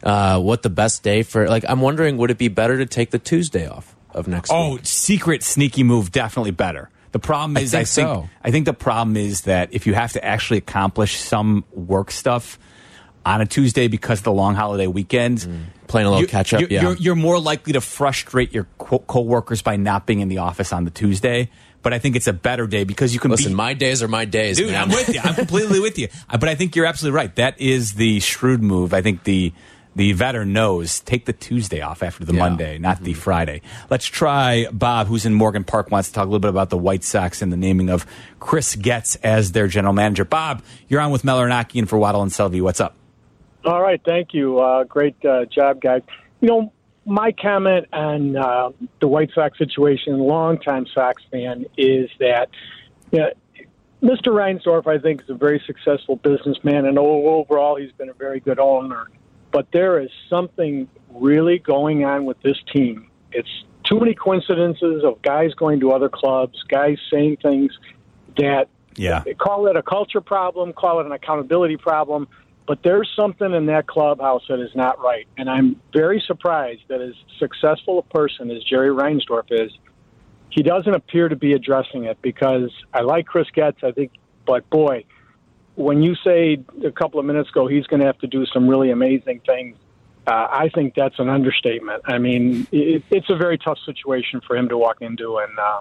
uh, 0.03 0.41
what 0.41 0.63
the 0.63 0.71
best 0.71 1.03
day 1.03 1.23
for? 1.23 1.49
Like, 1.49 1.65
I'm 1.69 1.81
wondering, 1.81 2.17
would 2.19 2.31
it 2.31 2.39
be 2.39 2.49
better 2.49 2.79
to 2.79 2.87
take 2.87 3.11
the 3.11 3.19
Tuesday 3.19 3.67
off 3.69 3.95
of 4.13 4.29
next 4.29 4.51
week? 4.51 4.57
Oh, 4.59 4.73
week? 4.75 4.81
secret 4.87 5.43
sneaky 5.43 5.83
move, 5.83 6.13
definitely 6.13 6.51
better. 6.53 6.91
The 7.13 7.19
problem 7.19 7.57
is, 7.57 7.75
I 7.75 7.85
think 7.85 7.89
think, 7.89 8.07
so. 8.09 8.29
I 8.45 8.51
think 8.51 8.67
the 8.67 8.75
problem 8.75 9.17
is 9.17 9.43
that 9.43 9.71
if 9.73 9.87
you 9.87 9.95
have 9.95 10.13
to 10.13 10.25
actually 10.25 10.59
accomplish 10.59 11.17
some 11.19 11.65
work 11.73 12.11
stuff 12.11 12.59
on 13.25 13.41
a 13.41 13.47
Tuesday 13.47 13.89
because 13.89 14.19
of 14.21 14.25
the 14.25 14.33
long 14.33 14.55
holiday 14.55 14.87
weekend, 14.87 15.39
Mm. 15.39 15.65
Playing 15.89 16.09
a 16.09 16.11
little 16.11 16.23
you- 16.23 16.27
catch 16.29 16.53
up, 16.53 16.61
you're, 16.63 16.69
yeah. 16.69 16.83
you're, 16.83 16.97
you're 16.97 17.15
more 17.15 17.39
likely 17.39 17.75
to 17.75 17.81
frustrate 17.81 18.53
your 18.53 18.67
co- 18.77 18.99
coworkers 18.99 19.63
by 19.63 19.77
not 19.77 20.05
being 20.05 20.19
in 20.19 20.27
the 20.27 20.39
office 20.39 20.73
on 20.73 20.85
the 20.85 20.91
Tuesday. 20.91 21.49
But 21.81 21.93
I 21.95 22.01
think 22.01 22.17
it's 22.17 22.27
a 22.27 22.33
better 22.33 22.67
day 22.67 22.83
because 22.83 23.15
you 23.15 23.21
can 23.21 23.31
Listen, 23.31 23.53
be, 23.53 23.55
my 23.55 23.73
days 23.73 24.03
are 24.03 24.09
my 24.09 24.25
days, 24.25 24.57
Dude, 24.59 24.73
man. 24.73 24.83
I'm 24.83 24.89
with 24.89 25.15
you. 25.15 25.21
I'm 25.23 25.37
completely 25.37 25.79
with 25.79 25.97
you. 25.97 26.09
But 26.29 26.49
I 26.49 26.57
think 26.57 26.75
you're 26.75 26.87
absolutely 26.87 27.17
right. 27.17 27.33
That 27.37 27.61
is 27.61 27.95
the 27.95 28.19
shrewd 28.19 28.65
move. 28.65 28.93
I 28.93 29.01
think 29.01 29.23
the 29.23 29.53
the 29.97 30.13
veteran 30.13 30.53
knows 30.53 31.01
take 31.01 31.25
the 31.25 31.33
Tuesday 31.33 31.81
off 31.81 32.03
after 32.03 32.25
the 32.25 32.35
Yeah. 32.35 32.41
Monday, 32.41 32.79
not 32.79 33.03
the 33.03 33.15
Friday. 33.15 33.63
Let's 33.91 34.05
try 34.05 34.67
Bob, 34.71 35.07
who's 35.07 35.25
in 35.25 35.33
Morgan 35.35 35.65
Park, 35.65 35.91
wants 35.91 36.09
to 36.09 36.15
talk 36.15 36.25
a 36.25 36.29
little 36.29 36.39
bit 36.39 36.51
about 36.51 36.69
the 36.71 36.77
White 36.77 37.03
Sox 37.03 37.41
and 37.41 37.51
the 37.51 37.57
naming 37.57 37.89
of 37.89 38.07
Chris 38.39 38.77
Getz 38.77 39.17
as 39.17 39.53
their 39.53 39.67
general 39.67 39.95
manager. 39.95 40.27
Bob, 40.27 40.63
you're 40.89 41.01
on 41.01 41.11
with 41.11 41.25
Meller 41.25 41.45
and 41.45 41.53
Aki 41.53 41.79
and 41.81 41.89
for 41.89 41.97
Waddle 41.99 42.23
and 42.23 42.31
Silvy. 42.31 42.61
What's 42.61 42.81
up? 42.81 42.95
All 43.65 43.81
right, 43.83 44.01
thank 44.05 44.35
you. 44.35 44.61
Uh, 44.61 44.85
great 44.85 45.17
uh, 45.25 45.47
job, 45.47 45.81
guys. 45.81 46.03
You 46.41 46.49
know, 46.49 46.73
my 47.07 47.33
comment 47.33 47.87
on 47.93 48.37
uh, 48.37 48.71
the 49.01 49.09
White 49.09 49.31
Sox 49.35 49.57
situation, 49.57 50.19
longtime 50.19 50.87
Sox 50.95 51.23
fan, 51.33 51.65
is 51.79 52.11
that 52.21 52.51
you 53.13 53.21
know, 53.21 53.31
Mr. 54.03 54.27
Reinsdorf, 54.33 54.87
I 54.87 54.99
think, 54.99 55.23
is 55.23 55.31
a 55.31 55.35
very 55.35 55.63
successful 55.67 56.17
businessman, 56.17 56.85
and 56.85 56.99
overall, 56.99 57.77
he's 57.77 57.93
been 57.93 58.11
a 58.11 58.15
very 58.15 58.41
good 58.41 58.59
owner. 58.59 59.09
But 59.57 59.73
there 59.73 59.99
is 60.01 60.11
something 60.29 60.87
really 61.15 61.59
going 61.59 62.05
on 62.05 62.27
with 62.27 62.39
this 62.43 62.59
team. 62.75 63.09
It's 63.33 63.49
too 63.85 63.99
many 63.99 64.13
coincidences 64.13 65.03
of 65.03 65.23
guys 65.23 65.55
going 65.55 65.81
to 65.81 65.93
other 65.93 66.11
clubs, 66.11 66.63
guys 66.69 66.99
saying 67.11 67.39
things 67.39 67.73
that 68.37 68.69
Yeah. 68.99 69.23
call 69.39 69.67
it 69.69 69.77
a 69.77 69.83
culture 69.83 70.21
problem, 70.21 70.75
call 70.75 71.01
it 71.01 71.07
an 71.07 71.13
accountability 71.13 71.79
problem, 71.79 72.29
but 72.67 72.83
there's 72.83 73.11
something 73.17 73.55
in 73.55 73.65
that 73.65 73.87
clubhouse 73.87 74.43
that 74.51 74.61
is 74.61 74.75
not 74.75 75.01
right. 75.01 75.27
And 75.39 75.49
I'm 75.49 75.81
very 75.91 76.21
surprised 76.21 76.83
that 76.89 77.01
as 77.01 77.15
successful 77.39 77.99
a 77.99 78.15
person 78.15 78.51
as 78.51 78.63
Jerry 78.63 78.91
Reinsdorf 78.91 79.47
is, 79.49 79.73
he 80.51 80.63
doesn't 80.63 80.95
appear 80.95 81.31
to 81.31 81.37
be 81.37 81.55
addressing 81.55 82.05
it 82.05 82.19
because 82.21 82.71
I 82.93 83.01
like 83.01 83.25
Chris 83.25 83.49
Getz, 83.55 83.83
I 83.83 83.93
think, 83.93 84.11
but 84.45 84.69
boy, 84.69 85.05
when 85.77 86.03
you 86.03 86.15
say 86.17 86.59
a 86.85 86.91
couple 86.91 87.21
of 87.21 87.27
minutes 87.27 87.51
ago 87.51 87.67
he's 87.67 87.87
going 87.87 88.01
to 88.01 88.07
have 88.07 88.19
to 88.19 88.27
do 88.27 88.45
some 88.47 88.69
really 88.69 88.91
amazing 88.91 89.41
things, 89.47 89.77
uh, 90.27 90.49
I 90.51 90.71
think 90.75 90.95
that's 90.95 91.19
an 91.19 91.29
understatement. 91.29 92.03
I 92.07 92.19
mean, 92.19 92.67
it, 92.73 93.05
it's 93.11 93.31
a 93.31 93.37
very 93.37 93.59
tough 93.59 93.79
situation 93.87 94.41
for 94.45 94.57
him 94.57 94.69
to 94.71 94.77
walk 94.77 95.01
into, 95.01 95.39
and 95.39 95.57
uh, 95.59 95.81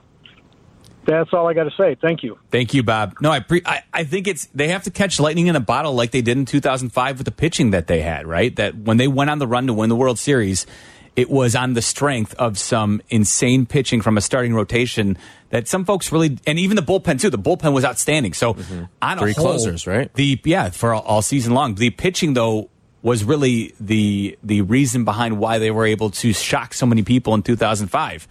that's 1.06 1.34
all 1.34 1.48
I 1.48 1.54
got 1.54 1.64
to 1.64 1.72
say. 1.76 1.96
Thank 2.00 2.22
you. 2.22 2.38
Thank 2.52 2.74
you, 2.74 2.84
Bob. 2.84 3.16
No, 3.22 3.32
I, 3.32 3.39
pre- 3.39 3.64
I 3.66 3.84
I 3.91 4.04
think 4.04 4.28
it's 4.28 4.46
they 4.48 4.68
have 4.68 4.84
to 4.84 4.91
catch 4.91 5.20
lightning 5.20 5.48
in 5.48 5.56
a 5.56 5.60
bottle 5.62 5.93
like 5.93 6.12
they 6.12 6.22
did 6.22 6.38
in 6.38 6.46
2005 6.46 7.18
with 7.18 7.26
the 7.26 7.32
pitching 7.32 7.72
that 7.72 7.88
they 7.88 8.02
had. 8.02 8.28
Right, 8.28 8.56
that 8.58 8.76
when 8.76 8.98
they 8.98 9.08
went 9.08 9.32
on 9.32 9.39
the 9.39 9.48
run 9.48 9.66
to 9.68 9.74
win 9.74 9.89
the 9.89 9.96
World 9.96 10.20
Series, 10.20 10.68
it 11.16 11.30
was 11.30 11.55
on 11.55 11.74
the 11.74 11.82
strength 11.82 12.34
of 12.36 12.57
some 12.57 13.01
insane 13.09 13.66
pitching 13.66 14.01
from 14.01 14.18
a 14.18 14.22
starting 14.22 14.53
rotation 14.53 15.18
that 15.49 15.68
some 15.68 15.86
folks 15.86 16.11
really, 16.11 16.38
and 16.45 16.59
even 16.59 16.76
the 16.76 16.84
bullpen 16.84 17.20
too. 17.20 17.30
The 17.30 17.38
bullpen 17.39 17.74
was 17.74 17.86
outstanding. 17.86 18.34
So 18.34 18.51
on 18.51 18.55
Mm-hmm. 18.55 19.20
Three 19.20 19.34
whole, 19.34 19.45
closers, 19.45 19.88
right? 19.88 20.13
The 20.13 20.39
yeah 20.43 20.70
for 20.70 20.93
all, 20.93 21.01
all 21.03 21.22
season 21.22 21.53
long. 21.53 21.76
The 21.76 21.89
pitching 21.91 22.34
though 22.34 22.70
was 23.01 23.24
really 23.24 23.74
the 23.80 24.38
the 24.43 24.61
reason 24.61 25.05
behind 25.05 25.39
why 25.39 25.59
they 25.59 25.72
were 25.72 25.86
able 25.86 26.09
to 26.09 26.34
shock 26.34 26.74
so 26.74 26.86
many 26.86 27.03
people 27.03 27.34
in 27.36 27.43
2005. 27.43 28.28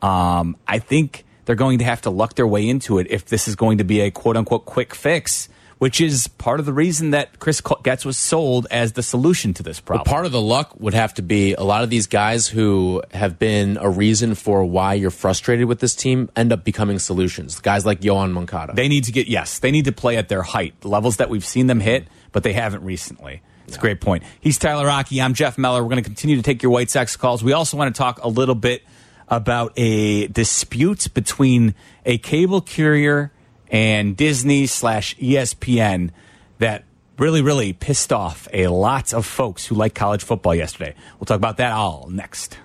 Um, 0.00 0.56
I 0.66 0.78
think 0.78 1.24
they're 1.44 1.56
going 1.56 1.78
to 1.78 1.84
have 1.84 2.00
to 2.02 2.10
luck 2.10 2.34
their 2.34 2.46
way 2.46 2.68
into 2.68 2.98
it 2.98 3.06
if 3.10 3.26
this 3.26 3.48
is 3.48 3.54
going 3.56 3.78
to 3.78 3.84
be 3.84 4.00
a 4.00 4.10
quote 4.10 4.36
unquote 4.36 4.64
quick 4.64 4.94
fix, 4.94 5.48
which 5.78 6.00
is 6.00 6.26
part 6.28 6.58
of 6.60 6.66
the 6.66 6.72
reason 6.72 7.10
that 7.10 7.38
Chris 7.38 7.62
Getz 7.82 8.04
was 8.04 8.18
sold 8.18 8.66
as 8.70 8.92
the 8.92 9.02
solution 9.02 9.54
to 9.54 9.62
this 9.62 9.78
Well, 9.78 9.98
problem. 9.98 10.04
part 10.12 10.26
of 10.26 10.32
the 10.32 10.40
luck 10.40 10.74
would 10.80 10.94
have 10.94 11.14
to 11.14 11.22
be 11.22 11.54
a 11.54 11.62
lot 11.62 11.84
of 11.84 11.90
these 11.90 12.06
guys 12.06 12.48
who 12.48 13.02
have 13.12 13.38
been 13.38 13.78
a 13.80 13.88
reason 13.88 14.34
for 14.34 14.64
why 14.64 14.94
you're 14.94 15.10
frustrated 15.10 15.66
with 15.66 15.78
this 15.80 15.94
team 15.94 16.30
end 16.34 16.52
up 16.52 16.64
becoming 16.64 16.98
solutions. 16.98 17.60
Guys 17.60 17.86
like 17.86 18.00
Yoán 18.00 18.32
Moncada. 18.32 18.72
They 18.74 18.88
need 18.88 19.04
to 19.04 19.12
get 19.12 19.28
yes, 19.28 19.58
they 19.60 19.70
need 19.70 19.84
to 19.84 19.92
play 19.92 20.16
at 20.16 20.28
their 20.28 20.42
height, 20.42 20.80
the 20.80 20.88
levels 20.88 21.18
that 21.18 21.30
we've 21.30 21.44
seen 21.46 21.68
them 21.68 21.80
hit, 21.80 22.08
but 22.32 22.42
they 22.42 22.52
haven't 22.52 22.82
recently. 22.82 23.42
It's 23.68 23.76
a 23.76 23.80
great 23.80 24.00
point. 24.00 24.22
He's 24.40 24.56
Tyler 24.56 24.86
Rocky. 24.86 25.20
I'm 25.20 25.34
Jeff 25.34 25.58
Meller. 25.58 25.82
We're 25.82 25.90
going 25.90 26.02
to 26.02 26.08
continue 26.08 26.36
to 26.36 26.42
take 26.42 26.62
your 26.62 26.72
White 26.72 26.88
Sox 26.88 27.16
calls. 27.16 27.44
We 27.44 27.52
also 27.52 27.76
want 27.76 27.94
to 27.94 27.98
talk 27.98 28.18
a 28.24 28.28
little 28.28 28.54
bit 28.54 28.82
about 29.28 29.74
a 29.76 30.26
dispute 30.28 31.12
between 31.12 31.74
a 32.06 32.16
cable 32.16 32.62
carrier 32.62 33.30
and 33.70 34.16
Disney 34.16 34.66
slash 34.66 35.16
ESPN 35.16 36.10
that 36.58 36.84
really, 37.18 37.42
really 37.42 37.72
pissed 37.72 38.12
off 38.12 38.48
a 38.52 38.68
lot 38.68 39.12
of 39.12 39.26
folks 39.26 39.66
who 39.66 39.74
like 39.74 39.94
college 39.94 40.22
football 40.22 40.54
yesterday. 40.54 40.94
We'll 41.18 41.26
talk 41.26 41.36
about 41.36 41.56
that 41.58 41.72
all 41.72 42.08
next. 42.10 42.58